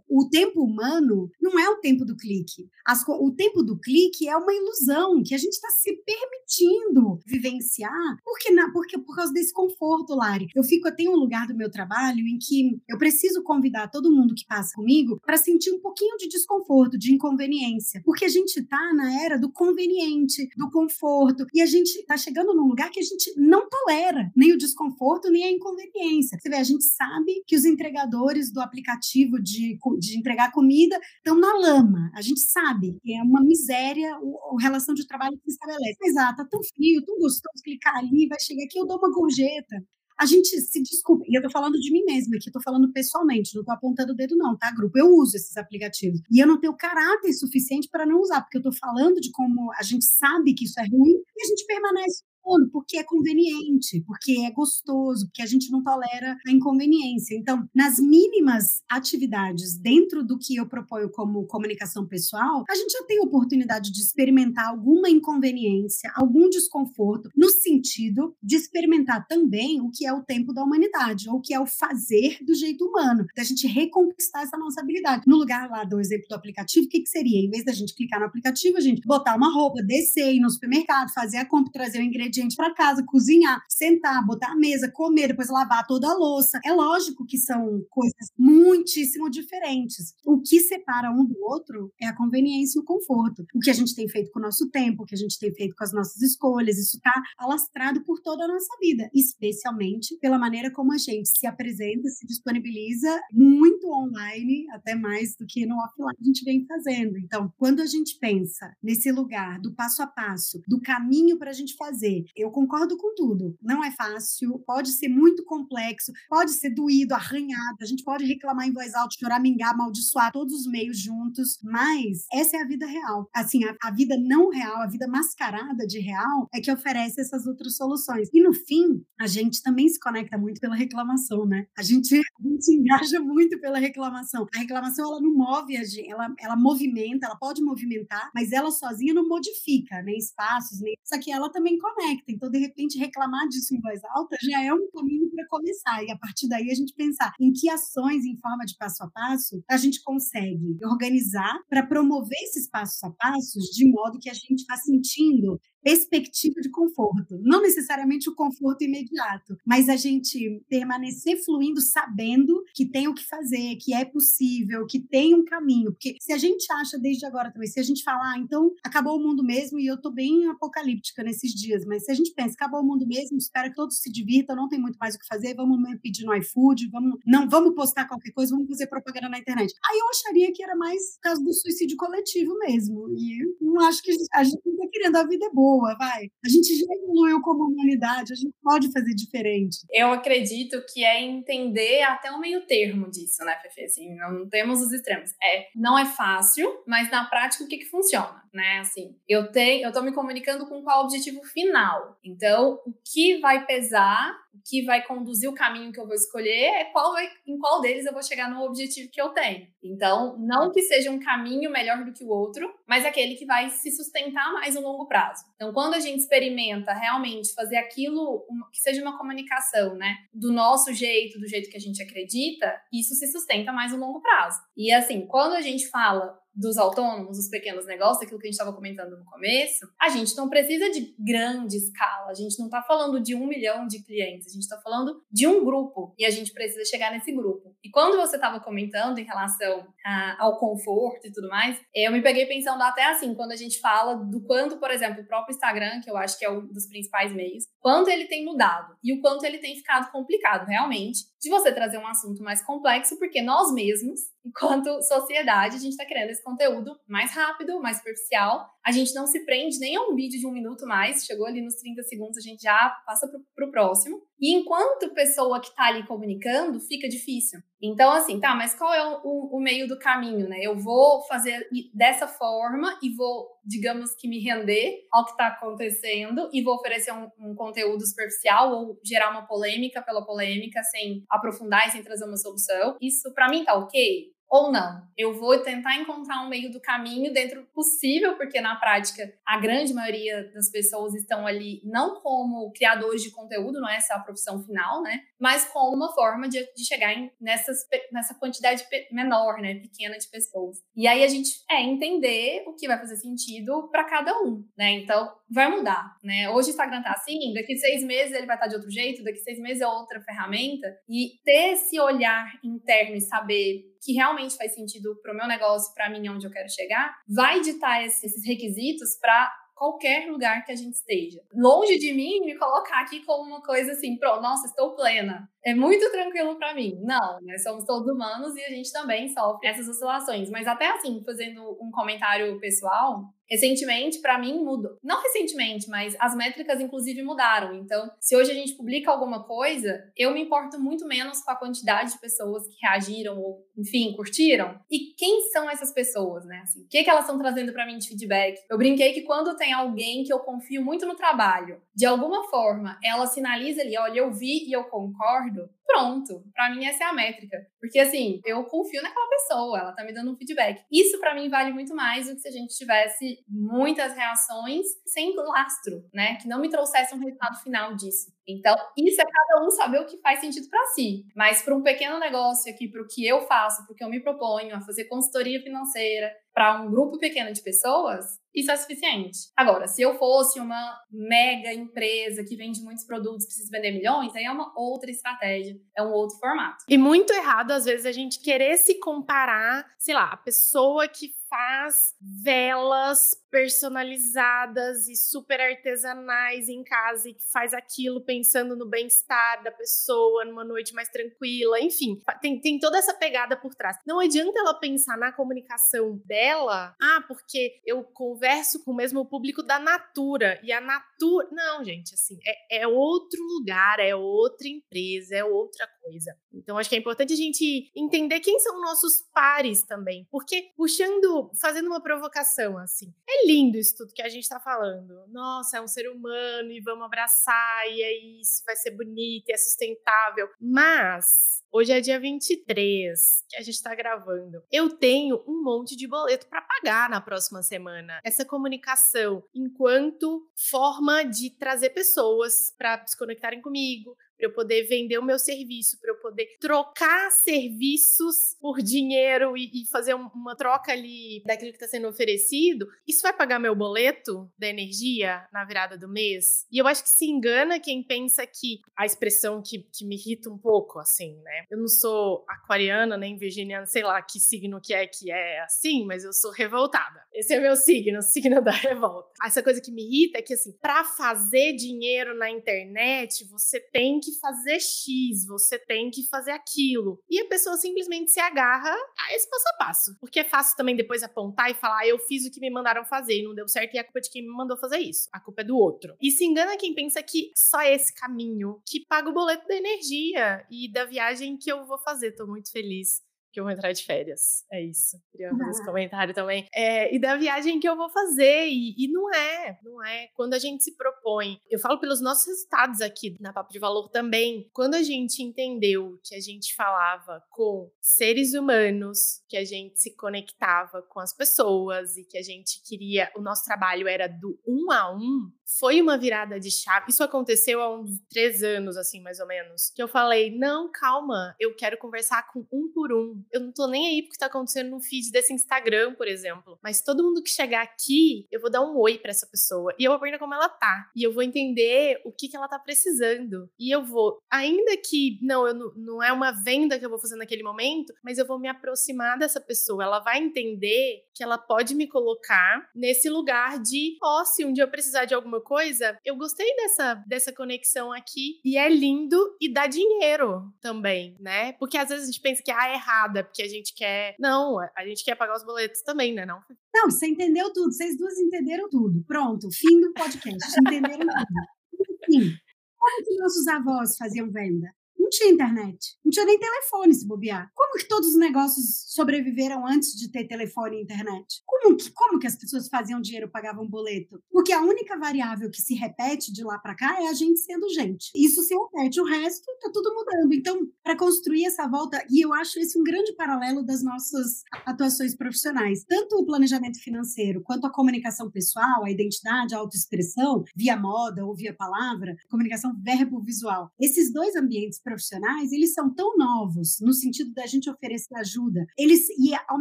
o 0.08 0.28
tempo 0.30 0.62
humano 0.62 1.30
não 1.40 1.58
é 1.58 1.68
o 1.68 1.80
tempo 1.80 2.04
do 2.04 2.16
clique. 2.16 2.68
As, 2.86 3.06
o 3.08 3.30
tempo 3.32 3.62
do 3.62 3.78
clique 3.78 4.28
é 4.28 4.36
uma 4.36 4.52
ilusão 4.52 5.22
que 5.22 5.34
a 5.34 5.38
gente 5.38 5.52
está 5.52 5.68
se 5.70 6.01
permitindo 6.04 7.20
vivenciar 7.26 8.16
porque, 8.24 8.52
na, 8.52 8.70
porque 8.72 8.98
por 8.98 9.16
causa 9.16 9.32
desse 9.32 9.52
conforto, 9.52 10.14
Lari. 10.14 10.46
Eu 10.54 10.64
fico, 10.64 10.94
tenho 10.94 11.12
um 11.12 11.16
lugar 11.16 11.46
do 11.46 11.54
meu 11.54 11.70
trabalho 11.70 12.20
em 12.26 12.38
que 12.38 12.80
eu 12.88 12.98
preciso 12.98 13.42
convidar 13.42 13.88
todo 13.88 14.12
mundo 14.12 14.34
que 14.34 14.46
passa 14.46 14.74
comigo 14.74 15.20
para 15.24 15.36
sentir 15.36 15.70
um 15.70 15.80
pouquinho 15.80 16.16
de 16.16 16.28
desconforto, 16.28 16.98
de 16.98 17.12
inconveniência. 17.12 18.00
Porque 18.04 18.24
a 18.24 18.28
gente 18.28 18.56
está 18.58 18.92
na 18.94 19.22
era 19.22 19.38
do 19.38 19.50
conveniente, 19.50 20.48
do 20.56 20.70
conforto, 20.70 21.46
e 21.52 21.60
a 21.60 21.66
gente 21.66 21.90
está 21.96 22.16
chegando 22.16 22.54
num 22.54 22.66
lugar 22.66 22.90
que 22.90 23.00
a 23.00 23.02
gente 23.02 23.32
não 23.36 23.68
tolera 23.68 24.30
nem 24.36 24.52
o 24.52 24.58
desconforto, 24.58 25.30
nem 25.30 25.44
a 25.44 25.52
inconveniência. 25.52 26.38
Você 26.40 26.48
vê, 26.48 26.56
a 26.56 26.64
gente 26.64 26.84
sabe 26.84 27.42
que 27.46 27.56
os 27.56 27.64
entregadores 27.64 28.52
do 28.52 28.60
aplicativo 28.60 29.40
de, 29.40 29.78
de 29.98 30.18
entregar 30.18 30.52
comida 30.52 30.98
estão 31.16 31.38
na 31.38 31.52
lama. 31.58 32.10
A 32.14 32.22
gente 32.22 32.40
sabe 32.40 32.96
é 33.06 33.22
uma 33.22 33.42
miséria 33.42 34.14
a 34.14 34.62
relação 34.62 34.94
de 34.94 35.06
trabalho 35.06 35.36
que 35.38 35.50
se 35.50 35.52
estabelece. 35.52 35.91
Exato, 36.02 36.36
tá 36.36 36.44
tão 36.50 36.62
frio, 36.62 37.04
tão 37.04 37.18
gostoso 37.18 37.62
clicar 37.62 37.96
ali, 37.96 38.28
vai 38.28 38.38
chegar 38.40 38.64
aqui, 38.64 38.78
eu 38.78 38.86
dou 38.86 38.98
uma 38.98 39.12
gorjeta 39.12 39.82
a 40.22 40.26
gente 40.26 40.60
se 40.60 40.80
desculpa, 40.80 41.24
e 41.26 41.36
eu 41.36 41.42
tô 41.42 41.50
falando 41.50 41.78
de 41.80 41.90
mim 41.90 42.04
mesma 42.04 42.36
aqui, 42.36 42.50
tô 42.50 42.60
falando 42.60 42.92
pessoalmente, 42.92 43.56
não 43.56 43.64
tô 43.64 43.72
apontando 43.72 44.12
o 44.12 44.16
dedo 44.16 44.36
não, 44.36 44.56
tá, 44.56 44.70
grupo? 44.70 44.96
Eu 44.96 45.08
uso 45.08 45.36
esses 45.36 45.56
aplicativos. 45.56 46.20
E 46.30 46.38
eu 46.40 46.46
não 46.46 46.60
tenho 46.60 46.76
caráter 46.76 47.32
suficiente 47.32 47.88
para 47.90 48.06
não 48.06 48.20
usar, 48.20 48.40
porque 48.42 48.58
eu 48.58 48.62
tô 48.62 48.72
falando 48.72 49.20
de 49.20 49.32
como 49.32 49.72
a 49.72 49.82
gente 49.82 50.04
sabe 50.04 50.54
que 50.54 50.64
isso 50.64 50.78
é 50.78 50.84
ruim 50.86 51.14
e 51.36 51.42
a 51.42 51.46
gente 51.48 51.66
permanece 51.66 52.22
porque 52.70 52.98
é 52.98 53.04
conveniente, 53.04 54.02
porque 54.06 54.32
é 54.46 54.50
gostoso, 54.50 55.26
porque 55.26 55.42
a 55.42 55.46
gente 55.46 55.70
não 55.70 55.82
tolera 55.82 56.36
a 56.46 56.50
inconveniência. 56.50 57.34
Então, 57.34 57.68
nas 57.74 57.98
mínimas 57.98 58.82
atividades 58.90 59.78
dentro 59.78 60.24
do 60.24 60.38
que 60.38 60.56
eu 60.56 60.66
proponho 60.66 61.10
como 61.10 61.46
comunicação 61.46 62.06
pessoal, 62.06 62.64
a 62.68 62.74
gente 62.74 62.92
já 62.92 63.04
tem 63.04 63.20
oportunidade 63.20 63.92
de 63.92 64.00
experimentar 64.00 64.68
alguma 64.68 65.08
inconveniência, 65.08 66.10
algum 66.14 66.48
desconforto, 66.48 67.30
no 67.36 67.48
sentido 67.48 68.34
de 68.42 68.56
experimentar 68.56 69.26
também 69.26 69.80
o 69.80 69.90
que 69.90 70.06
é 70.06 70.12
o 70.12 70.22
tempo 70.22 70.52
da 70.52 70.62
humanidade, 70.62 71.28
ou 71.28 71.36
o 71.36 71.40
que 71.40 71.54
é 71.54 71.60
o 71.60 71.66
fazer 71.66 72.38
do 72.44 72.54
jeito 72.54 72.84
humano, 72.84 73.24
da 73.36 73.44
gente 73.44 73.66
reconquistar 73.66 74.42
essa 74.42 74.56
nossa 74.56 74.80
habilidade. 74.80 75.24
No 75.26 75.36
lugar 75.36 75.70
lá 75.70 75.84
do 75.84 76.00
exemplo 76.00 76.26
do 76.28 76.34
aplicativo, 76.34 76.86
o 76.86 76.88
que, 76.88 77.00
que 77.00 77.08
seria? 77.08 77.40
Em 77.44 77.50
vez 77.50 77.64
da 77.64 77.72
gente 77.72 77.94
clicar 77.94 78.20
no 78.20 78.26
aplicativo, 78.26 78.76
a 78.76 78.80
gente 78.80 79.00
botar 79.06 79.36
uma 79.36 79.52
roupa, 79.52 79.82
descer, 79.82 80.34
ir 80.34 80.40
no 80.40 80.50
supermercado, 80.50 81.12
fazer 81.12 81.38
a 81.38 81.44
compra, 81.44 81.72
trazer 81.72 81.98
o 81.98 82.02
ingrediente 82.02 82.31
ingrediente 82.32 82.56
para 82.56 82.74
casa, 82.74 83.04
cozinhar, 83.04 83.62
sentar, 83.68 84.24
botar 84.26 84.52
a 84.52 84.56
mesa, 84.56 84.90
comer, 84.90 85.28
depois 85.28 85.48
lavar 85.48 85.86
toda 85.86 86.08
a 86.08 86.14
louça. 86.14 86.58
É 86.64 86.72
lógico 86.72 87.26
que 87.26 87.36
são 87.36 87.84
coisas 87.90 88.30
muitíssimo 88.38 89.30
diferentes. 89.30 90.14
O 90.24 90.40
que 90.40 90.60
separa 90.60 91.10
um 91.10 91.24
do 91.24 91.36
outro 91.42 91.92
é 92.00 92.06
a 92.06 92.16
conveniência 92.16 92.78
e 92.78 92.82
o 92.82 92.84
conforto. 92.84 93.44
O 93.54 93.60
que 93.60 93.70
a 93.70 93.74
gente 93.74 93.94
tem 93.94 94.08
feito 94.08 94.30
com 94.30 94.38
o 94.38 94.42
nosso 94.42 94.70
tempo, 94.70 95.02
o 95.02 95.06
que 95.06 95.14
a 95.14 95.18
gente 95.18 95.38
tem 95.38 95.52
feito 95.54 95.74
com 95.76 95.84
as 95.84 95.92
nossas 95.92 96.20
escolhas, 96.22 96.78
isso 96.78 96.96
está 96.96 97.12
alastrado 97.38 98.02
por 98.04 98.20
toda 98.20 98.44
a 98.44 98.48
nossa 98.48 98.74
vida, 98.80 99.10
especialmente 99.14 100.16
pela 100.18 100.38
maneira 100.38 100.70
como 100.70 100.92
a 100.92 100.98
gente 100.98 101.28
se 101.28 101.46
apresenta, 101.46 102.08
se 102.08 102.26
disponibiliza 102.26 103.20
muito 103.32 103.90
online, 103.90 104.66
até 104.70 104.94
mais 104.94 105.36
do 105.36 105.44
que 105.46 105.66
no 105.66 105.76
offline 105.76 106.16
a 106.20 106.24
gente 106.24 106.44
vem 106.44 106.64
fazendo. 106.66 107.18
Então, 107.18 107.52
quando 107.58 107.80
a 107.80 107.86
gente 107.86 108.18
pensa 108.18 108.74
nesse 108.82 109.10
lugar 109.12 109.60
do 109.60 109.74
passo 109.74 110.02
a 110.02 110.06
passo, 110.06 110.62
do 110.66 110.80
caminho 110.80 111.38
para 111.38 111.50
a 111.50 111.54
gente 111.54 111.74
fazer, 111.76 112.21
eu 112.36 112.50
concordo 112.50 112.96
com 112.96 113.14
tudo. 113.14 113.56
Não 113.60 113.84
é 113.84 113.90
fácil, 113.90 114.58
pode 114.66 114.90
ser 114.90 115.08
muito 115.08 115.44
complexo, 115.44 116.12
pode 116.28 116.52
ser 116.52 116.70
doído, 116.70 117.14
arranhado, 117.14 117.78
a 117.80 117.86
gente 117.86 118.04
pode 118.04 118.24
reclamar 118.24 118.66
em 118.66 118.72
voz 118.72 118.94
alta, 118.94 119.16
chorar, 119.18 119.40
mingar, 119.40 119.72
amaldiçoar 119.72 120.32
todos 120.32 120.52
os 120.54 120.66
meios 120.66 120.98
juntos, 120.98 121.58
mas 121.62 122.26
essa 122.32 122.56
é 122.56 122.60
a 122.60 122.66
vida 122.66 122.86
real. 122.86 123.28
Assim, 123.34 123.64
a, 123.64 123.76
a 123.82 123.90
vida 123.90 124.16
não 124.18 124.50
real, 124.50 124.82
a 124.82 124.86
vida 124.86 125.06
mascarada 125.08 125.86
de 125.86 125.98
real 125.98 126.48
é 126.52 126.60
que 126.60 126.70
oferece 126.70 127.20
essas 127.20 127.46
outras 127.46 127.76
soluções. 127.76 128.28
E 128.32 128.42
no 128.42 128.52
fim, 128.52 129.04
a 129.20 129.26
gente 129.26 129.62
também 129.62 129.88
se 129.88 129.98
conecta 130.00 130.36
muito 130.38 130.60
pela 130.60 130.74
reclamação, 130.74 131.46
né? 131.46 131.66
A 131.76 131.82
gente, 131.82 132.14
a 132.16 132.48
gente 132.48 132.64
se 132.64 132.74
engaja 132.74 133.20
muito 133.20 133.60
pela 133.60 133.78
reclamação. 133.78 134.46
A 134.54 134.58
reclamação, 134.58 135.06
ela 135.06 135.20
não 135.20 135.34
move 135.34 135.76
a 135.76 135.84
gente, 135.84 136.10
ela, 136.10 136.32
ela 136.38 136.56
movimenta, 136.56 137.26
ela 137.26 137.36
pode 137.36 137.62
movimentar, 137.62 138.30
mas 138.34 138.52
ela 138.52 138.70
sozinha 138.70 139.14
não 139.14 139.28
modifica 139.28 140.02
nem 140.02 140.16
espaços, 140.16 140.80
nem. 140.80 140.94
Só 141.04 141.18
que 141.18 141.32
ela 141.32 141.50
também 141.50 141.78
conecta 141.78 142.11
conecta. 142.12 142.32
Então, 142.32 142.50
de 142.50 142.58
repente, 142.58 142.98
reclamar 142.98 143.48
disso 143.48 143.74
em 143.74 143.80
voz 143.80 144.00
alta 144.14 144.36
já 144.42 144.62
é 144.64 144.72
um 144.72 144.90
caminho 144.94 145.30
para 145.30 145.46
começar. 145.48 146.02
E 146.04 146.10
a 146.10 146.18
partir 146.18 146.48
daí 146.48 146.70
a 146.70 146.74
gente 146.74 146.94
pensar 146.94 147.32
em 147.40 147.52
que 147.52 147.68
ações 147.70 148.24
em 148.24 148.36
forma 148.38 148.64
de 148.64 148.76
passo 148.76 149.02
a 149.04 149.10
passo 149.10 149.62
a 149.68 149.76
gente 149.76 150.02
consegue 150.02 150.78
organizar 150.84 151.58
para 151.68 151.86
promover 151.86 152.38
esses 152.42 152.68
passos 152.68 153.02
a 153.02 153.10
passos 153.10 153.64
de 153.72 153.90
modo 153.90 154.18
que 154.20 154.30
a 154.30 154.34
gente 154.34 154.64
vá 154.68 154.76
sentindo 154.76 155.60
perspectiva 155.82 156.60
de 156.60 156.70
conforto. 156.70 157.38
Não 157.42 157.60
necessariamente 157.60 158.28
o 158.28 158.34
conforto 158.34 158.84
imediato, 158.84 159.56
mas 159.66 159.88
a 159.88 159.96
gente 159.96 160.62
permanecer 160.68 161.42
fluindo 161.44 161.80
sabendo 161.80 162.62
que 162.74 162.86
tem 162.86 163.08
o 163.08 163.14
que 163.14 163.26
fazer, 163.26 163.76
que 163.76 163.92
é 163.92 164.04
possível, 164.04 164.86
que 164.86 165.00
tem 165.00 165.34
um 165.34 165.44
caminho. 165.44 165.92
Porque 165.92 166.16
se 166.20 166.32
a 166.32 166.38
gente 166.38 166.70
acha 166.72 166.98
desde 166.98 167.26
agora 167.26 167.52
também, 167.52 167.68
se 167.68 167.80
a 167.80 167.82
gente 167.82 168.02
falar, 168.02 168.34
ah, 168.34 168.38
então 168.38 168.72
acabou 168.84 169.18
o 169.18 169.22
mundo 169.22 169.42
mesmo, 169.44 169.78
e 169.78 169.86
eu 169.86 170.00
tô 170.00 170.10
bem 170.10 170.46
apocalíptica 170.48 171.22
nesses 171.22 171.52
dias, 171.52 171.84
mas 171.84 172.04
se 172.04 172.12
a 172.12 172.14
gente 172.14 172.32
pensa, 172.32 172.54
acabou 172.54 172.80
o 172.80 172.86
mundo 172.86 173.06
mesmo, 173.06 173.36
espera 173.36 173.68
que 173.68 173.76
todos 173.76 173.98
se 173.98 174.10
divirtam, 174.10 174.56
não 174.56 174.68
tem 174.68 174.80
muito 174.80 174.96
mais 174.96 175.14
o 175.14 175.18
que 175.18 175.26
fazer, 175.26 175.54
vamos 175.54 175.78
pedir 176.00 176.24
no 176.24 176.34
iFood, 176.34 176.88
vamos, 176.90 177.18
não 177.26 177.48
vamos 177.48 177.74
postar 177.74 178.06
qualquer 178.06 178.30
coisa, 178.32 178.54
vamos 178.54 178.68
fazer 178.68 178.86
propaganda 178.86 179.28
na 179.28 179.38
internet. 179.38 179.74
Aí 179.84 179.98
eu 179.98 180.08
acharia 180.08 180.52
que 180.52 180.62
era 180.62 180.76
mais 180.76 181.18
caso 181.20 181.42
do 181.42 181.52
suicídio 181.52 181.96
coletivo 181.96 182.56
mesmo. 182.58 183.08
E 183.10 183.38
não 183.60 183.82
acho 183.82 184.02
que 184.02 184.12
a 184.32 184.44
gente 184.44 184.60
não 184.64 184.76
tá 184.76 184.88
querendo, 184.90 185.16
a 185.16 185.26
vida 185.26 185.46
é 185.46 185.50
boa 185.50 185.71
boa, 185.72 185.96
vai. 185.96 186.28
A 186.44 186.48
gente 186.48 186.76
já 186.78 186.86
evoluiu 186.94 187.40
como 187.40 187.64
humanidade, 187.64 188.32
a 188.32 188.36
gente 188.36 188.54
pode 188.62 188.92
fazer 188.92 189.14
diferente. 189.14 189.78
Eu 189.90 190.12
acredito 190.12 190.82
que 190.92 191.04
é 191.04 191.20
entender 191.20 192.02
até 192.02 192.30
o 192.30 192.40
meio 192.40 192.66
termo 192.66 193.10
disso, 193.10 193.42
né, 193.44 193.56
Fefe? 193.62 193.84
Assim, 193.84 194.14
não 194.14 194.48
temos 194.48 194.80
os 194.80 194.92
extremos. 194.92 195.30
É, 195.42 195.68
não 195.74 195.98
é 195.98 196.04
fácil, 196.04 196.68
mas 196.86 197.10
na 197.10 197.24
prática 197.24 197.64
o 197.64 197.68
que 197.68 197.78
que 197.78 197.86
funciona, 197.86 198.42
né? 198.52 198.80
Assim, 198.80 199.16
eu 199.28 199.50
tenho, 199.50 199.86
eu 199.86 199.92
tô 199.92 200.02
me 200.02 200.12
comunicando 200.12 200.66
com 200.66 200.82
qual 200.82 201.04
objetivo 201.04 201.42
final. 201.44 202.18
Então, 202.22 202.80
o 202.86 202.92
que 203.04 203.38
vai 203.38 203.64
pesar 203.64 204.36
que 204.64 204.84
vai 204.84 205.04
conduzir 205.04 205.48
o 205.48 205.54
caminho 205.54 205.92
que 205.92 206.00
eu 206.00 206.06
vou 206.06 206.14
escolher 206.14 206.80
é 206.80 206.84
qual 206.86 207.12
vai, 207.12 207.28
em 207.46 207.58
qual 207.58 207.80
deles 207.80 208.06
eu 208.06 208.12
vou 208.12 208.22
chegar 208.22 208.50
no 208.50 208.62
objetivo 208.62 209.10
que 209.10 209.20
eu 209.20 209.30
tenho. 209.30 209.66
Então, 209.82 210.36
não 210.38 210.70
que 210.70 210.82
seja 210.82 211.10
um 211.10 211.18
caminho 211.18 211.70
melhor 211.70 212.04
do 212.04 212.12
que 212.12 212.24
o 212.24 212.28
outro, 212.28 212.72
mas 212.86 213.04
aquele 213.04 213.34
que 213.34 213.46
vai 213.46 213.70
se 213.70 213.90
sustentar 213.90 214.52
mais 214.52 214.74
no 214.74 214.82
longo 214.82 215.06
prazo. 215.06 215.44
Então, 215.56 215.72
quando 215.72 215.94
a 215.94 216.00
gente 216.00 216.20
experimenta 216.20 216.92
realmente 216.92 217.54
fazer 217.54 217.76
aquilo 217.76 218.44
que 218.72 218.80
seja 218.80 219.02
uma 219.02 219.18
comunicação, 219.18 219.94
né, 219.94 220.16
do 220.32 220.52
nosso 220.52 220.92
jeito, 220.92 221.38
do 221.38 221.48
jeito 221.48 221.70
que 221.70 221.76
a 221.76 221.80
gente 221.80 222.02
acredita, 222.02 222.80
isso 222.92 223.14
se 223.14 223.30
sustenta 223.30 223.72
mais 223.72 223.92
no 223.92 223.98
longo 223.98 224.20
prazo. 224.20 224.60
E 224.76 224.92
assim, 224.92 225.26
quando 225.26 225.54
a 225.54 225.60
gente 225.60 225.88
fala 225.88 226.38
dos 226.54 226.76
autônomos, 226.76 227.36
dos 227.36 227.48
pequenos 227.48 227.86
negócios, 227.86 228.22
aquilo 228.22 228.38
que 228.38 228.46
a 228.46 228.50
gente 228.50 228.58
estava 228.58 228.74
comentando 228.74 229.16
no 229.16 229.24
começo, 229.24 229.86
a 230.00 230.08
gente 230.08 230.36
não 230.36 230.48
precisa 230.48 230.90
de 230.90 231.14
grande 231.18 231.76
escala, 231.76 232.30
a 232.30 232.34
gente 232.34 232.58
não 232.58 232.66
está 232.66 232.82
falando 232.82 233.20
de 233.20 233.34
um 233.34 233.46
milhão 233.46 233.86
de 233.86 234.02
clientes, 234.02 234.48
a 234.48 234.52
gente 234.52 234.62
está 234.62 234.78
falando 234.80 235.22
de 235.30 235.46
um 235.46 235.64
grupo 235.64 236.14
e 236.18 236.24
a 236.24 236.30
gente 236.30 236.52
precisa 236.52 236.84
chegar 236.84 237.10
nesse 237.10 237.32
grupo. 237.32 237.74
E 237.82 237.90
quando 237.90 238.16
você 238.16 238.36
estava 238.36 238.60
comentando 238.60 239.18
em 239.18 239.24
relação 239.24 239.86
a, 240.04 240.44
ao 240.44 240.58
conforto 240.58 241.26
e 241.26 241.32
tudo 241.32 241.48
mais, 241.48 241.80
eu 241.94 242.12
me 242.12 242.22
peguei 242.22 242.46
pensando 242.46 242.82
até 242.82 243.04
assim, 243.04 243.34
quando 243.34 243.52
a 243.52 243.56
gente 243.56 243.80
fala 243.80 244.14
do 244.14 244.42
quanto, 244.42 244.78
por 244.78 244.90
exemplo, 244.90 245.22
o 245.22 245.26
próprio 245.26 245.54
Instagram, 245.54 246.00
que 246.00 246.10
eu 246.10 246.16
acho 246.16 246.38
que 246.38 246.44
é 246.44 246.50
um 246.50 246.66
dos 246.66 246.86
principais 246.86 247.32
meios, 247.32 247.64
quanto 247.80 248.08
ele 248.08 248.26
tem 248.26 248.44
mudado 248.44 248.94
e 249.02 249.12
o 249.12 249.20
quanto 249.20 249.44
ele 249.44 249.58
tem 249.58 249.76
ficado 249.76 250.10
complicado 250.10 250.66
realmente 250.66 251.20
de 251.40 251.50
você 251.50 251.72
trazer 251.72 251.98
um 251.98 252.06
assunto 252.06 252.42
mais 252.42 252.64
complexo, 252.64 253.18
porque 253.18 253.42
nós 253.42 253.72
mesmos 253.72 254.20
enquanto 254.44 255.02
sociedade, 255.02 255.76
a 255.76 255.78
gente 255.78 255.92
está 255.92 256.04
querendo 256.04 256.30
esse 256.30 256.42
conteúdo 256.42 256.98
mais 257.06 257.32
rápido, 257.32 257.80
mais 257.80 257.98
superficial. 257.98 258.68
A 258.84 258.90
gente 258.90 259.14
não 259.14 259.26
se 259.26 259.44
prende 259.44 259.78
nem 259.78 259.96
a 259.96 260.02
um 260.02 260.14
vídeo 260.14 260.40
de 260.40 260.46
um 260.46 260.52
minuto 260.52 260.86
mais, 260.86 261.24
chegou 261.24 261.46
ali 261.46 261.60
nos 261.60 261.76
30 261.76 262.02
segundos, 262.02 262.38
a 262.38 262.40
gente 262.40 262.62
já 262.62 262.90
passa 263.06 263.28
para 263.54 263.66
o 263.66 263.70
próximo. 263.70 264.20
E 264.40 264.54
enquanto 264.56 265.14
pessoa 265.14 265.60
que 265.60 265.68
está 265.68 265.86
ali 265.86 266.04
comunicando, 266.04 266.80
fica 266.80 267.08
difícil. 267.08 267.60
Então, 267.80 268.10
assim, 268.10 268.40
tá, 268.40 268.54
mas 268.56 268.74
qual 268.74 268.92
é 268.92 269.20
o, 269.22 269.56
o, 269.56 269.60
meio 269.60 269.86
do 269.86 269.98
caminho, 269.98 270.48
né? 270.48 270.58
Eu 270.60 270.76
vou 270.76 271.22
fazer 271.26 271.68
dessa 271.94 272.26
forma 272.26 272.98
e 273.02 273.14
vou, 273.14 273.48
digamos 273.64 274.14
que, 274.16 274.28
me 274.28 274.40
render 274.40 275.06
ao 275.12 275.24
que 275.24 275.32
está 275.32 275.46
acontecendo 275.48 276.48
e 276.52 276.62
vou 276.62 276.74
oferecer 276.74 277.12
um, 277.12 277.28
um, 277.38 277.54
conteúdo 277.54 278.04
superficial 278.06 278.72
ou 278.72 279.00
gerar 279.04 279.30
uma 279.30 279.46
polêmica 279.46 280.02
pela 280.02 280.24
polêmica 280.24 280.82
sem 280.84 281.24
aprofundar 281.30 281.88
e 281.88 281.92
sem 281.92 282.02
trazer 282.02 282.24
uma 282.24 282.36
solução. 282.36 282.96
Isso, 283.00 283.32
para 283.34 283.48
mim, 283.48 283.64
tá 283.64 283.74
ok? 283.74 284.32
Ou 284.52 284.70
não. 284.70 285.00
Eu 285.16 285.32
vou 285.32 285.58
tentar 285.62 285.96
encontrar 285.96 286.44
um 286.44 286.48
meio 286.48 286.70
do 286.70 286.78
caminho 286.78 287.32
dentro 287.32 287.62
do 287.62 287.66
possível, 287.68 288.36
porque 288.36 288.60
na 288.60 288.76
prática 288.76 289.32
a 289.46 289.58
grande 289.58 289.94
maioria 289.94 290.50
das 290.52 290.70
pessoas 290.70 291.14
estão 291.14 291.46
ali 291.46 291.80
não 291.84 292.20
como 292.20 292.70
criadores 292.72 293.22
de 293.22 293.30
conteúdo, 293.30 293.80
não 293.80 293.88
é 293.88 293.96
essa 293.96 294.14
a 294.14 294.20
profissão 294.20 294.62
final, 294.62 295.00
né? 295.02 295.22
Mas 295.40 295.64
como 295.64 295.96
uma 295.96 296.12
forma 296.12 296.50
de, 296.50 296.58
de 296.74 296.84
chegar 296.86 297.14
em, 297.14 297.30
nessas, 297.40 297.78
nessa 298.12 298.34
quantidade 298.34 298.84
menor, 299.10 299.58
né? 299.58 299.76
Pequena 299.76 300.18
de 300.18 300.28
pessoas. 300.28 300.76
E 300.94 301.06
aí 301.06 301.24
a 301.24 301.28
gente 301.28 301.48
é 301.70 301.80
entender 301.80 302.62
o 302.66 302.74
que 302.74 302.86
vai 302.86 302.98
fazer 302.98 303.16
sentido 303.16 303.88
para 303.90 304.04
cada 304.04 304.38
um, 304.42 304.62
né? 304.76 304.90
Então 304.90 305.32
vai 305.50 305.70
mudar, 305.70 306.14
né? 306.22 306.50
Hoje 306.50 306.68
o 306.68 306.72
Instagram 306.72 307.02
tá 307.02 307.12
assim, 307.12 307.54
daqui 307.54 307.74
seis 307.76 308.04
meses 308.04 308.34
ele 308.34 308.46
vai 308.46 308.56
estar 308.56 308.66
tá 308.66 308.68
de 308.68 308.74
outro 308.74 308.90
jeito, 308.90 309.24
daqui 309.24 309.38
seis 309.38 309.58
meses 309.58 309.80
é 309.80 309.86
outra 309.86 310.20
ferramenta. 310.20 310.94
E 311.08 311.40
ter 311.42 311.72
esse 311.72 311.98
olhar 311.98 312.52
interno 312.62 313.16
e 313.16 313.20
saber 313.22 313.91
que 314.02 314.12
realmente 314.12 314.56
faz 314.56 314.74
sentido 314.74 315.18
para 315.22 315.32
o 315.32 315.36
meu 315.36 315.46
negócio, 315.46 315.94
para 315.94 316.10
mim, 316.10 316.28
onde 316.28 316.46
eu 316.46 316.50
quero 316.50 316.68
chegar, 316.68 317.14
vai 317.28 317.60
ditar 317.60 318.04
esses 318.04 318.44
requisitos 318.44 319.16
para 319.20 319.50
qualquer 319.74 320.30
lugar 320.30 320.64
que 320.64 320.72
a 320.72 320.76
gente 320.76 320.94
esteja. 320.94 321.40
Longe 321.52 321.98
de 321.98 322.12
mim 322.12 322.40
me 322.40 322.56
colocar 322.56 323.00
aqui 323.00 323.24
como 323.24 323.48
uma 323.48 323.62
coisa 323.62 323.92
assim, 323.92 324.16
pronto, 324.16 324.42
nossa, 324.42 324.66
estou 324.66 324.94
plena. 324.94 325.48
É 325.64 325.74
muito 325.74 326.10
tranquilo 326.10 326.56
para 326.56 326.74
mim. 326.74 326.98
Não, 327.02 327.40
nós 327.42 327.62
somos 327.62 327.84
todos 327.84 328.12
humanos 328.12 328.56
e 328.56 328.64
a 328.64 328.68
gente 328.68 328.92
também 328.92 329.28
sofre 329.28 329.68
essas 329.68 329.88
oscilações. 329.88 330.50
Mas 330.50 330.66
até 330.66 330.88
assim, 330.88 331.22
fazendo 331.24 331.62
um 331.80 331.90
comentário 331.90 332.58
pessoal, 332.58 333.32
Recentemente, 333.52 334.18
para 334.22 334.38
mim, 334.38 334.64
mudou. 334.64 334.96
Não 335.04 335.22
recentemente, 335.22 335.86
mas 335.90 336.16
as 336.18 336.34
métricas, 336.34 336.80
inclusive, 336.80 337.22
mudaram. 337.22 337.74
Então, 337.74 338.10
se 338.18 338.34
hoje 338.34 338.50
a 338.50 338.54
gente 338.54 338.74
publica 338.74 339.10
alguma 339.10 339.44
coisa, 339.44 340.10
eu 340.16 340.32
me 340.32 340.40
importo 340.40 340.80
muito 340.80 341.06
menos 341.06 341.42
com 341.42 341.50
a 341.50 341.56
quantidade 341.56 342.12
de 342.12 342.18
pessoas 342.18 342.66
que 342.66 342.76
reagiram 342.80 343.38
ou, 343.38 343.62
enfim, 343.76 344.14
curtiram. 344.16 344.80
E 344.90 345.12
quem 345.18 345.42
são 345.52 345.68
essas 345.68 345.92
pessoas, 345.92 346.46
né? 346.46 346.60
Assim, 346.62 346.80
o 346.80 346.88
que, 346.88 347.04
que 347.04 347.10
elas 347.10 347.24
estão 347.24 347.38
trazendo 347.38 347.74
para 347.74 347.84
mim 347.84 347.98
de 347.98 348.08
feedback? 348.08 348.58
Eu 348.70 348.78
brinquei 348.78 349.12
que 349.12 349.20
quando 349.20 349.54
tem 349.54 349.70
alguém 349.74 350.24
que 350.24 350.32
eu 350.32 350.38
confio 350.38 350.82
muito 350.82 351.04
no 351.04 351.14
trabalho, 351.14 351.78
de 351.94 352.06
alguma 352.06 352.48
forma, 352.48 352.98
ela 353.04 353.26
sinaliza 353.26 353.82
ali, 353.82 353.98
olha, 353.98 354.20
eu 354.20 354.32
vi 354.32 354.66
e 354.66 354.72
eu 354.72 354.84
concordo, 354.84 355.51
Ricardo. 355.52 355.81
Pronto. 355.92 356.42
Para 356.54 356.74
mim 356.74 356.84
essa 356.84 357.04
é 357.04 357.06
a 357.06 357.12
métrica, 357.12 357.58
porque 357.80 357.98
assim, 357.98 358.40
eu 358.44 358.64
confio 358.64 359.02
naquela 359.02 359.28
pessoa, 359.28 359.78
ela 359.78 359.92
tá 359.92 360.04
me 360.04 360.12
dando 360.12 360.32
um 360.32 360.36
feedback. 360.36 360.82
Isso 360.90 361.18
para 361.20 361.34
mim 361.34 361.48
vale 361.48 361.72
muito 361.72 361.94
mais 361.94 362.28
do 362.28 362.34
que 362.34 362.40
se 362.40 362.48
a 362.48 362.52
gente 362.52 362.74
tivesse 362.76 363.44
muitas 363.48 364.14
reações 364.14 364.86
sem 365.06 365.34
lastro, 365.36 366.04
né, 366.12 366.36
que 366.36 366.48
não 366.48 366.60
me 366.60 366.70
trouxesse 366.70 367.14
um 367.14 367.18
resultado 367.18 367.58
final 367.62 367.94
disso. 367.94 368.32
Então, 368.46 368.74
isso 368.96 369.20
é 369.20 369.24
cada 369.24 369.64
um 369.64 369.70
saber 369.70 370.00
o 370.00 370.06
que 370.06 370.18
faz 370.18 370.40
sentido 370.40 370.68
para 370.68 370.84
si. 370.86 371.24
Mas 371.34 371.62
para 371.62 371.76
um 371.76 371.82
pequeno 371.82 372.18
negócio 372.18 372.72
aqui, 372.72 372.88
para 372.88 373.02
o 373.02 373.06
que 373.06 373.26
eu 373.26 373.42
faço, 373.42 373.86
porque 373.86 374.02
eu 374.02 374.08
me 374.08 374.20
proponho 374.20 374.74
a 374.74 374.80
fazer 374.80 375.04
consultoria 375.04 375.62
financeira 375.62 376.32
para 376.52 376.82
um 376.82 376.90
grupo 376.90 377.18
pequeno 377.18 377.52
de 377.52 377.62
pessoas, 377.62 378.24
isso 378.54 378.70
é 378.70 378.76
suficiente. 378.76 379.38
Agora, 379.56 379.86
se 379.86 380.02
eu 380.02 380.18
fosse 380.18 380.60
uma 380.60 380.98
mega 381.10 381.72
empresa 381.72 382.44
que 382.44 382.56
vende 382.56 382.82
muitos 382.82 383.04
produtos, 383.04 383.46
precisa 383.46 383.70
vender 383.70 383.92
milhões, 383.92 384.34
aí 384.34 384.44
é 384.44 384.50
uma 384.50 384.72
outra 384.76 385.10
estratégia, 385.10 385.76
é 385.96 386.02
um 386.02 386.12
outro 386.12 386.38
formato. 386.38 386.84
E 386.88 386.96
muito 386.96 387.32
errado, 387.32 387.72
às 387.72 387.84
vezes, 387.84 388.06
a 388.06 388.12
gente 388.12 388.40
querer 388.40 388.76
se 388.76 388.98
comparar, 388.98 389.86
sei 389.98 390.14
lá, 390.14 390.26
a 390.26 390.36
pessoa 390.36 391.08
que 391.08 391.34
faz 391.52 392.14
velas 392.42 393.36
personalizadas 393.50 395.06
e 395.06 395.14
super 395.14 395.60
artesanais 395.60 396.66
em 396.70 396.82
casa 396.82 397.28
e 397.28 397.34
que 397.34 397.44
faz 397.52 397.74
aquilo 397.74 398.24
pensando 398.24 398.74
no 398.74 398.88
bem-estar 398.88 399.62
da 399.62 399.70
pessoa, 399.70 400.46
numa 400.46 400.64
noite 400.64 400.94
mais 400.94 401.10
tranquila, 401.10 401.78
enfim, 401.78 402.22
tem, 402.40 402.58
tem 402.58 402.78
toda 402.78 402.96
essa 402.96 403.12
pegada 403.12 403.54
por 403.54 403.74
trás. 403.74 403.98
Não 404.06 404.18
adianta 404.18 404.58
ela 404.58 404.72
pensar 404.72 405.18
na 405.18 405.30
comunicação 405.30 406.18
dela, 406.24 406.96
ah, 406.98 407.22
porque 407.28 407.82
eu 407.84 408.02
converso 408.02 408.82
com 408.82 408.92
o 408.92 408.96
mesmo 408.96 409.28
público 409.28 409.62
da 409.62 409.78
Natura 409.78 410.58
e 410.62 410.72
a 410.72 410.80
Natura. 410.80 411.48
Não, 411.52 411.84
gente, 411.84 412.14
assim, 412.14 412.38
é, 412.46 412.84
é 412.84 412.88
outro 412.88 413.38
lugar, 413.42 414.00
é 414.00 414.16
outra 414.16 414.66
empresa, 414.66 415.36
é 415.36 415.44
outra 415.44 415.86
coisa. 416.02 416.34
Então, 416.54 416.78
acho 416.78 416.88
que 416.88 416.96
é 416.96 416.98
importante 416.98 417.34
a 417.34 417.36
gente 417.36 417.90
entender 417.94 418.40
quem 418.40 418.58
são 418.60 418.80
nossos 418.80 419.20
pares 419.34 419.82
também, 419.82 420.26
porque 420.30 420.70
puxando, 420.74 421.41
fazendo 421.54 421.86
uma 421.86 422.02
provocação 422.02 422.78
assim, 422.78 423.12
é 423.28 423.46
lindo 423.46 423.76
isso 423.76 423.96
tudo 423.96 424.14
que 424.14 424.22
a 424.22 424.28
gente 424.28 424.48
tá 424.48 424.60
falando. 424.60 425.26
Nossa, 425.28 425.78
é 425.78 425.80
um 425.80 425.88
ser 425.88 426.08
humano 426.08 426.70
e 426.70 426.80
vamos 426.80 427.04
abraçar, 427.04 427.86
e 427.90 428.02
é 428.02 428.40
isso, 428.40 428.62
vai 428.64 428.76
ser 428.76 428.90
bonito, 428.92 429.48
e 429.48 429.52
é 429.52 429.56
sustentável. 429.56 430.48
Mas 430.60 431.62
hoje 431.70 431.92
é 431.92 432.00
dia 432.00 432.20
23 432.20 433.44
que 433.48 433.56
a 433.56 433.62
gente 433.62 433.82
tá 433.82 433.94
gravando. 433.94 434.62
Eu 434.70 434.90
tenho 434.90 435.42
um 435.46 435.62
monte 435.62 435.96
de 435.96 436.06
boleto 436.06 436.46
para 436.46 436.62
pagar 436.62 437.08
na 437.08 437.20
próxima 437.20 437.62
semana. 437.62 438.20
Essa 438.24 438.44
comunicação 438.44 439.42
enquanto 439.54 440.46
forma 440.70 441.22
de 441.24 441.50
trazer 441.50 441.90
pessoas 441.90 442.74
para 442.76 443.04
se 443.06 443.16
conectarem 443.16 443.60
comigo, 443.60 444.16
para 444.42 444.48
eu 444.48 444.52
poder 444.52 444.82
vender 444.88 445.18
o 445.18 445.24
meu 445.24 445.38
serviço, 445.38 446.00
para 446.00 446.10
eu 446.10 446.16
poder 446.16 446.56
trocar 446.60 447.30
serviços 447.30 448.56
por 448.60 448.82
dinheiro 448.82 449.56
e, 449.56 449.70
e 449.72 449.86
fazer 449.86 450.14
uma 450.14 450.56
troca 450.56 450.90
ali 450.90 451.40
daquilo 451.46 451.70
que 451.70 451.76
está 451.76 451.86
sendo 451.86 452.08
oferecido, 452.08 452.88
isso 453.06 453.22
vai 453.22 453.32
pagar 453.32 453.60
meu 453.60 453.76
boleto 453.76 454.50
da 454.58 454.66
energia 454.66 455.46
na 455.52 455.64
virada 455.64 455.96
do 455.96 456.08
mês? 456.08 456.66
E 456.72 456.78
eu 456.78 456.88
acho 456.88 457.04
que 457.04 457.08
se 457.08 457.24
engana 457.26 457.78
quem 457.78 458.02
pensa 458.02 458.44
que 458.44 458.80
a 458.96 459.06
expressão 459.06 459.62
que, 459.62 459.86
que 459.92 460.04
me 460.04 460.16
irrita 460.16 460.50
um 460.50 460.58
pouco, 460.58 460.98
assim, 460.98 461.40
né? 461.42 461.66
Eu 461.70 461.78
não 461.78 461.88
sou 461.88 462.44
aquariana 462.48 463.16
nem 463.16 463.36
virginiana, 463.36 463.86
sei 463.86 464.02
lá 464.02 464.20
que 464.20 464.40
signo 464.40 464.80
que 464.80 464.92
é 464.92 465.06
que 465.06 465.30
é 465.30 465.60
assim, 465.60 466.04
mas 466.04 466.24
eu 466.24 466.32
sou 466.32 466.50
revoltada. 466.50 467.22
Esse 467.32 467.54
é 467.54 467.60
meu 467.60 467.76
signo, 467.76 468.18
o 468.18 468.22
signo 468.22 468.60
da 468.60 468.72
revolta. 468.72 469.30
Essa 469.44 469.62
coisa 469.62 469.80
que 469.80 469.92
me 469.92 470.02
irrita 470.02 470.38
é 470.38 470.42
que, 470.42 470.54
assim, 470.54 470.72
para 470.72 471.04
fazer 471.04 471.74
dinheiro 471.74 472.36
na 472.36 472.50
internet, 472.50 473.46
você 473.48 473.78
tem 473.78 474.18
que 474.18 474.31
fazer 474.38 474.80
X, 474.80 475.46
você 475.46 475.78
tem 475.78 476.10
que 476.10 476.28
fazer 476.28 476.50
aquilo. 476.50 477.20
E 477.28 477.40
a 477.40 477.48
pessoa 477.48 477.76
simplesmente 477.76 478.30
se 478.30 478.40
agarra 478.40 478.94
a 479.18 479.34
esse 479.34 479.48
passo 479.48 479.64
a 479.68 479.84
passo. 479.84 480.16
Porque 480.20 480.40
é 480.40 480.44
fácil 480.44 480.76
também 480.76 480.96
depois 480.96 481.22
apontar 481.22 481.70
e 481.70 481.74
falar, 481.74 482.00
ah, 482.00 482.06
eu 482.06 482.18
fiz 482.18 482.46
o 482.46 482.50
que 482.50 482.60
me 482.60 482.70
mandaram 482.70 483.04
fazer 483.04 483.40
e 483.40 483.44
não 483.44 483.54
deu 483.54 483.68
certo 483.68 483.94
e 483.94 483.98
a 483.98 484.04
culpa 484.04 484.18
é 484.18 484.22
de 484.22 484.30
quem 484.30 484.42
me 484.42 484.48
mandou 484.48 484.76
fazer 484.76 484.98
isso. 484.98 485.28
A 485.32 485.40
culpa 485.40 485.62
é 485.62 485.64
do 485.64 485.76
outro. 485.76 486.14
E 486.20 486.30
se 486.30 486.44
engana 486.44 486.76
quem 486.76 486.94
pensa 486.94 487.22
que 487.22 487.50
só 487.54 487.82
esse 487.82 488.14
caminho 488.14 488.80
que 488.86 489.04
paga 489.06 489.28
o 489.28 489.34
boleto 489.34 489.66
da 489.66 489.76
energia 489.76 490.66
e 490.70 490.90
da 490.90 491.04
viagem 491.04 491.56
que 491.56 491.70
eu 491.70 491.86
vou 491.86 491.98
fazer. 491.98 492.32
Tô 492.32 492.46
muito 492.46 492.70
feliz 492.70 493.22
que 493.52 493.60
eu 493.60 493.64
vou 493.64 493.72
entrar 493.72 493.92
de 493.92 494.02
férias. 494.02 494.64
É 494.72 494.80
isso. 494.80 495.20
Queria 495.30 495.50
fazer 495.50 495.70
esse 495.70 495.84
comentário 495.84 496.32
também. 496.32 496.66
É, 496.74 497.14
e 497.14 497.20
da 497.20 497.36
viagem 497.36 497.78
que 497.78 497.88
eu 497.88 497.94
vou 497.94 498.08
fazer. 498.08 498.66
E, 498.66 498.94
e, 498.96 499.08
não 499.12 499.32
é, 499.32 499.78
não 499.84 500.02
é. 500.02 500.28
Quando 500.34 500.54
a 500.54 500.58
gente 500.58 500.82
se 500.82 500.96
propõe, 501.22 501.58
eu 501.70 501.78
falo 501.78 501.98
pelos 501.98 502.20
nossos 502.20 502.46
resultados 502.46 503.00
aqui 503.00 503.36
na 503.40 503.52
Papo 503.52 503.72
de 503.72 503.78
Valor 503.78 504.08
também. 504.08 504.68
Quando 504.72 504.94
a 504.94 505.02
gente 505.02 505.42
entendeu 505.42 506.18
que 506.24 506.34
a 506.34 506.40
gente 506.40 506.74
falava 506.74 507.42
com 507.50 507.90
seres 508.00 508.52
humanos, 508.54 509.42
que 509.48 509.56
a 509.56 509.64
gente 509.64 510.00
se 510.00 510.14
conectava 510.14 511.00
com 511.02 511.20
as 511.20 511.32
pessoas 511.32 512.16
e 512.16 512.24
que 512.24 512.36
a 512.36 512.42
gente 512.42 512.82
queria, 512.82 513.30
o 513.36 513.40
nosso 513.40 513.64
trabalho 513.64 514.08
era 514.08 514.26
do 514.26 514.58
um 514.66 514.90
a 514.90 515.14
um, 515.14 515.50
foi 515.78 516.00
uma 516.00 516.18
virada 516.18 516.58
de 516.58 516.70
chave. 516.70 517.06
Isso 517.08 517.22
aconteceu 517.22 517.80
há 517.80 517.98
uns 517.98 518.10
três 518.28 518.62
anos, 518.62 518.96
assim, 518.96 519.20
mais 519.20 519.40
ou 519.40 519.46
menos. 519.46 519.90
Que 519.94 520.02
eu 520.02 520.08
falei: 520.08 520.56
não, 520.56 520.90
calma, 520.90 521.54
eu 521.58 521.74
quero 521.74 521.98
conversar 521.98 522.50
com 522.52 522.66
um 522.72 522.90
por 522.92 523.12
um. 523.12 523.42
Eu 523.52 523.60
não 523.60 523.72
tô 523.72 523.86
nem 523.86 524.08
aí 524.08 524.22
porque 524.22 524.38
tá 524.38 524.46
acontecendo 524.46 524.90
no 524.90 525.00
feed 525.00 525.30
desse 525.30 525.52
Instagram, 525.52 526.14
por 526.14 526.28
exemplo. 526.28 526.78
Mas 526.82 527.02
todo 527.02 527.22
mundo 527.22 527.42
que 527.42 527.50
chegar 527.50 527.82
aqui, 527.82 528.46
eu 528.50 528.60
vou 528.60 528.70
dar 528.70 528.82
um 528.82 528.96
oi 528.98 529.18
para 529.18 529.30
essa 529.30 529.46
pessoa. 529.46 529.94
E 529.98 530.04
eu 530.04 530.10
vou 530.10 530.20
perguntar 530.20 530.38
como 530.38 530.54
ela 530.54 530.68
tá. 530.68 531.10
E 531.16 531.22
eu 531.22 531.32
vou 531.32 531.42
entender 531.42 532.20
o 532.24 532.32
que, 532.32 532.48
que 532.48 532.56
ela 532.56 532.68
tá 532.68 532.78
precisando. 532.78 533.68
E 533.78 533.94
eu 533.94 534.04
vou, 534.04 534.38
ainda 534.50 534.96
que 534.96 535.38
não, 535.42 535.66
eu 535.66 535.74
não, 535.74 535.92
não 535.96 536.22
é 536.22 536.32
uma 536.32 536.52
venda 536.52 536.98
que 536.98 537.04
eu 537.04 537.10
vou 537.10 537.18
fazer 537.18 537.36
naquele 537.36 537.62
momento, 537.62 538.12
mas 538.22 538.38
eu 538.38 538.46
vou 538.46 538.58
me 538.58 538.68
aproximar 538.68 539.38
dessa 539.38 539.60
pessoa. 539.60 540.04
Ela 540.04 540.20
vai 540.20 540.38
entender 540.38 541.24
que 541.34 541.42
ela 541.42 541.56
pode 541.56 541.94
me 541.94 542.06
colocar 542.06 542.88
nesse 542.94 543.28
lugar 543.28 543.78
de, 543.78 544.18
ó, 544.22 544.40
oh, 544.40 544.44
se 544.44 544.64
um 544.64 544.72
dia 544.72 544.84
eu 544.84 544.90
precisar 544.90 545.24
de 545.24 545.34
alguma 545.34 545.60
coisa, 545.62 546.18
eu 546.24 546.36
gostei 546.36 546.74
dessa, 546.76 547.14
dessa 547.26 547.52
conexão 547.52 548.12
aqui 548.12 548.60
e 548.64 548.76
é 548.76 548.88
lindo 548.88 549.38
e 549.60 549.72
dá 549.72 549.86
dinheiro 549.86 550.72
também, 550.80 551.36
né? 551.40 551.72
Porque 551.74 551.96
às 551.96 552.08
vezes 552.08 552.24
a 552.24 552.26
gente 552.30 552.40
pensa 552.40 552.62
que 552.62 552.70
ah, 552.70 552.88
é 552.88 552.94
errada, 552.94 553.44
porque 553.44 553.62
a 553.62 553.68
gente 553.68 553.94
quer. 553.94 554.34
Não, 554.38 554.78
a 554.96 555.06
gente 555.06 555.24
quer 555.24 555.34
pagar 555.34 555.56
os 555.56 555.64
boletos 555.64 556.02
também, 556.02 556.34
né? 556.34 556.44
Não? 556.44 556.60
Não, 556.94 557.10
você 557.10 557.26
entendeu 557.26 557.72
tudo, 557.72 557.92
vocês 557.92 558.16
duas 558.18 558.38
entenderam 558.38 558.88
tudo. 558.88 559.24
Pronto, 559.26 559.68
fim 559.72 560.00
do 560.00 560.12
podcast. 560.12 560.80
Entenderam 560.80 561.18
tudo. 561.18 562.12
Enfim, 562.28 562.56
como 562.98 563.24
que 563.24 563.36
nossos 563.36 563.66
avós 563.68 564.16
faziam 564.16 564.50
venda? 564.50 564.88
Não 565.22 565.30
tinha 565.30 565.52
internet, 565.52 566.18
não 566.24 566.32
tinha 566.32 566.44
nem 566.44 566.58
telefone 566.58 567.14
se 567.14 567.24
bobear. 567.24 567.70
Como 567.76 567.96
que 567.96 568.08
todos 568.08 568.30
os 568.30 568.36
negócios 568.36 569.04
sobreviveram 569.14 569.86
antes 569.86 570.18
de 570.18 570.28
ter 570.28 570.48
telefone 570.48 570.96
e 570.96 571.02
internet? 571.02 571.62
Como 571.64 571.96
que, 571.96 572.10
como 572.10 572.38
que 572.40 572.46
as 572.48 572.56
pessoas 572.56 572.88
faziam 572.88 573.20
dinheiro, 573.20 573.48
pagavam 573.48 573.88
boleto? 573.88 574.42
Porque 574.50 574.72
a 574.72 574.82
única 574.82 575.16
variável 575.16 575.70
que 575.70 575.80
se 575.80 575.94
repete 575.94 576.52
de 576.52 576.64
lá 576.64 576.76
para 576.76 576.96
cá 576.96 577.22
é 577.22 577.28
a 577.28 577.34
gente 577.34 577.60
sendo 577.60 577.88
gente. 577.90 578.32
Isso 578.34 578.62
se 578.62 578.74
repete, 578.74 579.20
o 579.20 579.24
resto 579.24 579.64
tá 579.80 579.90
tudo 579.92 580.12
mudando. 580.12 580.52
Então, 580.52 580.80
para 581.04 581.16
construir 581.16 581.66
essa 581.66 581.86
volta, 581.86 582.20
e 582.28 582.44
eu 582.44 582.52
acho 582.52 582.80
esse 582.80 582.98
um 582.98 583.04
grande 583.04 583.32
paralelo 583.36 583.84
das 583.84 584.02
nossas 584.02 584.62
atuações 584.84 585.36
profissionais, 585.36 586.04
tanto 586.04 586.34
o 586.34 586.44
planejamento 586.44 586.98
financeiro 586.98 587.62
quanto 587.62 587.86
a 587.86 587.92
comunicação 587.92 588.50
pessoal, 588.50 589.04
a 589.04 589.10
identidade, 589.10 589.72
a 589.72 589.78
autoexpressão, 589.78 590.64
via 590.74 590.96
moda 590.96 591.46
ou 591.46 591.54
via 591.54 591.72
palavra, 591.72 592.34
comunicação 592.50 592.92
verbo-visual. 593.00 593.92
Esses 594.00 594.32
dois 594.32 594.56
ambientes 594.56 595.00
profissionais, 595.12 595.72
eles 595.72 595.92
são 595.92 596.12
tão 596.12 596.36
novos, 596.36 596.98
no 597.00 597.12
sentido 597.12 597.52
da 597.52 597.66
gente 597.66 597.90
oferecer 597.90 598.34
ajuda, 598.36 598.86
eles, 598.98 599.28
e 599.30 599.52
ao 599.68 599.80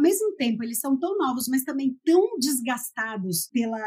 mesmo 0.00 0.34
tempo, 0.36 0.62
eles 0.62 0.78
são 0.78 0.98
tão 0.98 1.16
novos, 1.16 1.48
mas 1.48 1.64
também 1.64 1.96
tão 2.04 2.38
desgastados 2.38 3.48
pela 3.52 3.80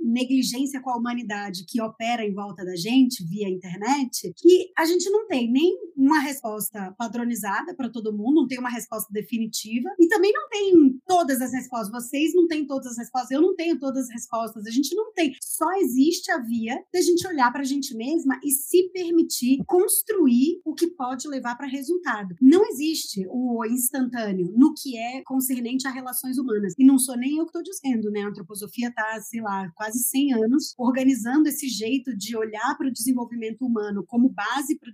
negligência 0.00 0.80
com 0.80 0.90
a 0.90 0.96
humanidade 0.96 1.64
que 1.66 1.80
opera 1.80 2.24
em 2.24 2.34
volta 2.34 2.64
da 2.64 2.76
gente 2.76 3.24
via 3.26 3.48
internet, 3.48 4.32
que 4.36 4.70
a 4.76 4.84
gente 4.84 5.08
não 5.10 5.26
tem 5.26 5.50
nem 5.50 5.76
uma 5.96 6.20
resposta 6.20 6.94
padronizada 6.98 7.74
para 7.74 7.90
todo 7.90 8.16
mundo, 8.16 8.42
não 8.42 8.46
tem 8.46 8.58
uma 8.58 8.70
resposta 8.70 9.12
definitiva, 9.12 9.90
e 9.98 10.08
também 10.08 10.32
não 10.32 10.48
tem 10.48 11.00
todas 11.06 11.40
as 11.40 11.52
respostas. 11.52 11.90
Vocês 11.90 12.34
não 12.34 12.46
têm 12.46 12.66
todas 12.66 12.92
as 12.92 12.98
respostas, 12.98 13.30
eu 13.30 13.42
não 13.42 13.54
tenho 13.54 13.78
todas 13.78 14.04
as 14.04 14.10
respostas, 14.10 14.66
a 14.66 14.70
gente 14.70 14.94
não 14.94 15.12
tem. 15.12 15.34
Só 15.42 15.70
existe 15.80 16.30
a 16.30 16.38
via 16.38 16.82
da 16.92 17.00
gente 17.00 17.26
olhar 17.26 17.52
para 17.52 17.62
a 17.62 17.64
gente 17.64 17.94
mesma 17.94 18.38
e 18.44 18.50
se 18.50 18.90
permitir 18.90 19.62
construir 19.66 20.60
o 20.64 20.74
que 20.74 20.89
pode 20.90 21.28
levar 21.28 21.56
para 21.56 21.66
resultado. 21.66 22.34
Não 22.40 22.64
existe 22.66 23.26
o 23.28 23.64
instantâneo 23.64 24.52
no 24.56 24.74
que 24.74 24.96
é 24.96 25.22
concernente 25.22 25.86
a 25.86 25.90
relações 25.90 26.38
humanas. 26.38 26.74
E 26.78 26.84
não 26.84 26.98
sou 26.98 27.16
nem 27.16 27.38
eu 27.38 27.44
que 27.44 27.56
estou 27.56 27.62
dizendo, 27.62 28.10
né? 28.10 28.22
A 28.22 28.28
antroposofia 28.28 28.88
está, 28.88 29.20
sei 29.22 29.40
lá, 29.40 29.70
quase 29.74 29.98
100 30.00 30.34
anos 30.34 30.74
organizando 30.78 31.48
esse 31.48 31.68
jeito 31.68 32.16
de 32.16 32.36
olhar 32.36 32.76
para 32.76 32.88
o 32.88 32.92
desenvolvimento 32.92 33.64
humano 33.64 34.04
como 34.06 34.28
base 34.28 34.78
para 34.78 34.90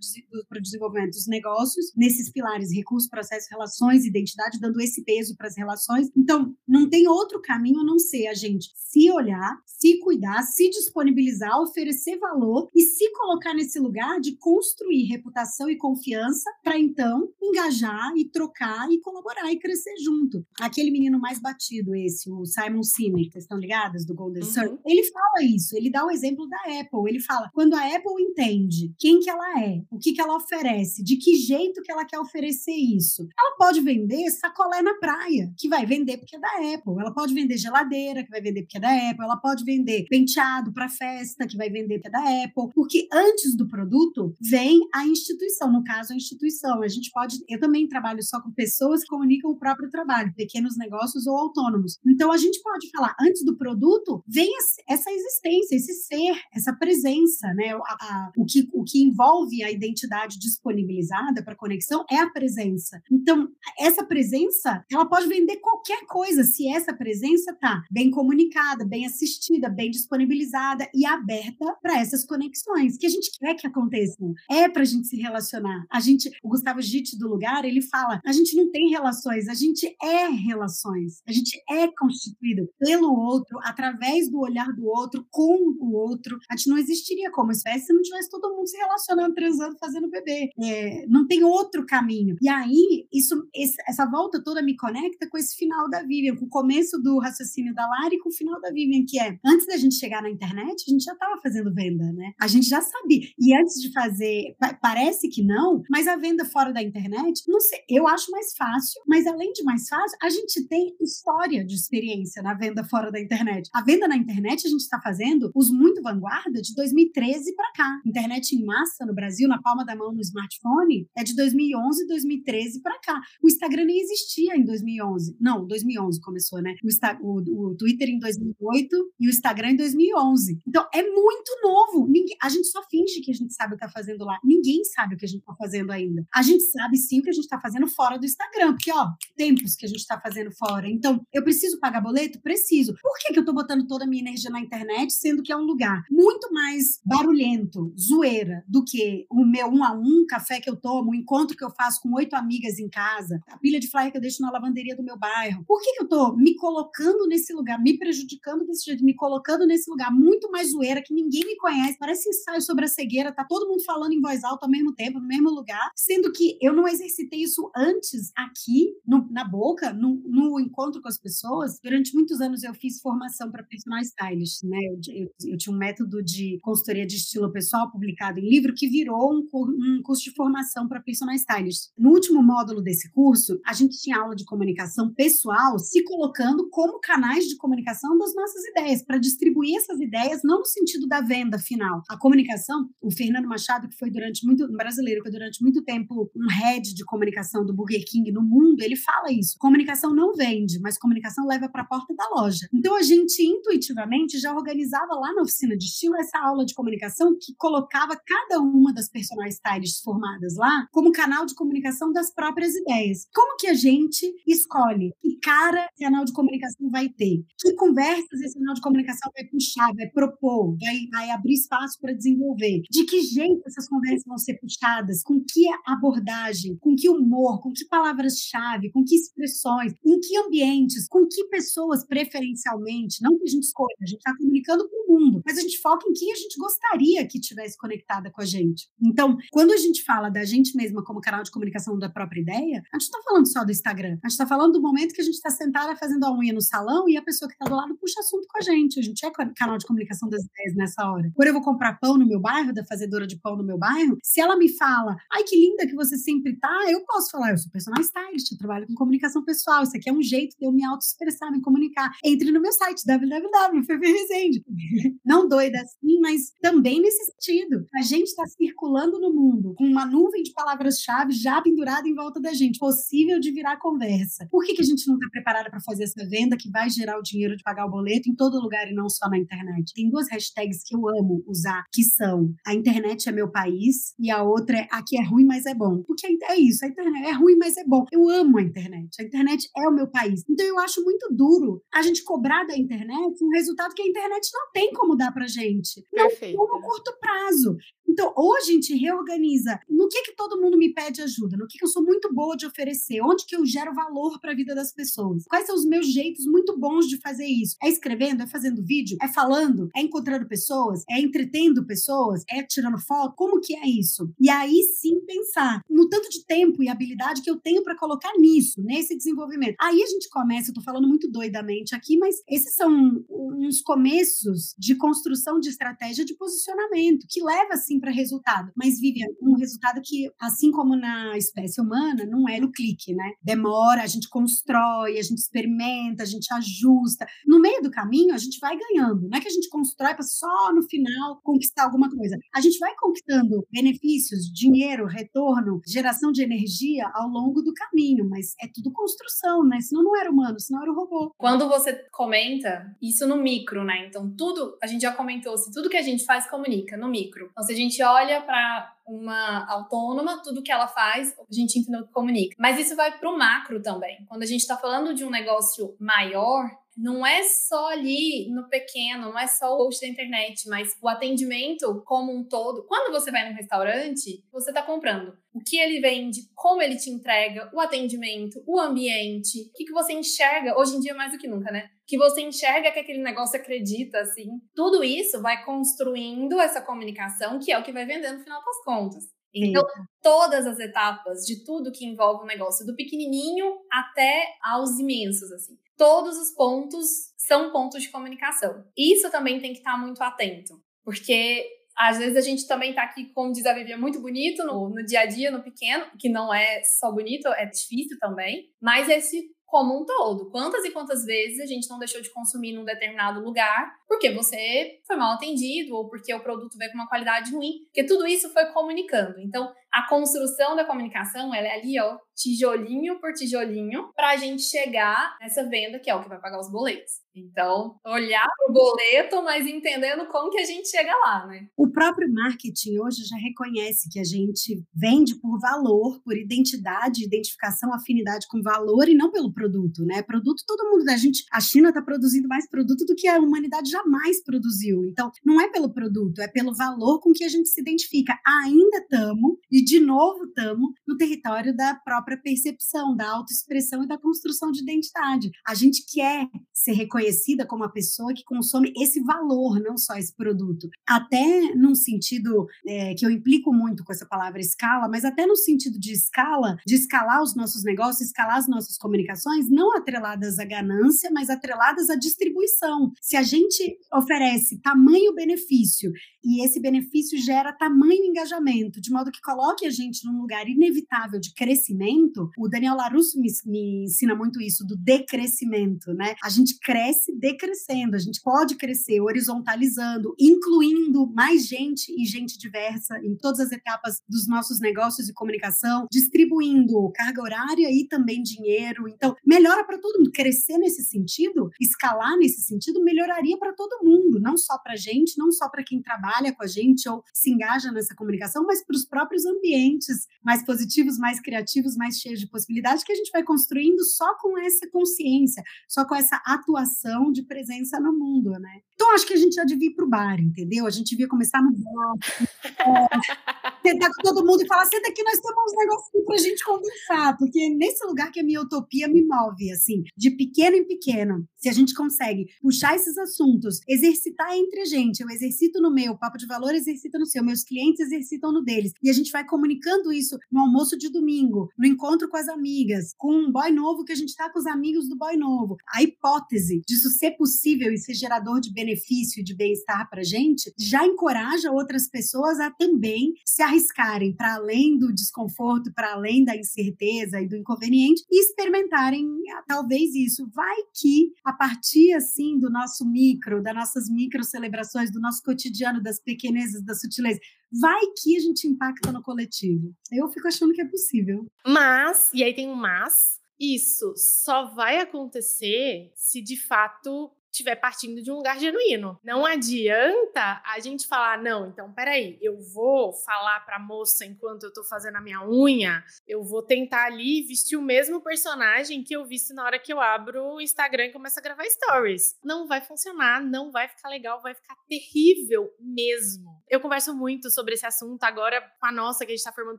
o 0.58 0.62
desenvolvimento 0.62 1.12
dos 1.12 1.26
negócios, 1.26 1.92
nesses 1.96 2.30
pilares, 2.30 2.72
recursos, 2.72 3.08
processos, 3.08 3.50
relações, 3.50 4.04
identidade, 4.04 4.60
dando 4.60 4.80
esse 4.80 5.02
peso 5.04 5.36
para 5.36 5.48
as 5.48 5.56
relações. 5.56 6.08
Então, 6.16 6.54
não 6.66 6.88
tem 6.88 7.08
outro 7.08 7.40
caminho 7.40 7.80
a 7.80 7.84
não 7.84 7.98
ser 7.98 8.26
a 8.26 8.34
gente 8.34 8.70
se 8.74 9.10
olhar, 9.10 9.58
se 9.66 9.98
cuidar, 9.98 10.42
se 10.42 10.68
disponibilizar, 10.70 11.60
oferecer 11.60 12.18
valor 12.18 12.70
e 12.74 12.82
se 12.82 13.10
colocar 13.12 13.54
nesse 13.54 13.78
lugar 13.78 14.20
de 14.20 14.36
construir 14.36 15.04
reputação 15.04 15.68
e 15.68 15.76
confiança 15.86 16.50
para 16.64 16.76
então 16.76 17.28
engajar 17.40 18.12
e 18.16 18.28
trocar 18.28 18.90
e 18.90 18.98
colaborar 19.00 19.52
e 19.52 19.58
crescer 19.58 19.94
junto. 20.02 20.44
Aquele 20.60 20.90
menino 20.90 21.20
mais 21.20 21.40
batido, 21.40 21.94
esse, 21.94 22.28
o 22.28 22.44
Simon 22.44 22.82
Sinek, 22.82 23.30
vocês 23.30 23.44
estão 23.44 23.58
ligados? 23.58 24.04
Do 24.04 24.14
Golden 24.14 24.42
uhum. 24.42 24.48
Circle, 24.48 24.78
ele 24.84 25.04
fala 25.04 25.44
isso, 25.44 25.76
ele 25.76 25.90
dá 25.90 26.04
o 26.04 26.10
exemplo 26.10 26.48
da 26.48 26.58
Apple. 26.80 27.08
Ele 27.08 27.20
fala: 27.20 27.50
quando 27.52 27.74
a 27.74 27.86
Apple 27.86 28.20
entende 28.20 28.92
quem 28.98 29.20
que 29.20 29.30
ela 29.30 29.60
é, 29.62 29.82
o 29.90 29.98
que, 29.98 30.12
que 30.12 30.20
ela 30.20 30.36
oferece, 30.36 31.02
de 31.04 31.16
que 31.16 31.36
jeito 31.36 31.82
que 31.82 31.92
ela 31.92 32.04
quer 32.04 32.18
oferecer 32.18 32.72
isso, 32.72 33.26
ela 33.38 33.56
pode 33.56 33.80
vender 33.80 34.30
sacolé 34.30 34.82
na 34.82 34.94
praia, 34.94 35.52
que 35.56 35.68
vai 35.68 35.86
vender 35.86 36.18
porque 36.18 36.36
é 36.36 36.40
da 36.40 36.74
Apple. 36.74 36.94
Ela 36.98 37.12
pode 37.12 37.32
vender 37.32 37.56
geladeira, 37.56 38.24
que 38.24 38.30
vai 38.30 38.40
vender 38.40 38.62
porque 38.62 38.78
é 38.78 38.80
da 38.80 39.10
Apple. 39.10 39.24
Ela 39.24 39.36
pode 39.36 39.64
vender 39.64 40.06
penteado 40.08 40.72
para 40.72 40.88
festa, 40.88 41.46
que 41.46 41.56
vai 41.56 41.70
vender 41.70 42.00
porque 42.00 42.08
é 42.08 42.10
da 42.10 42.44
Apple. 42.44 42.72
Porque 42.74 43.08
antes 43.12 43.56
do 43.56 43.68
produto 43.68 44.34
vem 44.40 44.80
a 44.92 45.06
instituição 45.06 45.70
no 45.76 45.84
caso, 45.84 46.12
a 46.12 46.16
instituição. 46.16 46.82
A 46.82 46.88
gente 46.88 47.10
pode. 47.12 47.36
Eu 47.48 47.60
também 47.60 47.88
trabalho 47.88 48.22
só 48.22 48.40
com 48.40 48.50
pessoas 48.50 49.02
que 49.02 49.08
comunicam 49.08 49.50
o 49.50 49.58
próprio 49.58 49.90
trabalho, 49.90 50.32
pequenos 50.34 50.76
negócios 50.76 51.26
ou 51.26 51.36
autônomos. 51.36 51.98
Então, 52.06 52.32
a 52.32 52.36
gente 52.36 52.60
pode 52.62 52.90
falar, 52.90 53.14
antes 53.20 53.44
do 53.44 53.56
produto, 53.56 54.22
vem 54.26 54.50
essa 54.88 55.10
existência, 55.10 55.76
esse 55.76 55.94
ser, 55.94 56.34
essa 56.54 56.72
presença, 56.72 57.52
né? 57.54 57.72
A, 57.72 57.96
a, 58.00 58.32
o, 58.36 58.44
que, 58.44 58.68
o 58.72 58.84
que 58.84 59.02
envolve 59.02 59.62
a 59.62 59.70
identidade 59.70 60.38
disponibilizada 60.38 61.42
para 61.44 61.56
conexão 61.56 62.04
é 62.10 62.16
a 62.16 62.30
presença. 62.30 63.00
Então, 63.10 63.48
essa 63.78 64.04
presença, 64.04 64.84
ela 64.90 65.06
pode 65.06 65.28
vender 65.28 65.56
qualquer 65.56 66.06
coisa, 66.06 66.44
se 66.44 66.68
essa 66.68 66.94
presença 66.94 67.54
tá 67.60 67.82
bem 67.90 68.10
comunicada, 68.10 68.84
bem 68.84 69.06
assistida, 69.06 69.68
bem 69.68 69.90
disponibilizada 69.90 70.88
e 70.94 71.04
aberta 71.04 71.76
para 71.82 72.00
essas 72.00 72.24
conexões 72.24 72.96
que 72.96 73.06
a 73.06 73.10
gente 73.10 73.30
quer 73.38 73.54
que 73.54 73.66
aconteçam. 73.66 74.32
É 74.50 74.68
para 74.68 74.82
a 74.82 74.86
gente 74.86 75.06
se 75.06 75.16
relacionar 75.16 75.55
relacionar. 75.56 75.86
A 75.90 76.00
gente, 76.00 76.30
o 76.42 76.48
Gustavo 76.48 76.80
Gitt 76.80 77.18
do 77.18 77.28
lugar, 77.28 77.64
ele 77.64 77.82
fala: 77.82 78.20
a 78.24 78.32
gente 78.32 78.54
não 78.56 78.70
tem 78.70 78.90
relações, 78.90 79.48
a 79.48 79.54
gente 79.54 79.86
é 80.02 80.26
relações. 80.28 81.22
A 81.26 81.32
gente 81.32 81.60
é 81.68 81.88
constituído 81.88 82.68
pelo 82.78 83.12
outro, 83.12 83.58
através 83.62 84.30
do 84.30 84.40
olhar 84.40 84.72
do 84.72 84.86
outro, 84.86 85.26
com 85.30 85.74
o 85.80 85.92
outro. 85.92 86.38
A 86.50 86.56
gente 86.56 86.68
não 86.68 86.78
existiria 86.78 87.30
como 87.30 87.52
espécie 87.52 87.86
se 87.86 87.92
não 87.92 88.02
tivesse 88.02 88.30
todo 88.30 88.54
mundo 88.54 88.68
se 88.68 88.76
relacionando, 88.76 89.34
transando, 89.34 89.76
fazendo 89.78 90.10
bebê. 90.10 90.50
É, 90.62 91.06
não 91.08 91.26
tem 91.26 91.42
outro 91.44 91.84
caminho. 91.86 92.36
E 92.40 92.48
aí, 92.48 93.06
isso, 93.12 93.34
esse, 93.54 93.76
essa 93.88 94.06
volta 94.06 94.42
toda 94.42 94.62
me 94.62 94.76
conecta 94.76 95.28
com 95.28 95.38
esse 95.38 95.56
final 95.56 95.88
da 95.88 96.02
Vivian, 96.02 96.36
com 96.36 96.46
o 96.46 96.48
começo 96.48 97.00
do 97.00 97.18
raciocínio 97.18 97.74
da 97.74 97.86
Lara 97.86 98.14
e 98.14 98.18
com 98.18 98.28
o 98.28 98.32
final 98.32 98.60
da 98.60 98.70
Vivian, 98.70 99.04
que 99.06 99.18
é 99.18 99.38
antes 99.44 99.66
da 99.66 99.76
gente 99.76 99.94
chegar 99.96 100.22
na 100.22 100.30
internet, 100.30 100.84
a 100.86 100.90
gente 100.90 101.04
já 101.04 101.12
estava 101.12 101.40
fazendo 101.40 101.72
venda, 101.72 102.12
né? 102.12 102.32
A 102.40 102.46
gente 102.46 102.68
já 102.68 102.80
sabia. 102.80 103.20
E 103.38 103.54
antes 103.54 103.80
de 103.80 103.92
fazer, 103.92 104.56
parece 104.80 105.28
que 105.28 105.42
não 105.46 105.76
mas 105.88 106.06
a 106.06 106.16
venda 106.16 106.44
fora 106.44 106.72
da 106.72 106.82
internet, 106.82 107.42
não 107.48 107.60
sei, 107.60 107.80
eu 107.88 108.06
acho 108.06 108.30
mais 108.30 108.54
fácil, 108.56 109.00
mas 109.06 109.26
além 109.26 109.52
de 109.52 109.62
mais 109.62 109.88
fácil, 109.88 110.16
a 110.22 110.28
gente 110.28 110.66
tem 110.66 110.96
história 111.00 111.64
de 111.64 111.74
experiência 111.74 112.42
na 112.42 112.54
venda 112.54 112.84
fora 112.84 113.10
da 113.10 113.20
internet. 113.20 113.68
A 113.72 113.82
venda 113.82 114.08
na 114.08 114.16
internet 114.16 114.66
a 114.66 114.70
gente 114.70 114.80
está 114.80 115.00
fazendo 115.00 115.50
os 115.54 115.70
muito 115.70 116.02
vanguarda 116.02 116.60
de 116.60 116.74
2013 116.74 117.54
para 117.54 117.72
cá. 117.72 118.00
Internet 118.04 118.54
em 118.54 118.64
massa 118.64 119.04
no 119.06 119.14
Brasil, 119.14 119.48
na 119.48 119.60
palma 119.60 119.84
da 119.84 119.96
mão 119.96 120.12
no 120.12 120.20
smartphone, 120.20 121.08
é 121.16 121.24
de 121.24 121.34
2011, 121.34 122.06
2013 122.06 122.82
para 122.82 122.98
cá. 123.00 123.20
O 123.42 123.48
Instagram 123.48 123.84
nem 123.84 124.00
existia 124.00 124.56
em 124.56 124.64
2011. 124.64 125.36
Não, 125.40 125.66
2011 125.66 126.20
começou, 126.20 126.60
né? 126.60 126.74
O, 126.82 126.88
Insta, 126.88 127.18
o, 127.20 127.70
o 127.70 127.76
Twitter 127.76 128.08
em 128.08 128.18
2008 128.18 128.96
e 129.20 129.26
o 129.26 129.30
Instagram 129.30 129.70
em 129.70 129.76
2011. 129.76 130.58
Então 130.66 130.86
é 130.92 131.02
muito 131.02 131.52
novo. 131.62 132.06
Ninguém, 132.08 132.36
a 132.42 132.48
gente 132.48 132.68
só 132.68 132.82
finge 132.90 133.20
que 133.20 133.30
a 133.30 133.34
gente 133.34 133.54
sabe 133.54 133.74
o 133.74 133.78
que 133.78 133.84
está 133.84 133.92
fazendo 133.92 134.24
lá. 134.24 134.38
Ninguém 134.44 134.84
sabe 134.84 135.14
o 135.14 135.18
que 135.18 135.24
a 135.24 135.28
gente 135.28 135.35
está 135.38 135.54
fazendo 135.54 135.90
ainda. 135.90 136.24
A 136.34 136.42
gente 136.42 136.62
sabe 136.64 136.96
sim 136.96 137.20
o 137.20 137.22
que 137.22 137.30
a 137.30 137.32
gente 137.32 137.44
está 137.44 137.60
fazendo 137.60 137.86
fora 137.88 138.18
do 138.18 138.26
Instagram, 138.26 138.72
porque, 138.72 138.92
ó, 138.92 139.08
tempos 139.36 139.76
que 139.76 139.86
a 139.86 139.88
gente 139.88 140.00
está 140.00 140.20
fazendo 140.20 140.50
fora. 140.52 140.88
Então, 140.88 141.20
eu 141.32 141.42
preciso 141.42 141.78
pagar 141.78 142.00
boleto? 142.00 142.40
Preciso. 142.40 142.94
Por 143.00 143.18
que, 143.18 143.32
que 143.32 143.38
eu 143.38 143.42
estou 143.42 143.54
botando 143.54 143.86
toda 143.86 144.04
a 144.04 144.06
minha 144.06 144.22
energia 144.22 144.50
na 144.50 144.60
internet, 144.60 145.12
sendo 145.12 145.42
que 145.42 145.52
é 145.52 145.56
um 145.56 145.64
lugar 145.64 146.02
muito 146.10 146.52
mais 146.52 147.00
barulhento, 147.04 147.94
zoeira, 147.98 148.64
do 148.68 148.84
que 148.84 149.26
o 149.30 149.44
meu 149.44 149.68
um 149.68 149.84
a 149.84 149.92
um 149.92 150.24
café 150.28 150.60
que 150.60 150.70
eu 150.70 150.76
tomo, 150.76 151.10
o 151.10 151.14
encontro 151.14 151.56
que 151.56 151.64
eu 151.64 151.70
faço 151.70 152.00
com 152.02 152.14
oito 152.14 152.34
amigas 152.34 152.78
em 152.78 152.88
casa, 152.88 153.40
a 153.48 153.58
pilha 153.58 153.80
de 153.80 153.88
flyer 153.88 154.10
que 154.10 154.16
eu 154.16 154.20
deixo 154.20 154.42
na 154.42 154.50
lavanderia 154.50 154.96
do 154.96 155.02
meu 155.02 155.18
bairro? 155.18 155.64
Por 155.66 155.80
que, 155.80 155.92
que 155.92 156.02
eu 156.02 156.04
estou 156.04 156.36
me 156.36 156.54
colocando 156.56 157.26
nesse 157.26 157.52
lugar, 157.52 157.80
me 157.80 157.98
prejudicando 157.98 158.66
desse 158.66 158.84
jeito, 158.84 159.04
me 159.04 159.14
colocando 159.14 159.66
nesse 159.66 159.90
lugar 159.90 160.10
muito 160.12 160.50
mais 160.50 160.70
zoeira, 160.70 161.02
que 161.02 161.14
ninguém 161.14 161.44
me 161.44 161.56
conhece, 161.56 161.98
parece 161.98 162.28
ensaio 162.28 162.62
sobre 162.62 162.84
a 162.84 162.88
cegueira, 162.88 163.32
tá 163.32 163.44
todo 163.44 163.68
mundo 163.68 163.82
falando 163.84 164.12
em 164.12 164.20
voz 164.20 164.44
alta 164.44 164.66
ao 164.66 164.70
mesmo 164.70 164.94
tempo, 164.94 165.20
no 165.26 165.28
mesmo 165.28 165.50
lugar, 165.50 165.90
sendo 165.96 166.32
que 166.32 166.56
eu 166.62 166.72
não 166.72 166.86
exercitei 166.86 167.42
isso 167.42 167.70
antes 167.76 168.30
aqui, 168.36 168.94
no, 169.06 169.28
na 169.30 169.44
boca, 169.44 169.92
no, 169.92 170.22
no, 170.24 170.60
encontro 170.60 171.02
com 171.02 171.08
as 171.08 171.18
pessoas. 171.18 171.78
Durante 171.82 172.14
muitos 172.14 172.40
anos 172.40 172.62
eu 172.62 172.72
fiz 172.74 173.00
formação 173.00 173.50
para 173.50 173.64
personal 173.64 174.00
stylist, 174.00 174.62
né? 174.62 174.78
Eu, 174.78 175.00
eu, 175.14 175.30
eu, 175.52 175.58
tinha 175.58 175.74
um 175.74 175.78
método 175.78 176.22
de 176.22 176.58
consultoria 176.62 177.06
de 177.06 177.16
estilo 177.16 177.52
pessoal 177.52 177.90
publicado 177.90 178.38
em 178.38 178.48
livro 178.48 178.72
que 178.74 178.88
virou 178.88 179.32
um, 179.32 179.46
um 179.52 180.02
curso 180.02 180.22
de 180.22 180.34
formação 180.34 180.88
para 180.88 181.00
personal 181.00 181.34
stylist. 181.34 181.90
No 181.98 182.10
último 182.10 182.42
módulo 182.42 182.80
desse 182.80 183.10
curso, 183.10 183.60
a 183.66 183.72
gente 183.72 184.00
tinha 184.00 184.18
aula 184.18 184.36
de 184.36 184.44
comunicação 184.44 185.12
pessoal 185.12 185.78
se 185.78 186.04
colocando 186.04 186.68
como 186.70 187.00
canais 187.00 187.46
de 187.46 187.56
comunicação 187.56 188.16
das 188.16 188.34
nossas 188.34 188.64
ideias, 188.66 189.02
para 189.02 189.18
distribuir 189.18 189.76
essas 189.76 190.00
ideias, 190.00 190.40
não 190.44 190.60
no 190.60 190.66
sentido 190.66 191.06
da 191.08 191.20
venda 191.20 191.58
final. 191.58 192.02
A 192.08 192.16
comunicação, 192.16 192.88
o 193.00 193.10
Fernando 193.10 193.48
Machado, 193.48 193.88
que 193.88 193.96
foi 193.96 194.10
durante 194.10 194.46
muito, 194.46 194.64
um 194.64 194.76
brasileiro, 195.16 195.22
que 195.22 195.30
durante 195.30 195.62
muito 195.62 195.82
tempo 195.82 196.30
um 196.36 196.48
head 196.48 196.94
de 196.94 197.04
comunicação 197.04 197.64
do 197.64 197.74
Burger 197.74 198.04
King 198.06 198.30
no 198.32 198.42
mundo, 198.42 198.82
ele 198.82 198.96
fala 198.96 199.32
isso. 199.32 199.56
Comunicação 199.58 200.14
não 200.14 200.32
vende, 200.32 200.78
mas 200.80 200.98
comunicação 200.98 201.46
leva 201.46 201.68
para 201.68 201.82
a 201.82 201.86
porta 201.86 202.14
da 202.14 202.28
loja. 202.30 202.68
Então 202.72 202.96
a 202.96 203.02
gente 203.02 203.42
intuitivamente 203.42 204.38
já 204.38 204.54
organizava 204.54 205.14
lá 205.14 205.32
na 205.32 205.42
oficina 205.42 205.76
de 205.76 205.84
estilo 205.84 206.16
essa 206.16 206.38
aula 206.38 206.64
de 206.64 206.74
comunicação 206.74 207.36
que 207.40 207.54
colocava 207.56 208.16
cada 208.16 208.60
uma 208.60 208.92
das 208.92 209.08
personagens 209.08 209.54
stylists 209.54 210.02
formadas 210.02 210.56
lá 210.56 210.86
como 210.92 211.12
canal 211.12 211.46
de 211.46 211.54
comunicação 211.54 212.12
das 212.12 212.32
próprias 212.32 212.74
ideias. 212.74 213.26
Como 213.34 213.56
que 213.56 213.66
a 213.66 213.74
gente 213.74 214.26
escolhe 214.46 215.12
que 215.20 215.38
cara 215.40 215.88
esse 215.94 216.04
canal 216.04 216.24
de 216.24 216.32
comunicação 216.32 216.88
vai 216.90 217.08
ter? 217.08 217.44
Que 217.58 217.74
conversas 217.74 218.40
esse 218.40 218.58
canal 218.58 218.74
de 218.74 218.80
comunicação 218.80 219.30
vai 219.34 219.44
puxar, 219.44 219.92
vai 219.94 220.08
propor, 220.08 220.76
vai, 220.78 220.96
vai 221.10 221.30
abrir 221.30 221.54
espaço 221.54 221.98
para 222.00 222.12
desenvolver? 222.12 222.82
De 222.90 223.04
que 223.04 223.22
jeito 223.22 223.62
essas 223.66 223.88
conversas 223.88 224.24
vão 224.26 224.38
ser 224.38 224.58
puxadas? 224.58 225.05
Com 225.22 225.40
que 225.40 225.66
abordagem? 225.86 226.76
Com 226.78 226.94
que 226.96 227.08
humor? 227.08 227.60
Com 227.60 227.72
que 227.72 227.84
palavras-chave? 227.86 228.90
Com 228.90 229.04
que 229.04 229.14
expressões? 229.14 229.92
Em 230.04 230.20
que 230.20 230.36
ambientes? 230.38 231.06
Com 231.08 231.26
que 231.26 231.44
pessoas 231.48 232.04
preferencialmente? 232.06 233.22
Não 233.22 233.36
que 233.38 233.44
a 233.44 233.50
gente 233.50 233.64
escolha, 233.64 233.96
a 234.00 234.06
gente 234.06 234.18
está 234.18 234.36
comunicando 234.36 234.88
com 234.88 234.96
o 234.96 235.18
mundo, 235.18 235.42
mas 235.44 235.58
a 235.58 235.60
gente 235.60 235.78
foca 235.78 236.06
em 236.08 236.12
quem 236.12 236.32
a 236.32 236.36
gente 236.36 236.56
gostaria 236.58 237.26
que 237.26 237.40
tivesse 237.40 237.76
conectada 237.76 238.30
com 238.30 238.40
a 238.40 238.44
gente. 238.44 238.88
Então, 239.02 239.36
quando 239.50 239.72
a 239.72 239.76
gente 239.76 240.02
fala 240.02 240.30
da 240.30 240.44
gente 240.44 240.76
mesma 240.76 241.04
como 241.04 241.20
canal 241.20 241.42
de 241.42 241.50
comunicação 241.50 241.98
da 241.98 242.08
própria 242.08 242.40
ideia, 242.40 242.82
a 242.92 242.98
gente 242.98 243.10
não 243.12 243.20
está 243.20 243.22
falando 243.24 243.52
só 243.52 243.64
do 243.64 243.70
Instagram, 243.70 244.18
a 244.22 244.28
gente 244.28 244.32
está 244.32 244.46
falando 244.46 244.72
do 244.72 244.82
momento 244.82 245.14
que 245.14 245.20
a 245.20 245.24
gente 245.24 245.34
está 245.34 245.50
sentada 245.50 245.96
fazendo 245.96 246.24
a 246.24 246.32
unha 246.32 246.52
no 246.52 246.60
salão 246.60 247.08
e 247.08 247.16
a 247.16 247.22
pessoa 247.22 247.48
que 247.48 247.54
está 247.54 247.66
do 247.66 247.74
lado 247.74 247.96
puxa 247.96 248.20
assunto 248.20 248.46
com 248.48 248.58
a 248.58 248.60
gente. 248.60 248.98
A 248.98 249.02
gente 249.02 249.24
é 249.24 249.30
canal 249.54 249.78
de 249.78 249.86
comunicação 249.86 250.28
das 250.28 250.42
ideias 250.44 250.74
nessa 250.74 251.04
hora. 251.10 251.30
Quando 251.34 251.48
eu 251.48 251.54
vou 251.54 251.62
comprar 251.62 251.98
pão 251.98 252.16
no 252.16 252.26
meu 252.26 252.40
bairro, 252.40 252.72
da 252.72 252.84
fazedora 252.84 253.26
de 253.26 253.38
pão 253.38 253.56
no 253.56 253.64
meu 253.64 253.78
bairro, 253.78 254.16
se 254.22 254.40
ela 254.40 254.56
me 254.56 254.68
fala, 254.76 254.95
ai 255.32 255.42
que 255.44 255.56
linda 255.56 255.86
que 255.86 255.94
você 255.94 256.16
sempre 256.16 256.56
tá, 256.58 256.74
eu 256.88 257.04
posso 257.04 257.30
falar, 257.30 257.50
eu 257.50 257.58
sou 257.58 257.70
personal 257.70 258.00
stylist, 258.00 258.52
eu 258.52 258.58
trabalho 258.58 258.86
com 258.86 258.94
comunicação 258.94 259.44
pessoal, 259.44 259.82
isso 259.82 259.96
aqui 259.96 260.08
é 260.08 260.12
um 260.12 260.22
jeito 260.22 260.56
de 260.58 260.66
eu 260.66 260.72
me 260.72 260.84
auto-expressar, 260.84 261.50
me 261.50 261.60
comunicar. 261.60 262.10
Entre 262.24 262.50
no 262.50 262.60
meu 262.60 262.72
site, 262.72 263.02
www.feveresende. 263.06 264.64
Não 265.24 265.48
doida 265.48 265.78
assim, 265.80 266.20
mas 266.20 266.52
também 266.60 267.00
nesse 267.00 267.24
sentido. 267.32 267.84
A 267.94 268.02
gente 268.02 268.28
está 268.28 268.44
circulando 268.46 269.18
no 269.20 269.32
mundo 269.32 269.74
com 269.76 269.84
uma 269.84 270.06
nuvem 270.06 270.42
de 270.42 270.52
palavras-chave 270.52 271.32
já 271.32 271.60
pendurada 271.60 272.08
em 272.08 272.14
volta 272.14 272.40
da 272.40 272.52
gente, 272.52 272.78
possível 272.78 273.40
de 273.40 273.50
virar 273.50 273.78
conversa. 273.78 274.46
Por 274.50 274.64
que, 274.64 274.74
que 274.74 274.82
a 274.82 274.84
gente 274.84 275.06
não 275.06 275.14
está 275.16 275.28
preparada 275.30 275.70
para 275.70 275.80
fazer 275.80 276.04
essa 276.04 276.28
venda 276.28 276.56
que 276.56 276.70
vai 276.70 276.88
gerar 276.90 277.18
o 277.18 277.22
dinheiro 277.22 277.56
de 277.56 277.62
pagar 277.62 277.86
o 277.86 277.90
boleto 277.90 278.28
em 278.28 278.34
todo 278.34 278.60
lugar 278.60 278.88
e 278.88 278.94
não 278.94 279.08
só 279.08 279.28
na 279.28 279.38
internet? 279.38 279.92
Tem 279.94 280.08
duas 280.08 280.28
hashtags 280.30 280.82
que 280.84 280.94
eu 280.94 281.08
amo 281.08 281.42
usar, 281.46 281.84
que 281.92 282.02
são 282.02 282.54
a 282.66 282.74
internet 282.74 283.28
é 283.28 283.32
meu 283.32 283.50
país 283.50 284.14
e 284.18 284.30
a 284.30 284.42
outra 284.42 284.85
é 284.92 284.96
aqui 284.96 285.18
é 285.18 285.22
ruim, 285.22 285.44
mas 285.44 285.66
é 285.66 285.74
bom. 285.74 286.02
Porque 286.02 286.26
é 286.26 286.56
isso, 286.56 286.84
a 286.84 286.88
internet 286.88 287.26
é 287.26 287.32
ruim, 287.32 287.56
mas 287.56 287.76
é 287.76 287.84
bom. 287.84 288.04
Eu 288.12 288.28
amo 288.28 288.58
a 288.58 288.62
internet. 288.62 289.20
A 289.20 289.24
internet 289.24 289.68
é 289.76 289.88
o 289.88 289.92
meu 289.92 290.08
país. 290.08 290.44
Então 290.48 290.64
eu 290.64 290.78
acho 290.78 291.02
muito 291.02 291.28
duro 291.32 291.82
a 291.92 292.02
gente 292.02 292.22
cobrar 292.24 292.64
da 292.64 292.76
internet 292.76 293.42
um 293.42 293.50
resultado 293.50 293.94
que 293.94 294.02
a 294.02 294.06
internet 294.06 294.48
não 294.52 294.70
tem 294.72 294.92
como 294.92 295.16
dar 295.16 295.32
pra 295.32 295.46
gente. 295.46 296.04
Não 296.12 296.28
Perfeito. 296.28 296.56
no 296.56 296.80
curto 296.80 297.12
prazo. 297.20 297.76
Então, 298.08 298.32
ou 298.36 298.56
a 298.56 298.60
gente 298.60 298.94
reorganiza 298.94 299.78
no 299.88 300.08
que 300.08 300.22
que 300.22 300.34
todo 300.34 300.60
mundo 300.60 300.76
me 300.76 300.92
pede 300.92 301.22
ajuda, 301.22 301.56
no 301.56 301.66
que, 301.66 301.78
que 301.78 301.84
eu 301.84 301.88
sou 301.88 302.02
muito 302.02 302.32
boa 302.32 302.56
de 302.56 302.66
oferecer, 302.66 303.20
onde 303.22 303.44
que 303.46 303.56
eu 303.56 303.64
gero 303.64 303.94
valor 303.94 304.40
para 304.40 304.52
a 304.52 304.54
vida 304.54 304.74
das 304.74 304.92
pessoas. 304.92 305.44
Quais 305.48 305.66
são 305.66 305.74
os 305.74 305.84
meus 305.84 306.12
jeitos 306.12 306.46
muito 306.46 306.78
bons 306.78 307.06
de 307.06 307.18
fazer 307.18 307.46
isso? 307.46 307.76
É 307.82 307.88
escrevendo, 307.88 308.42
é 308.42 308.46
fazendo 308.46 308.82
vídeo, 308.82 309.16
é 309.20 309.28
falando, 309.28 309.90
é 309.94 310.00
encontrando 310.00 310.46
pessoas, 310.46 311.04
é 311.08 311.20
entretendo 311.20 311.86
pessoas, 311.86 312.44
é 312.48 312.62
tirando 312.62 312.98
foto. 312.98 313.34
Como 313.36 313.60
que 313.60 313.76
é 313.76 313.86
isso? 313.86 314.30
E 314.40 314.48
aí 314.48 314.82
sim 314.82 315.20
pensar 315.20 315.82
no 315.88 316.08
tanto 316.08 316.28
de 316.28 316.44
tempo 316.44 316.82
e 316.82 316.88
habilidade 316.88 317.42
que 317.42 317.50
eu 317.50 317.56
tenho 317.56 317.82
para 317.82 317.96
colocar 317.96 318.32
nisso, 318.38 318.80
nesse 318.82 319.16
desenvolvimento. 319.16 319.76
Aí 319.80 320.02
a 320.02 320.06
gente 320.06 320.28
começa, 320.28 320.70
eu 320.70 320.74
tô 320.74 320.80
falando 320.80 321.08
muito 321.08 321.30
doidamente 321.30 321.94
aqui, 321.94 322.16
mas 322.18 322.36
esses 322.48 322.74
são 322.74 323.24
uns 323.28 323.80
começos 323.80 324.74
de 324.78 324.94
construção 324.94 325.58
de 325.60 325.68
estratégia 325.68 326.24
de 326.24 326.34
posicionamento 326.34 327.26
que 327.28 327.42
leva 327.42 327.74
assim 327.74 327.95
para 328.00 328.10
resultado. 328.10 328.70
Mas 328.76 329.00
Vivian, 329.00 329.26
um 329.42 329.56
resultado 329.56 330.00
que 330.02 330.30
assim 330.40 330.70
como 330.70 330.96
na 330.96 331.36
espécie 331.36 331.80
humana, 331.80 332.24
não 332.26 332.48
é 332.48 332.60
no 332.60 332.70
clique, 332.70 333.14
né? 333.14 333.32
Demora, 333.42 334.02
a 334.02 334.06
gente 334.06 334.28
constrói, 334.28 335.18
a 335.18 335.22
gente 335.22 335.38
experimenta, 335.38 336.22
a 336.22 336.26
gente 336.26 336.52
ajusta. 336.52 337.26
No 337.46 337.60
meio 337.60 337.82
do 337.82 337.90
caminho, 337.90 338.34
a 338.34 338.38
gente 338.38 338.58
vai 338.60 338.76
ganhando. 338.76 339.28
Não 339.28 339.38
é 339.38 339.40
que 339.40 339.48
a 339.48 339.52
gente 339.52 339.68
constrói 339.68 340.14
para 340.14 340.22
só 340.22 340.72
no 340.74 340.82
final 340.82 341.40
conquistar 341.42 341.84
alguma 341.84 342.10
coisa. 342.10 342.36
A 342.54 342.60
gente 342.60 342.78
vai 342.78 342.94
conquistando 342.98 343.66
benefícios, 343.70 344.50
dinheiro, 344.52 345.06
retorno, 345.06 345.80
geração 345.86 346.32
de 346.32 346.42
energia 346.42 347.10
ao 347.14 347.28
longo 347.28 347.62
do 347.62 347.72
caminho, 347.72 348.28
mas 348.28 348.54
é 348.60 348.68
tudo 348.72 348.92
construção, 348.92 349.64
né? 349.64 349.80
Senão 349.80 350.02
não 350.02 350.16
era 350.16 350.30
humano, 350.30 350.58
senão 350.60 350.82
era 350.82 350.92
robô. 350.92 351.32
Quando 351.36 351.68
você 351.68 351.92
comenta 352.12 352.94
isso 353.00 353.26
no 353.26 353.36
micro, 353.36 353.84
né? 353.84 354.06
Então, 354.06 354.34
tudo, 354.36 354.76
a 354.82 354.86
gente 354.86 355.02
já 355.02 355.12
comentou, 355.12 355.56
se 355.56 355.70
tudo 355.70 355.88
que 355.88 355.96
a 355.96 356.02
gente 356.02 356.24
faz 356.24 356.48
comunica 356.48 356.96
no 356.96 357.08
micro. 357.08 357.48
Então, 357.50 357.64
se 357.64 357.72
a 357.72 357.76
gente 357.76 357.85
olha 358.02 358.40
para 358.42 358.94
uma 359.06 359.70
autônoma, 359.70 360.42
tudo 360.42 360.62
que 360.62 360.72
ela 360.72 360.88
faz, 360.88 361.34
a 361.38 361.54
gente 361.54 361.78
entendeu 361.78 362.06
que 362.06 362.12
comunica. 362.12 362.56
Mas 362.58 362.78
isso 362.78 362.96
vai 362.96 363.16
para 363.16 363.30
o 363.30 363.38
macro 363.38 363.80
também. 363.80 364.24
Quando 364.28 364.42
a 364.42 364.46
gente 364.46 364.60
está 364.60 364.76
falando 364.76 365.14
de 365.14 365.24
um 365.24 365.30
negócio 365.30 365.96
maior, 366.00 366.68
não 366.96 367.26
é 367.26 367.42
só 367.42 367.88
ali 367.88 368.48
no 368.50 368.68
pequeno, 368.68 369.30
não 369.30 369.38
é 369.38 369.46
só 369.46 369.74
o 369.74 369.76
post 369.76 370.00
da 370.00 370.10
internet, 370.10 370.66
mas 370.68 370.96
o 371.02 371.08
atendimento 371.08 372.02
como 372.06 372.32
um 372.32 372.42
todo. 372.42 372.86
Quando 372.86 373.12
você 373.12 373.30
vai 373.30 373.48
num 373.48 373.56
restaurante, 373.56 374.42
você 374.50 374.70
está 374.70 374.82
comprando 374.82 375.36
o 375.52 375.60
que 375.60 375.78
ele 375.78 376.00
vende, 376.00 376.40
como 376.54 376.80
ele 376.80 376.96
te 376.96 377.10
entrega, 377.10 377.70
o 377.74 377.80
atendimento, 377.80 378.62
o 378.66 378.80
ambiente, 378.80 379.68
o 379.68 379.72
que, 379.74 379.84
que 379.84 379.92
você 379.92 380.14
enxerga, 380.14 380.78
hoje 380.78 380.96
em 380.96 381.00
dia 381.00 381.14
mais 381.14 381.32
do 381.32 381.38
que 381.38 381.48
nunca, 381.48 381.70
né? 381.70 381.90
Que 382.06 382.16
você 382.16 382.40
enxerga 382.40 382.90
que 382.92 383.00
aquele 383.00 383.22
negócio 383.22 383.58
acredita, 383.58 384.18
assim. 384.20 384.48
Tudo 384.74 385.04
isso 385.04 385.40
vai 385.42 385.64
construindo 385.64 386.58
essa 386.60 386.80
comunicação, 386.80 387.58
que 387.58 387.72
é 387.72 387.78
o 387.78 387.82
que 387.82 387.92
vai 387.92 388.06
vender 388.06 388.32
no 388.32 388.42
final 388.42 388.62
das 388.64 388.84
contas. 388.84 389.24
Então, 389.54 389.82
todas 390.22 390.66
as 390.66 390.78
etapas 390.78 391.40
de 391.46 391.64
tudo 391.64 391.90
que 391.90 392.04
envolve 392.04 392.44
o 392.44 392.46
negócio, 392.46 392.84
do 392.84 392.94
pequenininho 392.94 393.74
até 393.90 394.44
aos 394.62 394.98
imensos, 394.98 395.50
assim 395.50 395.78
todos 395.96 396.36
os 396.36 396.54
pontos 396.54 397.06
são 397.36 397.72
pontos 397.72 398.02
de 398.02 398.10
comunicação. 398.10 398.84
Isso 398.96 399.30
também 399.30 399.60
tem 399.60 399.72
que 399.72 399.78
estar 399.78 399.96
muito 399.96 400.22
atento, 400.22 400.74
porque 401.04 401.66
às 401.96 402.18
vezes 402.18 402.36
a 402.36 402.40
gente 402.42 402.66
também 402.66 402.90
está 402.90 403.02
aqui, 403.02 403.32
como 403.32 403.52
diz 403.52 403.64
a 403.64 403.72
Vivian, 403.72 403.96
muito 403.96 404.20
bonito 404.20 404.64
no, 404.64 404.90
no 404.90 405.04
dia 405.04 405.20
a 405.20 405.26
dia, 405.26 405.50
no 405.50 405.62
pequeno, 405.62 406.06
que 406.18 406.28
não 406.28 406.52
é 406.52 406.82
só 406.84 407.10
bonito, 407.10 407.48
é 407.48 407.64
difícil 407.64 408.18
também, 408.20 408.68
mas 408.80 409.08
esse 409.08 409.50
como 409.66 410.00
um 410.00 410.04
todo. 410.04 410.48
Quantas 410.50 410.84
e 410.84 410.90
quantas 410.90 411.24
vezes 411.24 411.60
a 411.60 411.66
gente 411.66 411.90
não 411.90 411.98
deixou 411.98 412.20
de 412.20 412.30
consumir 412.30 412.72
num 412.72 412.84
determinado 412.84 413.40
lugar 413.40 413.92
porque 414.06 414.32
você 414.32 415.00
foi 415.06 415.16
mal 415.16 415.34
atendido 415.34 415.94
ou 415.94 416.08
porque 416.08 416.32
o 416.34 416.42
produto 416.42 416.76
veio 416.78 416.90
com 416.92 416.98
uma 416.98 417.08
qualidade 417.08 417.52
ruim, 417.52 417.84
porque 417.86 418.04
tudo 418.04 418.26
isso 418.26 418.52
foi 418.52 418.66
comunicando. 418.66 419.38
Então, 419.40 419.72
a 419.92 420.08
construção 420.08 420.76
da 420.76 420.84
comunicação, 420.84 421.54
ela 421.54 421.66
é 421.66 421.80
ali, 421.80 421.98
ó, 421.98 422.18
tijolinho 422.36 423.18
por 423.18 423.32
tijolinho, 423.32 424.10
para 424.14 424.30
a 424.30 424.36
gente 424.36 424.62
chegar 424.62 425.36
nessa 425.40 425.66
venda 425.68 425.98
que 425.98 426.10
é 426.10 426.14
o 426.14 426.22
que 426.22 426.28
vai 426.28 426.38
pagar 426.38 426.60
os 426.60 426.70
boletos. 426.70 427.12
Então, 427.34 427.98
olhar 428.04 428.46
para 428.46 428.70
o 428.70 428.72
boleto, 428.72 429.42
mas 429.42 429.66
entendendo 429.66 430.26
como 430.26 430.50
que 430.50 430.58
a 430.58 430.64
gente 430.64 430.88
chega 430.88 431.14
lá, 431.16 431.46
né? 431.46 431.66
O 431.76 431.90
próprio 431.90 432.32
marketing 432.32 432.98
hoje 432.98 433.24
já 433.24 433.36
reconhece 433.36 434.08
que 434.10 434.18
a 434.18 434.24
gente 434.24 434.82
vende 434.94 435.38
por 435.40 435.58
valor, 435.58 436.20
por 436.22 436.36
identidade, 436.36 437.24
identificação, 437.24 437.92
afinidade 437.94 438.46
com 438.48 438.62
valor 438.62 439.08
e 439.08 439.14
não 439.14 439.30
pelo 439.30 439.52
produto, 439.52 440.04
né? 440.04 440.22
Produto 440.22 440.62
todo 440.66 440.90
mundo, 440.90 441.08
a 441.08 441.16
gente, 441.16 441.44
a 441.52 441.60
China 441.60 441.88
está 441.88 442.02
produzindo 442.02 442.48
mais 442.48 442.68
produto 442.68 443.04
do 443.04 443.14
que 443.14 443.28
a 443.28 443.38
humanidade 443.38 443.90
jamais 443.96 444.42
produziu. 444.42 445.04
Então, 445.04 445.30
não 445.44 445.60
é 445.60 445.68
pelo 445.70 445.92
produto, 445.92 446.40
é 446.40 446.48
pelo 446.48 446.74
valor 446.74 447.20
com 447.20 447.32
que 447.32 447.44
a 447.44 447.48
gente 447.48 447.68
se 447.68 447.80
identifica. 447.80 448.38
Ainda 448.46 448.98
estamos, 448.98 449.58
e 449.70 449.82
de 449.82 450.00
novo 450.00 450.44
estamos, 450.44 450.90
no 451.06 451.16
território 451.16 451.74
da 451.74 451.94
própria 451.94 452.36
percepção, 452.36 453.16
da 453.16 453.28
autoexpressão 453.30 454.04
e 454.04 454.08
da 454.08 454.18
construção 454.18 454.70
de 454.70 454.82
identidade. 454.82 455.50
A 455.66 455.74
gente 455.74 456.04
quer 456.06 456.48
ser 456.72 456.92
reconhecida 456.92 457.66
como 457.66 457.84
a 457.84 457.88
pessoa 457.88 458.34
que 458.34 458.44
consome 458.44 458.92
esse 458.96 459.20
valor, 459.20 459.80
não 459.80 459.96
só 459.96 460.14
esse 460.14 460.34
produto. 460.34 460.88
Até 461.08 461.74
num 461.74 461.94
sentido 461.94 462.66
é, 462.86 463.14
que 463.14 463.24
eu 463.24 463.30
implico 463.30 463.72
muito 463.72 464.04
com 464.04 464.12
essa 464.12 464.26
palavra 464.26 464.60
escala, 464.60 465.08
mas 465.08 465.24
até 465.24 465.46
no 465.46 465.56
sentido 465.56 465.98
de 465.98 466.12
escala, 466.12 466.76
de 466.86 466.94
escalar 466.94 467.42
os 467.42 467.54
nossos 467.54 467.82
negócios, 467.82 468.28
escalar 468.28 468.56
as 468.56 468.68
nossas 468.68 468.96
comunicações, 468.98 469.70
não 469.70 469.96
atreladas 469.96 470.58
à 470.58 470.64
ganância, 470.64 471.30
mas 471.32 471.48
atreladas 471.48 472.10
à 472.10 472.16
distribuição. 472.16 473.12
Se 473.20 473.36
a 473.36 473.42
gente 473.42 473.85
oferece 474.12 474.80
tamanho 474.80 475.34
benefício 475.34 476.12
e 476.46 476.64
esse 476.64 476.80
benefício 476.80 477.36
gera 477.38 477.72
tamanho 477.72 478.24
engajamento, 478.24 479.00
de 479.00 479.10
modo 479.10 479.32
que 479.32 479.40
coloque 479.40 479.84
a 479.84 479.90
gente 479.90 480.24
num 480.24 480.40
lugar 480.40 480.68
inevitável 480.68 481.40
de 481.40 481.52
crescimento, 481.52 482.48
o 482.56 482.68
Daniel 482.68 482.94
Larusso 482.94 483.40
me, 483.40 483.48
me 483.66 484.04
ensina 484.04 484.34
muito 484.34 484.60
isso, 484.60 484.86
do 484.86 484.96
decrescimento, 484.96 486.14
né? 486.14 486.36
A 486.42 486.48
gente 486.48 486.78
cresce 486.78 487.36
decrescendo, 487.36 488.14
a 488.14 488.20
gente 488.20 488.40
pode 488.42 488.76
crescer 488.76 489.20
horizontalizando, 489.20 490.36
incluindo 490.38 491.26
mais 491.34 491.66
gente 491.66 492.14
e 492.16 492.24
gente 492.24 492.56
diversa 492.56 493.18
em 493.24 493.36
todas 493.36 493.58
as 493.58 493.72
etapas 493.72 494.22
dos 494.28 494.46
nossos 494.46 494.78
negócios 494.78 495.26
de 495.26 495.32
comunicação, 495.32 496.06
distribuindo 496.12 497.10
carga 497.12 497.42
horária 497.42 497.90
e 497.90 498.06
também 498.06 498.40
dinheiro. 498.42 499.08
Então, 499.08 499.34
melhora 499.44 499.84
para 499.84 499.98
todo 499.98 500.18
mundo. 500.18 500.30
Crescer 500.30 500.78
nesse 500.78 501.02
sentido, 501.02 501.70
escalar 501.80 502.36
nesse 502.38 502.62
sentido, 502.62 503.02
melhoraria 503.02 503.58
para 503.58 503.72
todo 503.76 504.02
mundo, 504.02 504.40
não 504.40 504.56
só 504.56 504.78
para 504.78 504.94
a 504.94 504.96
gente, 504.96 505.38
não 505.38 505.52
só 505.52 505.68
para 505.68 505.84
quem 505.84 506.02
trabalha 506.02 506.54
com 506.54 506.62
a 506.62 506.66
gente 506.66 507.08
ou 507.08 507.22
se 507.32 507.50
engaja 507.50 507.92
nessa 507.92 508.14
comunicação, 508.14 508.64
mas 508.64 508.84
para 508.84 508.96
os 508.96 509.04
próprios 509.04 509.44
ambientes 509.44 510.26
mais 510.42 510.64
positivos, 510.64 511.18
mais 511.18 511.40
criativos, 511.40 511.96
mais 511.96 512.16
cheios 512.16 512.40
de 512.40 512.48
possibilidades 512.48 513.04
que 513.04 513.12
a 513.12 513.16
gente 513.16 513.30
vai 513.30 513.42
construindo 513.42 514.02
só 514.04 514.36
com 514.38 514.58
essa 514.58 514.88
consciência, 514.90 515.62
só 515.88 516.04
com 516.04 516.14
essa 516.14 516.40
atuação 516.44 517.30
de 517.30 517.42
presença 517.42 518.00
no 518.00 518.12
mundo, 518.12 518.50
né? 518.52 518.80
Então, 518.94 519.14
acho 519.14 519.26
que 519.26 519.34
a 519.34 519.36
gente 519.36 519.54
já 519.54 519.64
devia 519.64 519.88
ir 519.88 519.94
para 519.94 520.04
o 520.04 520.08
bar, 520.08 520.40
entendeu? 520.40 520.86
A 520.86 520.90
gente 520.90 521.10
devia 521.10 521.28
começar 521.28 521.60
no 521.62 521.72
bar, 521.72 522.14
sentar 523.86 524.10
com 524.10 524.22
todo 524.22 524.44
mundo 524.44 524.62
e 524.62 524.66
falar: 524.66 524.84
senta 524.86 525.08
aqui, 525.08 525.22
nós 525.22 525.38
temos 525.40 525.72
uns 525.72 525.78
negócios 525.78 526.24
para 526.24 526.34
a 526.34 526.38
gente 526.38 526.64
conversar, 526.64 527.36
porque 527.38 527.68
nesse 527.70 528.04
lugar 528.04 528.30
que 528.32 528.40
a 528.40 528.44
minha 528.44 528.60
utopia 528.60 529.06
me 529.08 529.22
move, 529.24 529.70
assim, 529.70 530.02
de 530.16 530.30
pequeno 530.30 530.76
em 530.76 530.86
pequeno, 530.86 531.46
se 531.56 531.68
a 531.68 531.72
gente 531.72 531.94
consegue 531.94 532.46
puxar 532.60 532.96
esses 532.96 533.16
assuntos, 533.18 533.80
exercitar 533.88 534.54
entre 534.54 534.80
a 534.80 534.84
gente, 534.84 535.20
eu 535.20 535.30
exercito 535.30 535.80
no 535.80 535.92
meu, 535.92 536.12
o 536.12 536.18
Papo 536.18 536.38
de 536.38 536.46
Valor 536.46 536.74
exercita 536.74 537.18
no 537.18 537.26
seu, 537.26 537.44
meus 537.44 537.62
clientes 537.62 538.00
exercitam 538.00 538.52
no 538.52 538.62
deles, 538.62 538.92
e 539.02 539.10
a 539.10 539.12
gente 539.12 539.30
vai 539.30 539.44
comunicando 539.46 540.12
isso 540.12 540.36
no 540.50 540.60
almoço 540.60 540.96
de 540.96 541.10
domingo, 541.10 541.68
no 541.78 541.86
encontro 541.86 542.28
com 542.28 542.36
as 542.36 542.48
amigas, 542.48 543.12
com 543.16 543.32
um 543.32 543.52
boy 543.52 543.70
novo 543.70 544.04
que 544.04 544.12
a 544.12 544.16
gente 544.16 544.30
está 544.30 544.50
com 544.50 544.58
os 544.58 544.66
amigos 544.66 545.08
do 545.08 545.16
boy 545.16 545.36
novo. 545.36 545.76
A 545.92 546.02
hipótese 546.02 546.82
disso 546.86 547.10
ser 547.10 547.32
possível 547.32 547.92
e 547.92 547.98
ser 547.98 548.14
gerador 548.14 548.60
de 548.60 548.72
benefício 548.72 549.40
e 549.40 549.44
de 549.44 549.54
bem-estar 549.54 550.08
para 550.10 550.20
a 550.20 550.24
gente 550.24 550.72
já 550.78 551.04
encoraja 551.04 551.70
outras 551.70 552.08
pessoas 552.08 552.58
a 552.60 552.70
também 552.70 553.34
se 553.44 553.62
arriscarem 553.76 554.34
para 554.34 554.54
além 554.54 554.98
do 554.98 555.12
desconforto, 555.12 555.92
para 555.92 556.14
além 556.14 556.44
da 556.44 556.56
incerteza 556.56 557.40
e 557.40 557.46
do 557.46 557.56
inconveniente 557.56 558.22
e 558.30 558.40
experimentarem 558.40 559.26
ah, 559.52 559.62
talvez 559.66 560.14
isso. 560.14 560.48
Vai 560.52 560.76
que 560.94 561.32
a 561.44 561.52
partir 561.52 562.12
assim 562.14 562.58
do 562.58 562.70
nosso 562.70 563.04
micro, 563.04 563.62
das 563.62 563.74
nossas 563.74 564.08
micro 564.08 564.42
celebrações, 564.42 565.12
do 565.12 565.20
nosso 565.20 565.42
cotidiano, 565.42 566.02
das 566.02 566.20
pequenezas, 566.20 566.82
das 566.82 567.00
sutilezas, 567.00 567.40
vai 567.70 568.00
que 568.16 568.36
a 568.36 568.40
gente 568.40 568.66
impacta 568.66 569.12
no 569.12 569.22
coletivo. 569.22 569.94
Eu 570.10 570.28
fico 570.28 570.48
achando 570.48 570.72
que 570.72 570.80
é 570.80 570.88
possível. 570.88 571.46
Mas, 571.66 572.30
e 572.32 572.42
aí 572.42 572.54
tem 572.54 572.68
um 572.68 572.74
mas, 572.74 573.38
isso 573.58 574.12
só 574.16 574.74
vai 574.74 575.00
acontecer 575.00 576.10
se 576.14 576.42
de 576.42 576.56
fato 576.56 577.30
estiver 577.56 577.76
partindo 577.76 578.22
de 578.22 578.30
um 578.30 578.36
lugar 578.36 578.58
genuíno. 578.58 579.18
Não 579.24 579.46
adianta 579.46 580.62
a 580.64 580.78
gente 580.78 581.06
falar, 581.06 581.42
não, 581.42 581.66
então 581.66 581.92
peraí, 581.92 582.38
eu 582.40 582.58
vou 582.60 583.12
falar 583.12 583.60
pra 583.60 583.78
moça 583.78 584.24
enquanto 584.24 584.64
eu 584.64 584.72
tô 584.72 584.84
fazendo 584.84 585.16
a 585.16 585.20
minha 585.20 585.46
unha, 585.46 586.04
eu 586.26 586.42
vou 586.42 586.62
tentar 586.62 587.06
ali 587.06 587.42
vestir 587.42 587.76
o 587.76 587.82
mesmo 587.82 588.20
personagem 588.20 589.02
que 589.02 589.14
eu 589.14 589.24
visse 589.24 589.54
na 589.54 589.64
hora 589.64 589.78
que 589.78 589.92
eu 589.92 590.00
abro 590.00 590.54
o 590.54 590.60
Instagram 590.60 591.06
e 591.06 591.12
começo 591.12 591.38
a 591.38 591.42
gravar 591.42 591.64
stories. 591.64 592.38
Não 592.44 592.66
vai 592.66 592.80
funcionar, 592.80 593.42
não 593.42 593.70
vai 593.70 593.88
ficar 593.88 594.08
legal, 594.08 594.40
vai 594.42 594.54
ficar 594.54 594.76
terrível 594.88 595.70
mesmo. 595.80 596.55
Eu 596.68 596.80
converso 596.80 597.14
muito 597.14 597.50
sobre 597.50 597.74
esse 597.74 597.86
assunto 597.86 598.22
agora 598.24 598.60
com 598.80 598.86
a 598.86 598.92
nossa, 598.92 599.24
que 599.24 599.32
a 599.32 599.36
gente 599.36 599.44
tá 599.44 599.52
formando 599.52 599.78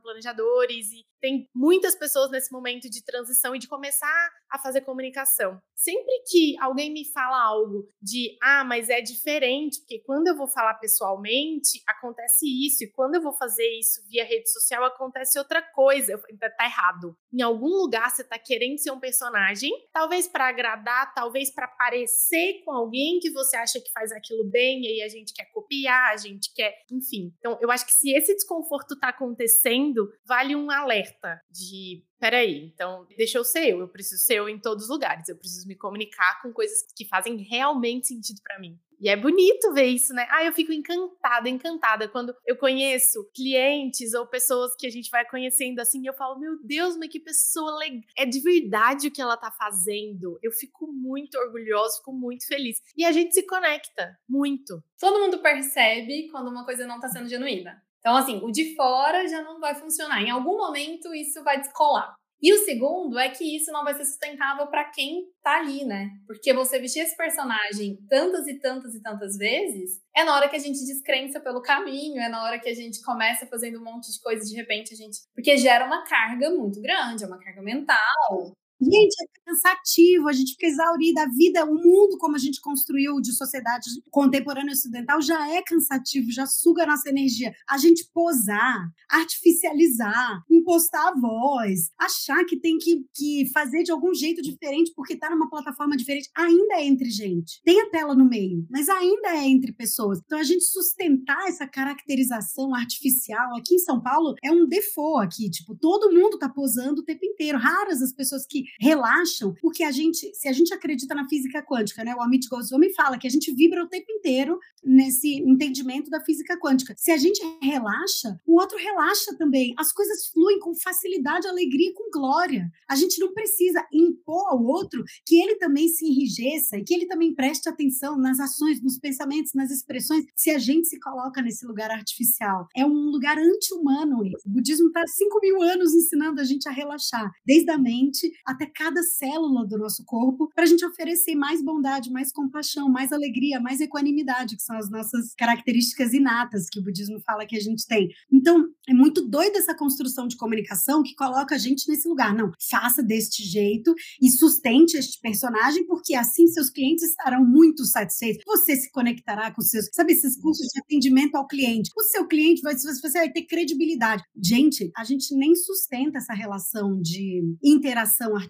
planejadores, 0.00 0.90
e 0.92 1.04
tem 1.20 1.48
muitas 1.54 1.94
pessoas 1.94 2.30
nesse 2.30 2.52
momento 2.52 2.88
de 2.88 3.04
transição 3.04 3.54
e 3.54 3.58
de 3.58 3.68
começar 3.68 4.30
a 4.50 4.58
fazer 4.58 4.80
comunicação. 4.82 5.60
Sempre 5.74 6.22
que 6.26 6.56
alguém 6.60 6.92
me 6.92 7.04
fala 7.12 7.40
algo 7.40 7.86
de, 8.00 8.36
ah, 8.42 8.64
mas 8.64 8.88
é 8.88 9.00
diferente, 9.00 9.78
porque 9.80 10.02
quando 10.04 10.28
eu 10.28 10.36
vou 10.36 10.48
falar 10.48 10.74
pessoalmente, 10.74 11.82
acontece 11.86 12.46
isso, 12.66 12.84
e 12.84 12.90
quando 12.92 13.16
eu 13.16 13.22
vou 13.22 13.32
fazer 13.32 13.68
isso 13.78 14.02
via 14.08 14.24
rede 14.24 14.50
social, 14.50 14.84
acontece 14.84 15.38
outra 15.38 15.62
coisa. 15.62 16.12
Eu, 16.12 16.20
tá, 16.38 16.64
errado. 16.64 17.16
Em 17.32 17.42
algum 17.42 17.68
lugar 17.68 18.10
você 18.10 18.24
tá 18.24 18.38
querendo 18.38 18.78
ser 18.78 18.90
um 18.90 19.00
personagem, 19.00 19.70
talvez 19.92 20.26
para 20.26 20.48
agradar, 20.48 21.12
talvez 21.14 21.52
para 21.52 21.68
parecer 21.68 22.62
com 22.64 22.72
alguém 22.72 23.18
que 23.20 23.30
você 23.30 23.56
acha 23.56 23.80
que 23.80 23.92
faz 23.92 24.10
aquilo 24.12 24.44
bem, 24.44 24.82
e 24.82 24.86
aí 24.88 25.02
a 25.02 25.08
gente 25.08 25.32
quer 25.34 25.46
copiar, 25.52 26.12
a 26.12 26.16
gente 26.16 26.52
quer, 26.54 26.74
enfim. 26.90 27.32
Então, 27.38 27.58
eu 27.60 27.70
acho 27.70 27.86
que 27.86 27.92
se 27.92 28.10
esse 28.10 28.34
desconforto 28.34 28.98
tá 28.98 29.08
acontecendo, 29.08 30.10
vale 30.26 30.54
um 30.54 30.70
alerta 30.70 31.40
de 31.50 32.04
peraí, 32.18 32.64
então 32.74 33.06
deixa 33.16 33.38
eu 33.38 33.44
ser 33.44 33.68
eu, 33.70 33.80
eu 33.80 33.88
preciso 33.88 34.22
ser 34.22 34.34
eu 34.34 34.48
em 34.48 34.58
todos 34.58 34.84
os 34.84 34.90
lugares, 34.90 35.28
eu 35.28 35.36
preciso 35.36 35.68
me 35.68 35.76
comunicar 35.76 36.42
com 36.42 36.52
coisas 36.52 36.78
que 36.96 37.06
fazem 37.06 37.36
realmente 37.36 38.08
sentido 38.08 38.40
para 38.42 38.58
mim. 38.58 38.78
E 39.00 39.08
é 39.08 39.16
bonito 39.16 39.72
ver 39.72 39.86
isso, 39.86 40.12
né? 40.12 40.26
Ah, 40.30 40.44
eu 40.44 40.52
fico 40.52 40.72
encantada, 40.72 41.48
encantada 41.48 42.08
quando 42.08 42.34
eu 42.46 42.56
conheço 42.56 43.28
clientes 43.34 44.12
ou 44.14 44.26
pessoas 44.26 44.74
que 44.76 44.86
a 44.86 44.90
gente 44.90 45.10
vai 45.10 45.24
conhecendo 45.24 45.78
assim, 45.80 46.06
eu 46.06 46.14
falo, 46.14 46.38
meu 46.38 46.58
Deus, 46.62 46.96
mas 46.96 47.08
que 47.08 47.20
pessoa 47.20 47.78
legal. 47.78 48.00
É 48.16 48.26
de 48.26 48.40
verdade 48.40 49.08
o 49.08 49.10
que 49.10 49.22
ela 49.22 49.36
tá 49.36 49.50
fazendo. 49.50 50.38
Eu 50.42 50.52
fico 50.52 50.86
muito 50.86 51.38
orgulhosa, 51.38 51.98
fico 51.98 52.12
muito 52.12 52.46
feliz. 52.46 52.82
E 52.96 53.04
a 53.04 53.12
gente 53.12 53.34
se 53.34 53.42
conecta 53.44 54.18
muito. 54.28 54.82
Todo 54.98 55.20
mundo 55.20 55.38
percebe 55.38 56.28
quando 56.30 56.48
uma 56.48 56.64
coisa 56.64 56.86
não 56.86 57.00
tá 57.00 57.08
sendo 57.08 57.28
genuína. 57.28 57.82
Então, 58.00 58.16
assim, 58.16 58.40
o 58.42 58.50
de 58.50 58.74
fora 58.74 59.26
já 59.28 59.42
não 59.42 59.60
vai 59.60 59.74
funcionar. 59.74 60.22
Em 60.22 60.30
algum 60.30 60.56
momento 60.56 61.14
isso 61.14 61.42
vai 61.42 61.60
descolar. 61.60 62.14
E 62.40 62.52
o 62.52 62.58
segundo 62.58 63.18
é 63.18 63.28
que 63.28 63.56
isso 63.56 63.72
não 63.72 63.82
vai 63.82 63.94
ser 63.94 64.04
sustentável 64.04 64.66
para 64.68 64.84
quem 64.90 65.24
tá 65.42 65.58
ali, 65.58 65.84
né? 65.84 66.08
Porque 66.26 66.52
você 66.52 66.78
vestir 66.78 67.00
esse 67.00 67.16
personagem 67.16 67.98
tantas 68.08 68.46
e 68.46 68.60
tantas 68.60 68.94
e 68.94 69.02
tantas 69.02 69.36
vezes, 69.36 70.00
é 70.14 70.24
na 70.24 70.36
hora 70.36 70.48
que 70.48 70.56
a 70.56 70.60
gente 70.60 70.84
descrença 70.84 71.40
pelo 71.40 71.60
caminho, 71.60 72.20
é 72.20 72.28
na 72.28 72.44
hora 72.44 72.60
que 72.60 72.68
a 72.68 72.74
gente 72.74 73.02
começa 73.02 73.46
fazendo 73.46 73.80
um 73.80 73.84
monte 73.84 74.12
de 74.12 74.20
coisas 74.20 74.48
de 74.48 74.56
repente 74.56 74.94
a 74.94 74.96
gente. 74.96 75.18
Porque 75.34 75.56
gera 75.56 75.84
uma 75.84 76.04
carga 76.04 76.50
muito 76.50 76.80
grande, 76.80 77.24
é 77.24 77.26
uma 77.26 77.40
carga 77.40 77.62
mental. 77.62 78.54
Gente, 78.80 79.16
é 79.22 79.26
cansativo, 79.44 80.28
a 80.28 80.32
gente 80.32 80.52
fica 80.52 80.66
exaurida. 80.66 81.22
A 81.22 81.28
vida, 81.28 81.64
o 81.64 81.74
mundo 81.74 82.16
como 82.18 82.36
a 82.36 82.38
gente 82.38 82.60
construiu 82.60 83.20
de 83.20 83.32
sociedade 83.32 83.86
contemporânea 84.10 84.72
ocidental 84.72 85.20
já 85.20 85.52
é 85.52 85.62
cansativo, 85.62 86.30
já 86.30 86.46
suga 86.46 86.84
a 86.84 86.86
nossa 86.86 87.08
energia. 87.08 87.52
A 87.68 87.76
gente 87.76 88.08
posar, 88.12 88.88
artificializar, 89.10 90.42
impostar 90.48 91.08
a 91.08 91.20
voz, 91.20 91.90
achar 91.98 92.44
que 92.44 92.56
tem 92.56 92.78
que, 92.78 93.04
que 93.12 93.50
fazer 93.52 93.82
de 93.82 93.90
algum 93.90 94.14
jeito 94.14 94.40
diferente 94.42 94.92
porque 94.94 95.14
está 95.14 95.28
numa 95.28 95.50
plataforma 95.50 95.96
diferente, 95.96 96.30
ainda 96.36 96.74
é 96.74 96.86
entre 96.86 97.10
gente. 97.10 97.60
Tem 97.64 97.80
a 97.80 97.90
tela 97.90 98.14
no 98.14 98.28
meio, 98.28 98.64
mas 98.70 98.88
ainda 98.88 99.30
é 99.30 99.46
entre 99.46 99.72
pessoas. 99.72 100.20
Então, 100.24 100.38
a 100.38 100.44
gente 100.44 100.64
sustentar 100.64 101.48
essa 101.48 101.66
caracterização 101.66 102.74
artificial 102.74 103.56
aqui 103.56 103.74
em 103.74 103.78
São 103.78 104.00
Paulo 104.00 104.34
é 104.44 104.52
um 104.52 104.66
default 104.66 105.24
aqui. 105.24 105.50
Tipo, 105.50 105.74
todo 105.74 106.12
mundo 106.12 106.34
está 106.34 106.48
posando 106.48 107.00
o 107.00 107.04
tempo 107.04 107.24
inteiro. 107.24 107.58
Raras 107.58 108.02
as 108.02 108.12
pessoas 108.12 108.46
que 108.46 108.67
relaxam, 108.80 109.54
porque 109.60 109.82
a 109.82 109.90
gente, 109.90 110.34
se 110.34 110.48
a 110.48 110.52
gente 110.52 110.72
acredita 110.72 111.14
na 111.14 111.28
física 111.28 111.62
quântica, 111.62 112.04
né? 112.04 112.14
O 112.14 112.22
Amit 112.22 112.48
Goswami 112.48 112.92
fala 112.94 113.18
que 113.18 113.26
a 113.26 113.30
gente 113.30 113.52
vibra 113.54 113.84
o 113.84 113.88
tempo 113.88 114.10
inteiro 114.10 114.58
nesse 114.84 115.36
entendimento 115.36 116.10
da 116.10 116.20
física 116.20 116.58
quântica. 116.58 116.94
Se 116.96 117.10
a 117.10 117.16
gente 117.16 117.40
relaxa, 117.62 118.38
o 118.46 118.60
outro 118.60 118.78
relaxa 118.78 119.36
também. 119.36 119.74
As 119.78 119.92
coisas 119.92 120.28
fluem 120.28 120.58
com 120.58 120.74
facilidade, 120.74 121.46
alegria, 121.46 121.92
com 121.94 122.10
glória. 122.10 122.70
A 122.88 122.96
gente 122.96 123.18
não 123.18 123.32
precisa 123.32 123.84
impor 123.92 124.48
ao 124.48 124.62
outro 124.62 125.04
que 125.26 125.40
ele 125.40 125.56
também 125.56 125.88
se 125.88 126.06
enrijeça 126.06 126.78
e 126.78 126.84
que 126.84 126.94
ele 126.94 127.06
também 127.06 127.34
preste 127.34 127.68
atenção 127.68 128.16
nas 128.16 128.40
ações, 128.40 128.82
nos 128.82 128.98
pensamentos, 128.98 129.52
nas 129.54 129.70
expressões, 129.70 130.24
se 130.34 130.50
a 130.50 130.58
gente 130.58 130.88
se 130.88 130.98
coloca 131.00 131.42
nesse 131.42 131.66
lugar 131.66 131.90
artificial. 131.90 132.66
É 132.76 132.84
um 132.84 133.10
lugar 133.10 133.38
anti-humano. 133.38 134.22
O 134.44 134.50
budismo 134.50 134.88
está 134.88 135.02
há 135.02 135.06
5 135.06 135.40
mil 135.40 135.62
anos 135.62 135.94
ensinando 135.94 136.40
a 136.40 136.44
gente 136.44 136.68
a 136.68 136.72
relaxar, 136.72 137.30
desde 137.44 137.70
a 137.70 137.78
mente 137.78 138.30
até 138.44 138.57
até 138.58 138.66
cada 138.66 139.02
célula 139.04 139.64
do 139.64 139.78
nosso 139.78 140.04
corpo 140.04 140.50
para 140.52 140.64
a 140.64 140.66
gente 140.66 140.84
oferecer 140.84 141.36
mais 141.36 141.62
bondade, 141.62 142.10
mais 142.10 142.32
compaixão, 142.32 142.88
mais 142.88 143.12
alegria, 143.12 143.60
mais 143.60 143.80
equanimidade, 143.80 144.56
que 144.56 144.62
são 144.62 144.76
as 144.76 144.90
nossas 144.90 145.32
características 145.34 146.12
inatas 146.12 146.68
que 146.68 146.80
o 146.80 146.82
budismo 146.82 147.20
fala 147.20 147.46
que 147.46 147.56
a 147.56 147.60
gente 147.60 147.86
tem. 147.86 148.08
Então, 148.32 148.66
é 148.88 148.92
muito 148.92 149.26
doida 149.26 149.58
essa 149.58 149.76
construção 149.76 150.26
de 150.26 150.36
comunicação 150.36 151.02
que 151.02 151.14
coloca 151.14 151.54
a 151.54 151.58
gente 151.58 151.88
nesse 151.88 152.08
lugar. 152.08 152.34
Não, 152.34 152.50
faça 152.68 153.02
deste 153.02 153.44
jeito 153.44 153.94
e 154.20 154.28
sustente 154.30 154.96
este 154.96 155.20
personagem, 155.20 155.86
porque 155.86 156.14
assim 156.14 156.46
seus 156.48 156.68
clientes 156.68 157.04
estarão 157.04 157.44
muito 157.44 157.84
satisfeitos. 157.84 158.42
Você 158.46 158.74
se 158.76 158.90
conectará 158.90 159.52
com 159.52 159.62
seus, 159.62 159.88
sabe, 159.94 160.12
esses 160.12 160.36
cursos 160.40 160.66
de 160.66 160.80
atendimento 160.80 161.36
ao 161.36 161.46
cliente. 161.46 161.90
O 161.96 162.02
seu 162.02 162.26
cliente 162.26 162.60
vai, 162.62 162.76
você 162.76 163.18
vai 163.18 163.30
ter 163.30 163.42
credibilidade. 163.42 164.24
Gente, 164.42 164.90
a 164.96 165.04
gente 165.04 165.34
nem 165.36 165.54
sustenta 165.54 166.18
essa 166.18 166.34
relação 166.34 167.00
de 167.00 167.42
interação 167.62 168.34
artificial 168.34 168.47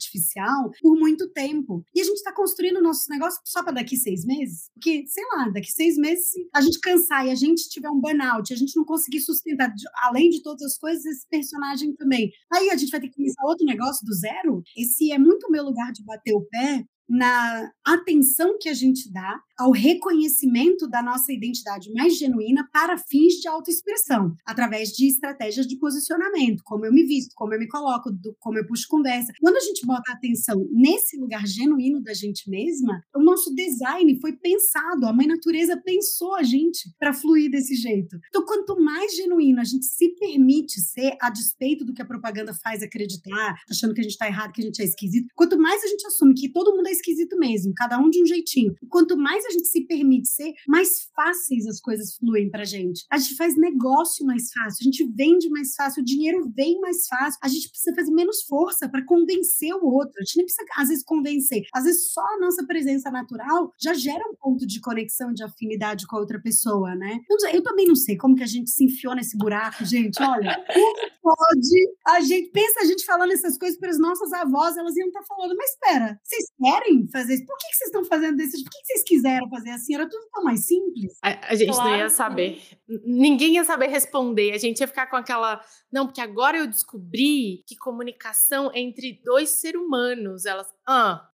por 0.80 0.96
muito 0.96 1.28
tempo. 1.30 1.84
E 1.94 2.00
a 2.00 2.04
gente 2.04 2.16
está 2.16 2.32
construindo 2.32 2.82
nossos 2.82 3.08
negócios 3.08 3.40
só 3.44 3.62
para 3.62 3.72
daqui 3.72 3.96
seis 3.96 4.24
meses? 4.24 4.70
Porque, 4.74 5.04
sei 5.06 5.24
lá, 5.34 5.48
daqui 5.48 5.72
seis 5.72 5.96
meses, 5.96 6.30
a 6.54 6.60
gente 6.60 6.80
cansar 6.80 7.26
e 7.26 7.30
a 7.30 7.34
gente 7.34 7.68
tiver 7.68 7.90
um 7.90 8.00
burnout, 8.00 8.52
a 8.52 8.56
gente 8.56 8.76
não 8.76 8.84
conseguir 8.84 9.20
sustentar, 9.20 9.72
além 10.04 10.30
de 10.30 10.42
todas 10.42 10.62
as 10.62 10.78
coisas, 10.78 11.04
esse 11.04 11.26
personagem 11.28 11.94
também. 11.94 12.30
Aí 12.52 12.70
a 12.70 12.76
gente 12.76 12.90
vai 12.90 13.00
ter 13.00 13.08
que 13.08 13.16
começar 13.16 13.44
outro 13.44 13.66
negócio 13.66 14.04
do 14.06 14.14
zero? 14.14 14.62
Esse 14.76 15.12
é 15.12 15.18
muito 15.18 15.50
meu 15.50 15.64
lugar 15.64 15.92
de 15.92 16.04
bater 16.04 16.34
o 16.34 16.44
pé 16.46 16.84
na 17.08 17.70
atenção 17.84 18.58
que 18.60 18.68
a 18.68 18.74
gente 18.74 19.10
dá 19.10 19.40
ao 19.58 19.72
reconhecimento 19.72 20.88
da 20.88 21.02
nossa 21.02 21.32
identidade 21.32 21.92
mais 21.92 22.16
genuína 22.16 22.68
para 22.72 22.96
fins 22.96 23.34
de 23.34 23.48
autoexpressão, 23.48 24.34
através 24.46 24.90
de 24.90 25.08
estratégias 25.08 25.66
de 25.66 25.76
posicionamento, 25.76 26.62
como 26.64 26.86
eu 26.86 26.92
me 26.92 27.04
visto, 27.04 27.34
como 27.34 27.52
eu 27.54 27.58
me 27.58 27.66
coloco, 27.66 28.10
do, 28.10 28.36
como 28.38 28.56
eu 28.56 28.66
puxo 28.66 28.86
conversa. 28.88 29.32
Quando 29.40 29.56
a 29.56 29.60
gente 29.60 29.84
bota 29.84 30.12
atenção 30.12 30.64
nesse 30.70 31.18
lugar 31.18 31.44
genuíno 31.46 32.00
da 32.00 32.14
gente 32.14 32.48
mesma, 32.48 33.02
o 33.14 33.22
nosso 33.22 33.52
design 33.54 34.20
foi 34.20 34.32
pensado, 34.36 35.06
a 35.06 35.12
mãe 35.12 35.26
natureza 35.26 35.80
pensou 35.84 36.36
a 36.36 36.42
gente 36.42 36.90
para 36.98 37.12
fluir 37.12 37.50
desse 37.50 37.74
jeito. 37.74 38.16
Então, 38.28 38.44
quanto 38.44 38.80
mais 38.80 39.16
genuíno 39.16 39.60
a 39.60 39.64
gente 39.64 39.86
se 39.86 40.10
permite 40.10 40.80
ser, 40.80 41.16
a 41.20 41.30
despeito 41.30 41.84
do 41.84 41.92
que 41.92 42.02
a 42.02 42.06
propaganda 42.06 42.54
faz 42.62 42.82
acreditar, 42.82 43.56
achando 43.68 43.92
que 43.92 44.00
a 44.00 44.04
gente 44.04 44.12
está 44.12 44.26
errado, 44.26 44.52
que 44.52 44.60
a 44.60 44.64
gente 44.64 44.80
é 44.80 44.84
esquisito, 44.84 45.26
quanto 45.34 45.58
mais 45.58 45.82
a 45.82 45.88
gente 45.88 46.06
assume 46.06 46.34
que 46.34 46.48
todo 46.48 46.76
mundo 46.76 46.86
é 46.86 46.92
esquisito 46.92 47.36
mesmo, 47.36 47.72
cada 47.74 47.98
um 47.98 48.08
de 48.08 48.22
um 48.22 48.26
jeitinho, 48.26 48.74
quanto 48.88 49.16
mais 49.16 49.47
a 49.48 49.52
gente 49.52 49.68
se 49.68 49.86
permite 49.86 50.28
ser, 50.28 50.52
mais 50.66 51.08
fáceis 51.14 51.66
as 51.66 51.80
coisas 51.80 52.16
fluem 52.16 52.50
pra 52.50 52.64
gente. 52.64 53.04
A 53.10 53.18
gente 53.18 53.36
faz 53.36 53.56
negócio 53.56 54.24
mais 54.24 54.52
fácil, 54.52 54.78
a 54.80 54.84
gente 54.84 55.04
vende 55.14 55.48
mais 55.48 55.74
fácil, 55.74 56.02
o 56.02 56.04
dinheiro 56.04 56.50
vem 56.54 56.80
mais 56.80 57.06
fácil, 57.06 57.38
a 57.42 57.48
gente 57.48 57.68
precisa 57.68 57.94
fazer 57.94 58.12
menos 58.12 58.42
força 58.42 58.88
para 58.88 59.04
convencer 59.04 59.74
o 59.74 59.86
outro. 59.86 60.14
A 60.18 60.24
gente 60.24 60.36
nem 60.36 60.46
precisa, 60.46 60.66
às 60.76 60.88
vezes, 60.88 61.04
convencer. 61.04 61.62
Às 61.74 61.84
vezes, 61.84 62.12
só 62.12 62.20
a 62.20 62.40
nossa 62.40 62.66
presença 62.66 63.10
natural 63.10 63.72
já 63.80 63.94
gera 63.94 64.22
um 64.30 64.34
ponto 64.36 64.66
de 64.66 64.80
conexão, 64.80 65.32
de 65.32 65.42
afinidade 65.42 66.06
com 66.06 66.16
a 66.16 66.20
outra 66.20 66.40
pessoa, 66.40 66.94
né? 66.94 67.18
Eu, 67.52 67.62
também 67.62 67.86
não 67.86 67.96
sei 67.96 68.16
como 68.16 68.36
que 68.36 68.42
a 68.42 68.46
gente 68.46 68.70
se 68.70 68.84
enfiou 68.84 69.14
nesse 69.14 69.36
buraco, 69.36 69.84
gente. 69.84 70.22
Olha, 70.22 70.54
como 70.72 71.18
pode 71.22 71.88
a 72.06 72.20
gente 72.20 72.50
pensa 72.50 72.80
a 72.80 72.84
gente 72.84 73.04
falando 73.04 73.32
essas 73.32 73.58
coisas 73.58 73.78
para 73.78 73.90
as 73.90 73.98
nossas 73.98 74.32
avós, 74.32 74.76
elas 74.76 74.96
iam 74.96 75.08
estar 75.08 75.20
tá 75.20 75.26
falando, 75.26 75.54
mas 75.56 75.70
espera, 75.70 76.20
vocês 76.22 76.44
querem 76.58 77.08
fazer 77.10 77.34
isso? 77.34 77.46
Por 77.46 77.56
que, 77.58 77.68
que 77.68 77.76
vocês 77.76 77.88
estão 77.88 78.04
fazendo 78.04 78.36
desse 78.36 78.62
Por 78.62 78.70
que, 78.70 78.78
que 78.78 78.86
vocês 78.86 79.02
quiseram 79.38 79.50
fazer 79.50 79.70
assim? 79.70 79.94
Era 79.94 80.08
tudo 80.08 80.28
tão 80.32 80.44
mais 80.44 80.66
simples. 80.66 81.18
A, 81.22 81.52
a 81.52 81.54
gente 81.54 81.72
claro. 81.72 81.90
não 81.90 81.98
ia 81.98 82.10
saber. 82.10 82.62
Ninguém 83.04 83.54
ia 83.54 83.64
saber 83.64 83.88
responder. 83.88 84.52
A 84.52 84.58
gente 84.58 84.80
ia 84.80 84.88
ficar 84.88 85.06
com 85.06 85.16
aquela. 85.16 85.60
Não, 85.92 86.06
porque 86.06 86.20
agora 86.20 86.58
eu 86.58 86.66
descobri 86.66 87.64
que 87.66 87.76
comunicação 87.76 88.70
é 88.72 88.80
entre 88.80 89.20
dois 89.24 89.50
seres 89.60 89.80
humanos. 89.80 90.44
Elas. 90.44 90.68
Ah, 90.86 91.28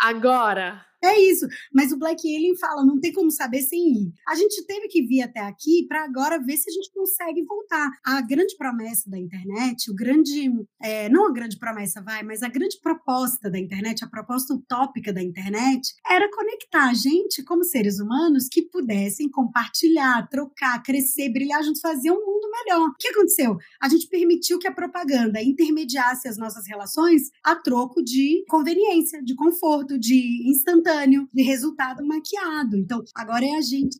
agora 0.00 0.84
é 1.02 1.18
isso. 1.18 1.46
Mas 1.72 1.92
o 1.92 1.98
Black 1.98 2.22
Alien 2.26 2.56
fala, 2.56 2.84
não 2.84 3.00
tem 3.00 3.12
como 3.12 3.30
saber 3.30 3.62
sem 3.62 3.80
ir. 3.92 4.12
A 4.28 4.34
gente 4.34 4.64
teve 4.66 4.86
que 4.88 5.02
vir 5.02 5.22
até 5.22 5.40
aqui 5.40 5.86
para 5.88 6.04
agora 6.04 6.38
ver 6.38 6.56
se 6.56 6.68
a 6.68 6.72
gente 6.72 6.92
consegue 6.92 7.42
voltar. 7.44 7.90
A 8.04 8.20
grande 8.20 8.54
promessa 8.56 9.08
da 9.08 9.18
internet, 9.18 9.90
o 9.90 9.94
grande. 9.94 10.50
É, 10.82 11.08
não 11.08 11.28
a 11.28 11.32
grande 11.32 11.58
promessa, 11.58 12.02
vai, 12.02 12.22
mas 12.22 12.42
a 12.42 12.48
grande 12.48 12.78
proposta 12.82 13.50
da 13.50 13.58
internet, 13.58 14.04
a 14.04 14.08
proposta 14.08 14.54
utópica 14.54 15.12
da 15.12 15.22
internet, 15.22 15.94
era 16.06 16.30
conectar 16.30 16.90
a 16.90 16.94
gente 16.94 17.42
como 17.44 17.64
seres 17.64 17.98
humanos 17.98 18.48
que 18.50 18.62
pudessem 18.62 19.28
compartilhar, 19.30 20.28
trocar, 20.28 20.82
crescer, 20.82 21.30
brilhar 21.30 21.62
juntos, 21.62 21.80
fazer 21.80 22.10
um 22.10 22.24
mundo 22.26 22.48
melhor. 22.50 22.88
O 22.88 22.94
que 22.98 23.08
aconteceu? 23.08 23.56
A 23.80 23.88
gente 23.88 24.06
permitiu 24.08 24.58
que 24.58 24.68
a 24.68 24.74
propaganda 24.74 25.42
intermediasse 25.42 26.28
as 26.28 26.36
nossas 26.36 26.66
relações 26.66 27.30
a 27.42 27.56
troco 27.56 28.02
de 28.02 28.44
conveniência, 28.48 29.22
de 29.22 29.34
conforto, 29.34 29.98
de 29.98 30.48
instantâneo 30.48 30.89
instantâneo, 30.90 31.28
de 31.32 31.42
resultado 31.42 32.06
maquiado. 32.06 32.76
Então, 32.76 33.02
agora 33.14 33.44
é 33.44 33.56
a 33.56 33.60
gente 33.60 33.98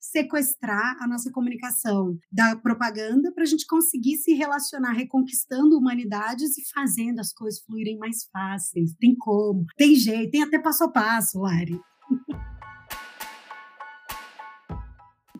sequestrar 0.00 0.96
a 1.02 1.06
nossa 1.06 1.30
comunicação 1.30 2.16
da 2.32 2.56
propaganda 2.56 3.32
para 3.32 3.42
a 3.42 3.46
gente 3.46 3.66
conseguir 3.66 4.16
se 4.16 4.32
relacionar, 4.32 4.92
reconquistando 4.92 5.76
humanidades 5.76 6.56
e 6.56 6.62
fazendo 6.72 7.20
as 7.20 7.32
coisas 7.32 7.60
fluírem 7.60 7.98
mais 7.98 8.24
fáceis. 8.32 8.94
Tem 8.98 9.14
como, 9.16 9.66
tem 9.76 9.94
jeito, 9.94 10.30
tem 10.30 10.42
até 10.42 10.58
passo 10.58 10.84
a 10.84 10.90
passo, 10.90 11.40
Lari. 11.40 11.78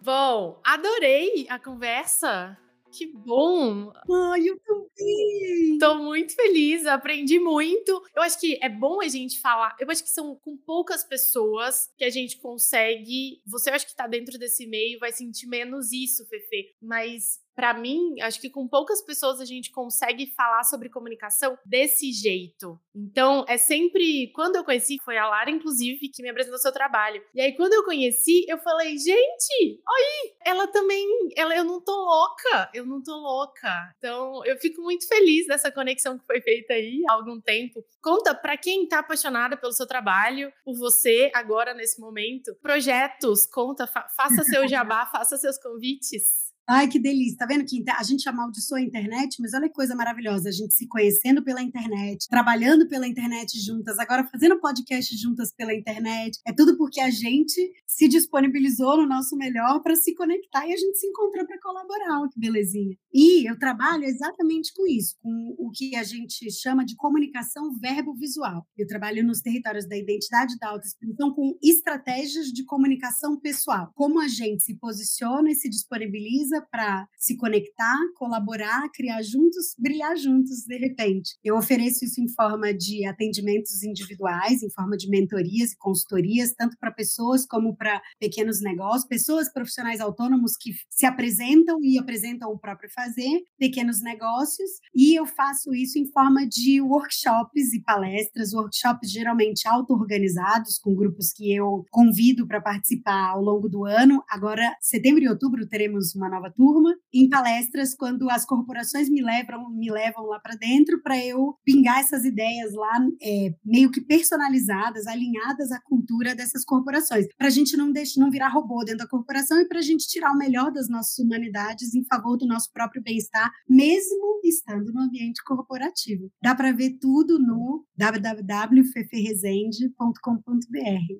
Bom, 0.02 0.60
adorei 0.64 1.46
a 1.48 1.58
conversa. 1.58 2.56
Que 2.90 3.06
bom! 3.06 3.92
Ai, 4.10 4.48
eu 4.48 4.58
também! 4.60 5.78
Tô 5.78 5.96
muito 5.96 6.34
feliz, 6.34 6.86
aprendi 6.86 7.38
muito. 7.38 8.02
Eu 8.16 8.22
acho 8.22 8.40
que 8.40 8.58
é 8.62 8.68
bom 8.68 9.00
a 9.00 9.08
gente 9.08 9.40
falar. 9.40 9.76
Eu 9.78 9.90
acho 9.90 10.02
que 10.02 10.10
são 10.10 10.34
com 10.36 10.56
poucas 10.56 11.04
pessoas 11.04 11.92
que 11.96 12.04
a 12.04 12.10
gente 12.10 12.38
consegue. 12.38 13.40
Você 13.46 13.70
acha 13.70 13.86
que 13.86 13.94
tá 13.94 14.06
dentro 14.06 14.38
desse 14.38 14.66
meio 14.66 14.98
vai 14.98 15.12
sentir 15.12 15.46
menos 15.46 15.92
isso, 15.92 16.26
Fefe. 16.26 16.74
Mas 16.80 17.40
para 17.58 17.74
mim, 17.74 18.20
acho 18.20 18.40
que 18.40 18.48
com 18.48 18.68
poucas 18.68 19.02
pessoas 19.02 19.40
a 19.40 19.44
gente 19.44 19.72
consegue 19.72 20.32
falar 20.36 20.62
sobre 20.62 20.88
comunicação 20.88 21.58
desse 21.66 22.12
jeito. 22.12 22.78
Então, 22.94 23.44
é 23.48 23.58
sempre. 23.58 24.30
Quando 24.32 24.54
eu 24.54 24.62
conheci, 24.62 24.96
foi 25.04 25.18
a 25.18 25.28
Lara, 25.28 25.50
inclusive, 25.50 26.08
que 26.08 26.22
me 26.22 26.28
apresentou 26.28 26.60
seu 26.60 26.70
trabalho. 26.70 27.20
E 27.34 27.40
aí, 27.40 27.56
quando 27.56 27.72
eu 27.72 27.84
conheci, 27.84 28.44
eu 28.46 28.58
falei, 28.58 28.96
gente, 28.96 29.82
aí, 29.88 30.34
ela 30.46 30.68
também. 30.68 31.04
Ela, 31.36 31.56
eu 31.56 31.64
não 31.64 31.80
tô 31.80 31.96
louca, 31.96 32.70
eu 32.72 32.86
não 32.86 33.02
tô 33.02 33.16
louca. 33.16 33.92
Então, 33.98 34.44
eu 34.44 34.56
fico 34.60 34.80
muito 34.80 35.08
feliz 35.08 35.48
dessa 35.48 35.72
conexão 35.72 36.16
que 36.16 36.26
foi 36.26 36.40
feita 36.40 36.74
aí 36.74 37.02
há 37.08 37.14
algum 37.14 37.40
tempo. 37.40 37.84
Conta 38.00 38.36
para 38.36 38.56
quem 38.56 38.86
tá 38.86 39.00
apaixonada 39.00 39.56
pelo 39.56 39.72
seu 39.72 39.84
trabalho, 39.84 40.52
por 40.64 40.78
você, 40.78 41.28
agora 41.34 41.74
nesse 41.74 42.00
momento. 42.00 42.54
Projetos, 42.62 43.46
conta, 43.46 43.84
fa 43.84 44.08
faça 44.10 44.44
seu 44.44 44.62
jabá, 44.70 45.06
faça 45.06 45.36
seus 45.36 45.58
convites. 45.58 46.47
Ai, 46.70 46.86
que 46.86 46.98
delícia. 46.98 47.38
Tá 47.38 47.46
vendo 47.46 47.64
que 47.64 47.82
a 47.88 48.02
gente 48.02 48.28
amaldiçoa 48.28 48.76
a 48.76 48.82
internet, 48.82 49.40
mas 49.40 49.54
olha 49.54 49.68
que 49.68 49.74
coisa 49.74 49.96
maravilhosa. 49.96 50.50
A 50.50 50.52
gente 50.52 50.74
se 50.74 50.86
conhecendo 50.86 51.42
pela 51.42 51.62
internet, 51.62 52.28
trabalhando 52.28 52.86
pela 52.86 53.08
internet 53.08 53.58
juntas, 53.58 53.98
agora 53.98 54.28
fazendo 54.30 54.60
podcast 54.60 55.16
juntas 55.16 55.50
pela 55.50 55.72
internet. 55.74 56.38
É 56.46 56.52
tudo 56.52 56.76
porque 56.76 57.00
a 57.00 57.08
gente 57.08 57.72
se 57.86 58.06
disponibilizou 58.06 58.98
no 58.98 59.06
nosso 59.06 59.34
melhor 59.34 59.80
para 59.82 59.96
se 59.96 60.14
conectar 60.14 60.66
e 60.68 60.74
a 60.74 60.76
gente 60.76 60.98
se 60.98 61.06
encontrou 61.06 61.46
para 61.46 61.58
colaborar. 61.58 62.28
Que 62.28 62.38
belezinha. 62.38 62.94
E 63.14 63.50
eu 63.50 63.58
trabalho 63.58 64.04
exatamente 64.04 64.70
com 64.74 64.86
isso, 64.86 65.16
com 65.22 65.54
o 65.58 65.70
que 65.70 65.96
a 65.96 66.02
gente 66.02 66.50
chama 66.52 66.84
de 66.84 66.94
comunicação 66.96 67.78
verbo-visual. 67.80 68.66
Eu 68.76 68.86
trabalho 68.86 69.24
nos 69.24 69.40
territórios 69.40 69.88
da 69.88 69.96
identidade 69.96 70.58
da 70.58 70.68
autoexpressão 70.68 71.32
com 71.32 71.56
estratégias 71.62 72.48
de 72.48 72.62
comunicação 72.66 73.40
pessoal. 73.40 73.90
Como 73.94 74.20
a 74.20 74.28
gente 74.28 74.62
se 74.62 74.74
posiciona 74.78 75.50
e 75.50 75.54
se 75.54 75.70
disponibiliza 75.70 76.57
para 76.70 77.06
se 77.18 77.36
conectar, 77.36 77.96
colaborar, 78.16 78.88
criar 78.92 79.22
juntos, 79.22 79.74
brilhar 79.78 80.16
juntos 80.16 80.64
de 80.66 80.76
repente. 80.76 81.36
Eu 81.42 81.56
ofereço 81.56 82.04
isso 82.04 82.20
em 82.20 82.28
forma 82.28 82.72
de 82.72 83.06
atendimentos 83.06 83.82
individuais, 83.82 84.62
em 84.62 84.70
forma 84.70 84.96
de 84.96 85.08
mentorias 85.08 85.72
e 85.72 85.76
consultorias, 85.76 86.54
tanto 86.54 86.76
para 86.78 86.90
pessoas 86.90 87.46
como 87.46 87.76
para 87.76 88.00
pequenos 88.18 88.60
negócios, 88.60 89.06
pessoas 89.06 89.52
profissionais 89.52 90.00
autônomos 90.00 90.52
que 90.58 90.72
se 90.90 91.06
apresentam 91.06 91.78
e 91.82 91.98
apresentam 91.98 92.50
o 92.50 92.58
próprio 92.58 92.90
fazer, 92.90 93.42
pequenos 93.58 94.02
negócios, 94.02 94.70
e 94.94 95.18
eu 95.18 95.26
faço 95.26 95.74
isso 95.74 95.98
em 95.98 96.10
forma 96.10 96.46
de 96.46 96.80
workshops 96.80 97.72
e 97.72 97.82
palestras, 97.82 98.52
workshops 98.52 99.10
geralmente 99.10 99.66
auto-organizados, 99.66 100.78
com 100.78 100.94
grupos 100.94 101.32
que 101.32 101.54
eu 101.54 101.84
convido 101.90 102.46
para 102.46 102.60
participar 102.60 103.30
ao 103.30 103.42
longo 103.42 103.68
do 103.68 103.84
ano. 103.84 104.22
Agora, 104.28 104.74
setembro 104.80 105.22
e 105.22 105.28
outubro, 105.28 105.66
teremos 105.66 106.14
uma 106.14 106.28
nova 106.28 106.47
turma, 106.50 106.94
em 107.12 107.28
palestras, 107.28 107.94
quando 107.94 108.28
as 108.30 108.44
corporações 108.44 109.08
me 109.08 109.22
levam, 109.22 109.70
me 109.70 109.90
levam 109.90 110.26
lá 110.26 110.40
para 110.40 110.56
dentro 110.56 111.00
para 111.02 111.16
eu 111.24 111.54
pingar 111.64 112.00
essas 112.00 112.24
ideias 112.24 112.72
lá, 112.74 113.06
é, 113.22 113.54
meio 113.64 113.90
que 113.90 114.00
personalizadas, 114.00 115.06
alinhadas 115.06 115.70
à 115.72 115.80
cultura 115.80 116.34
dessas 116.34 116.64
corporações, 116.64 117.26
para 117.36 117.48
a 117.48 117.50
gente 117.50 117.76
não, 117.76 117.92
deixar, 117.92 118.20
não 118.20 118.30
virar 118.30 118.48
robô 118.48 118.84
dentro 118.84 118.98
da 118.98 119.08
corporação 119.08 119.60
e 119.60 119.68
para 119.68 119.78
a 119.78 119.82
gente 119.82 120.06
tirar 120.06 120.32
o 120.32 120.38
melhor 120.38 120.72
das 120.72 120.88
nossas 120.88 121.18
humanidades 121.18 121.94
em 121.94 122.04
favor 122.04 122.36
do 122.36 122.46
nosso 122.46 122.70
próprio 122.72 123.02
bem-estar, 123.02 123.50
mesmo 123.68 124.40
estando 124.44 124.92
no 124.92 125.02
ambiente 125.02 125.42
corporativo. 125.44 126.30
Dá 126.42 126.54
para 126.54 126.72
ver 126.72 126.98
tudo 127.00 127.38
no 127.38 127.84
www.feferresende.com.br. 127.96 130.48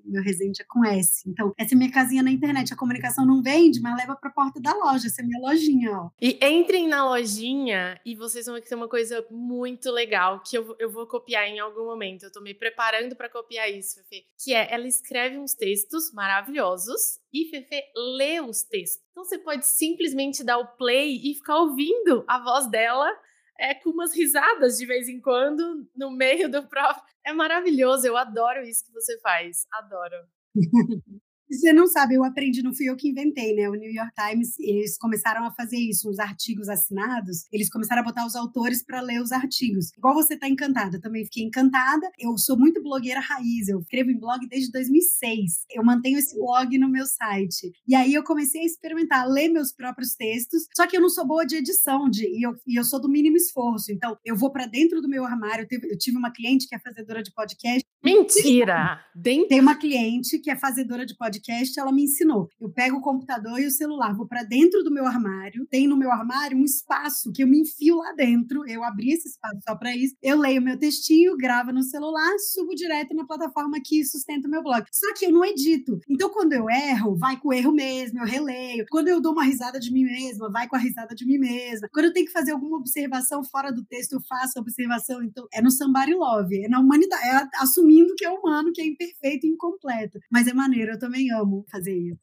Meu 0.04 0.22
Resende 0.22 0.62
é 0.62 0.64
com 0.68 0.84
S. 0.84 1.28
Então, 1.28 1.52
essa 1.58 1.74
é 1.74 1.76
minha 1.76 1.90
casinha 1.90 2.22
na 2.22 2.30
internet. 2.30 2.72
A 2.72 2.76
comunicação 2.76 3.26
não 3.26 3.42
vende, 3.42 3.80
mas 3.80 3.96
leva 3.96 4.14
para 4.16 4.30
a 4.30 4.32
porta 4.32 4.60
da 4.60 4.72
loja. 4.74 5.07
Essa 5.08 5.22
é 5.22 5.24
minha 5.24 5.40
lojinha, 5.40 5.92
ó. 5.92 6.10
E 6.20 6.38
entrem 6.42 6.86
na 6.86 7.08
lojinha 7.08 7.98
e 8.04 8.14
vocês 8.14 8.44
vão 8.44 8.60
tem 8.60 8.76
uma 8.76 8.88
coisa 8.88 9.26
muito 9.30 9.90
legal 9.90 10.42
que 10.42 10.56
eu, 10.56 10.76
eu 10.78 10.90
vou 10.90 11.06
copiar 11.06 11.48
em 11.48 11.58
algum 11.58 11.86
momento. 11.86 12.24
Eu 12.24 12.32
tô 12.32 12.42
me 12.42 12.52
preparando 12.52 13.16
para 13.16 13.30
copiar 13.30 13.70
isso, 13.70 14.02
Fefe. 14.04 14.26
Que 14.38 14.52
é, 14.52 14.72
ela 14.72 14.86
escreve 14.86 15.38
uns 15.38 15.54
textos 15.54 16.12
maravilhosos 16.12 17.18
e 17.32 17.46
Fefe 17.46 17.82
lê 18.16 18.38
os 18.40 18.62
textos. 18.62 19.02
Então 19.10 19.24
você 19.24 19.38
pode 19.38 19.66
simplesmente 19.66 20.44
dar 20.44 20.58
o 20.58 20.76
play 20.76 21.16
e 21.24 21.34
ficar 21.34 21.58
ouvindo 21.58 22.22
a 22.28 22.38
voz 22.38 22.70
dela 22.70 23.10
é, 23.58 23.74
com 23.74 23.90
umas 23.90 24.14
risadas 24.14 24.76
de 24.76 24.84
vez 24.84 25.08
em 25.08 25.20
quando 25.20 25.88
no 25.96 26.10
meio 26.10 26.50
do 26.50 26.68
próprio. 26.68 27.02
É 27.24 27.32
maravilhoso, 27.32 28.06
eu 28.06 28.16
adoro 28.16 28.62
isso 28.62 28.84
que 28.84 28.92
você 28.92 29.18
faz. 29.20 29.66
Adoro. 29.72 30.16
Você 31.50 31.72
não 31.72 31.86
sabe, 31.86 32.14
eu 32.14 32.24
aprendi, 32.24 32.62
não 32.62 32.74
fui 32.74 32.90
eu 32.90 32.96
que 32.96 33.08
inventei, 33.08 33.54
né? 33.54 33.68
O 33.70 33.74
New 33.74 33.90
York 33.90 34.12
Times, 34.14 34.58
eles 34.58 34.98
começaram 34.98 35.44
a 35.46 35.50
fazer 35.50 35.78
isso, 35.78 36.08
os 36.10 36.18
artigos 36.18 36.68
assinados, 36.68 37.46
eles 37.50 37.70
começaram 37.70 38.02
a 38.02 38.04
botar 38.04 38.26
os 38.26 38.36
autores 38.36 38.84
para 38.84 39.00
ler 39.00 39.22
os 39.22 39.32
artigos. 39.32 39.90
Igual 39.96 40.14
você 40.14 40.36
tá 40.36 40.46
encantada, 40.46 40.98
eu 40.98 41.00
também 41.00 41.24
fiquei 41.24 41.44
encantada. 41.44 42.10
Eu 42.18 42.36
sou 42.36 42.58
muito 42.58 42.82
blogueira 42.82 43.20
raiz, 43.20 43.68
eu 43.68 43.80
escrevo 43.80 44.10
em 44.10 44.18
blog 44.18 44.46
desde 44.46 44.70
2006. 44.70 45.64
Eu 45.70 45.82
mantenho 45.82 46.18
esse 46.18 46.38
blog 46.38 46.76
no 46.78 46.88
meu 46.88 47.06
site. 47.06 47.72
E 47.86 47.94
aí 47.94 48.12
eu 48.12 48.22
comecei 48.22 48.60
a 48.60 48.66
experimentar, 48.66 49.22
a 49.22 49.26
ler 49.26 49.48
meus 49.48 49.72
próprios 49.72 50.14
textos, 50.14 50.66
só 50.76 50.86
que 50.86 50.96
eu 50.96 51.00
não 51.00 51.08
sou 51.08 51.26
boa 51.26 51.46
de 51.46 51.56
edição, 51.56 52.10
de, 52.10 52.26
e, 52.26 52.46
eu, 52.46 52.52
e 52.66 52.78
eu 52.78 52.84
sou 52.84 53.00
do 53.00 53.08
mínimo 53.08 53.36
esforço. 53.36 53.90
Então, 53.90 54.18
eu 54.24 54.36
vou 54.36 54.52
para 54.52 54.66
dentro 54.66 55.00
do 55.00 55.08
meu 55.08 55.24
armário. 55.24 55.62
Eu 55.62 55.68
tive, 55.68 55.92
eu 55.92 55.98
tive 55.98 56.18
uma 56.18 56.30
cliente 56.30 56.68
que 56.68 56.74
é 56.74 56.78
fazedora 56.78 57.22
de 57.22 57.32
podcast. 57.32 57.82
Mentira! 58.04 59.00
Tem 59.48 59.60
uma 59.60 59.74
cliente 59.76 60.38
que 60.38 60.50
é 60.50 60.56
fazedora 60.56 61.04
de 61.04 61.16
podcast 61.16 61.37
podcast, 61.38 61.78
ela 61.78 61.92
me 61.92 62.04
ensinou. 62.04 62.48
Eu 62.60 62.70
pego 62.70 62.96
o 62.96 63.00
computador 63.00 63.60
e 63.60 63.66
o 63.66 63.70
celular, 63.70 64.14
vou 64.14 64.26
para 64.26 64.42
dentro 64.42 64.82
do 64.82 64.90
meu 64.90 65.06
armário. 65.06 65.66
Tem 65.70 65.86
no 65.86 65.96
meu 65.96 66.10
armário 66.10 66.58
um 66.58 66.64
espaço 66.64 67.32
que 67.32 67.42
eu 67.42 67.46
me 67.46 67.60
enfio 67.60 67.96
lá 67.96 68.12
dentro. 68.12 68.68
Eu 68.68 68.82
abri 68.82 69.12
esse 69.12 69.28
espaço 69.28 69.58
só 69.66 69.74
para 69.76 69.96
isso. 69.96 70.16
Eu 70.22 70.38
leio 70.38 70.60
meu 70.60 70.78
textinho, 70.78 71.36
gravo 71.36 71.72
no 71.72 71.82
celular, 71.82 72.38
subo 72.38 72.74
direto 72.74 73.14
na 73.14 73.26
plataforma 73.26 73.78
que 73.82 74.04
sustenta 74.04 74.48
o 74.48 74.50
meu 74.50 74.62
blog. 74.62 74.84
Só 74.92 75.14
que 75.14 75.26
eu 75.26 75.32
não 75.32 75.44
edito. 75.44 75.98
Então, 76.08 76.28
quando 76.30 76.52
eu 76.52 76.68
erro, 76.68 77.16
vai 77.16 77.38
com 77.38 77.48
o 77.48 77.52
erro 77.52 77.72
mesmo, 77.72 78.18
eu 78.18 78.26
releio. 78.26 78.84
Quando 78.90 79.08
eu 79.08 79.20
dou 79.20 79.32
uma 79.32 79.44
risada 79.44 79.78
de 79.78 79.92
mim 79.92 80.04
mesma, 80.04 80.50
vai 80.50 80.68
com 80.68 80.76
a 80.76 80.78
risada 80.78 81.14
de 81.14 81.24
mim 81.24 81.38
mesma. 81.38 81.88
Quando 81.92 82.06
eu 82.06 82.12
tenho 82.12 82.26
que 82.26 82.32
fazer 82.32 82.52
alguma 82.52 82.76
observação 82.78 83.44
fora 83.44 83.72
do 83.72 83.84
texto, 83.84 84.14
eu 84.14 84.20
faço 84.28 84.58
a 84.58 84.62
observação. 84.62 85.22
Então, 85.22 85.46
é 85.52 85.62
no 85.62 85.70
Somebody 85.70 86.14
Love, 86.14 86.64
é 86.64 86.68
na 86.68 86.80
humanidade, 86.80 87.22
é 87.24 87.48
assumindo 87.62 88.14
que 88.16 88.24
é 88.24 88.30
humano, 88.30 88.72
que 88.72 88.80
é 88.80 88.86
imperfeito 88.86 89.46
e 89.46 89.50
incompleto. 89.50 90.18
Mas 90.30 90.46
é 90.46 90.52
maneiro, 90.52 90.92
eu 90.92 90.98
também 90.98 91.27
amo 91.30 91.64
fazer 91.70 91.96
isso. 91.96 92.20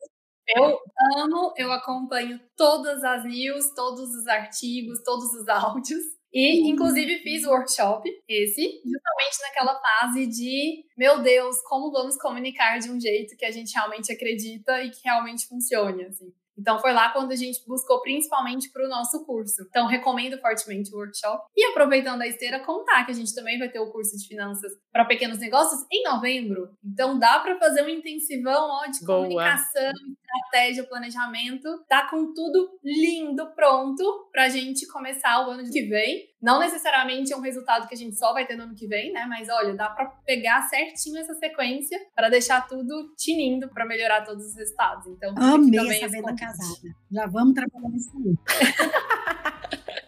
Eu 0.48 0.78
amo, 1.18 1.54
eu 1.58 1.72
acompanho 1.72 2.40
todas 2.56 3.04
as 3.04 3.26
news, 3.26 3.74
todos 3.74 4.14
os 4.14 4.28
artigos, 4.28 5.02
todos 5.04 5.34
os 5.34 5.48
áudios. 5.50 6.04
E, 6.32 6.70
inclusive, 6.70 7.20
fiz 7.20 7.46
o 7.46 7.50
workshop, 7.50 8.10
esse, 8.28 8.62
justamente 8.62 9.42
naquela 9.42 9.80
fase 9.80 10.28
de, 10.28 10.84
meu 10.98 11.22
Deus, 11.24 11.62
como 11.62 11.92
vamos 11.92 12.18
comunicar 12.18 12.78
de 12.78 12.92
um 12.92 13.00
jeito 13.00 13.38
que 13.38 13.46
a 13.46 13.52
gente 13.52 13.74
realmente 13.74 14.12
acredita 14.12 14.84
e 14.84 14.92
que 14.92 15.00
realmente 15.06 15.48
funcione, 15.48 16.04
assim. 16.04 16.34
Então 16.58 16.80
foi 16.80 16.94
lá 16.94 17.10
quando 17.10 17.32
a 17.32 17.36
gente 17.36 17.60
buscou 17.68 18.02
principalmente 18.02 18.70
para 18.72 18.86
o 18.86 18.90
nosso 18.90 19.26
curso. 19.26 19.64
Então 19.70 19.88
recomendo 19.88 20.40
fortemente 20.40 20.94
o 20.94 20.98
workshop. 20.98 21.46
E 21.56 21.66
aproveitando 21.66 22.22
a 22.22 22.28
esteira, 22.28 22.60
contar 22.60 23.06
que 23.06 23.12
a 23.12 23.16
gente 23.16 23.34
também 23.34 23.60
vai 23.60 23.70
ter 23.70 23.80
o 23.80 23.92
curso 23.92 24.18
de 24.18 24.28
finanças 24.28 24.72
para 24.92 25.06
pequenos 25.06 25.40
negócios 25.40 25.86
em 25.92 26.04
novembro. 26.04 26.70
Então 26.84 27.20
dá 27.20 27.40
para 27.40 27.58
fazer 27.58 27.84
um 27.84 27.90
intensivão 27.90 28.70
ó, 28.70 28.88
de 28.88 29.06
Boa. 29.06 29.24
comunicação, 29.24 29.92
estratégia, 30.36 30.84
planejamento. 30.84 31.84
Tá 31.88 32.10
com 32.10 32.34
tudo 32.34 32.80
lindo, 32.84 33.46
pronto 33.56 34.30
para 34.32 34.46
a 34.46 34.50
gente 34.50 34.88
começar 34.88 35.46
o 35.46 35.52
ano 35.52 35.70
que 35.70 35.84
vem. 35.84 36.30
Não 36.46 36.60
necessariamente 36.60 37.34
é 37.34 37.36
um 37.36 37.42
resultado 37.42 37.88
que 37.88 37.96
a 37.96 37.98
gente 37.98 38.16
só 38.16 38.32
vai 38.32 38.46
ter 38.46 38.56
no 38.56 38.66
ano 38.66 38.76
que 38.76 38.86
vem, 38.86 39.12
né? 39.12 39.26
Mas 39.28 39.50
olha, 39.50 39.74
dá 39.74 39.90
para 39.90 40.06
pegar 40.24 40.62
certinho 40.70 41.18
essa 41.18 41.34
sequência 41.34 42.00
para 42.14 42.30
deixar 42.30 42.68
tudo 42.68 43.16
tinindo 43.18 43.68
para 43.70 43.84
melhorar 43.84 44.24
todos 44.24 44.46
os 44.46 44.56
resultados. 44.56 45.08
Então, 45.08 45.34
amei 45.36 45.80
essa 45.80 46.08
venda 46.08 46.36
casada. 46.36 46.96
Já 47.12 47.26
vamos 47.26 47.56
trabalhar 47.56 47.90
nisso. 47.90 48.12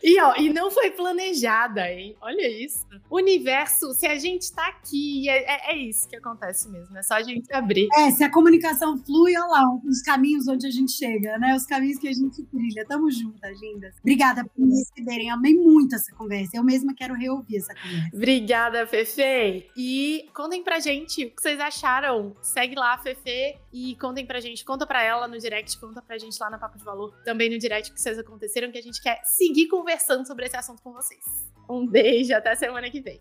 E, 0.07 0.21
ó, 0.21 0.33
e 0.37 0.49
não 0.49 0.71
foi 0.71 0.89
planejada, 0.89 1.91
hein? 1.91 2.15
Olha 2.21 2.47
isso. 2.47 2.87
Universo, 3.11 3.93
se 3.93 4.07
a 4.07 4.17
gente 4.17 4.53
tá 4.53 4.65
aqui, 4.67 5.27
é, 5.27 5.71
é, 5.71 5.71
é, 5.73 5.77
isso 5.77 6.07
que 6.07 6.15
acontece 6.15 6.69
mesmo. 6.69 6.97
É 6.97 7.03
só 7.03 7.15
a 7.15 7.21
gente 7.21 7.53
abrir. 7.53 7.89
É, 7.93 8.09
se 8.11 8.23
a 8.23 8.31
comunicação 8.31 8.97
flui, 8.97 9.35
olha 9.35 9.45
lá, 9.47 9.63
os 9.85 10.01
caminhos 10.03 10.47
onde 10.47 10.65
a 10.65 10.71
gente 10.71 10.93
chega, 10.93 11.37
né? 11.37 11.53
Os 11.53 11.65
caminhos 11.65 11.99
que 11.99 12.07
a 12.07 12.13
gente 12.13 12.41
trilha. 12.43 12.85
Tamo 12.87 13.11
juntas, 13.11 13.59
lindas. 13.59 13.95
Obrigada 13.99 14.45
por 14.45 14.65
me 14.65 14.77
receberem. 14.79 15.29
Amei 15.29 15.53
muito 15.53 15.93
essa 15.93 16.15
conversa. 16.15 16.55
Eu 16.55 16.63
mesma 16.63 16.93
quero 16.95 17.13
reouvir 17.13 17.57
essa 17.57 17.75
conversa. 17.75 18.09
Obrigada, 18.13 18.87
Fefe. 18.87 19.69
E 19.75 20.25
contem 20.33 20.63
pra 20.63 20.79
gente 20.79 21.25
o 21.25 21.31
que 21.31 21.41
vocês 21.41 21.59
acharam. 21.59 22.33
Segue 22.41 22.75
lá, 22.75 22.97
Fefe, 22.97 23.57
e 23.73 23.93
contem 23.97 24.25
pra 24.25 24.39
gente. 24.39 24.63
Conta 24.63 24.87
pra 24.87 25.03
ela 25.03 25.27
no 25.27 25.37
direct, 25.37 25.77
conta 25.77 26.01
pra 26.01 26.17
gente 26.17 26.39
lá 26.39 26.49
na 26.49 26.57
Papo 26.57 26.77
de 26.77 26.85
Valor. 26.85 27.13
Também 27.25 27.49
no 27.49 27.59
direct 27.59 27.91
o 27.91 27.93
que 27.93 27.99
vocês 27.99 28.17
aconteceram, 28.17 28.71
que 28.71 28.77
a 28.77 28.81
gente 28.81 29.01
quer 29.01 29.19
seguir 29.25 29.67
conversando 29.67 29.96
conversando 29.97 30.25
sobre 30.27 30.45
esse 30.45 30.55
assunto 30.55 30.81
com 30.81 30.93
vocês. 30.93 31.25
Um 31.67 31.85
beijo, 31.85 32.33
até 32.35 32.55
semana 32.55 32.89
que 32.89 33.01
vem. 33.01 33.19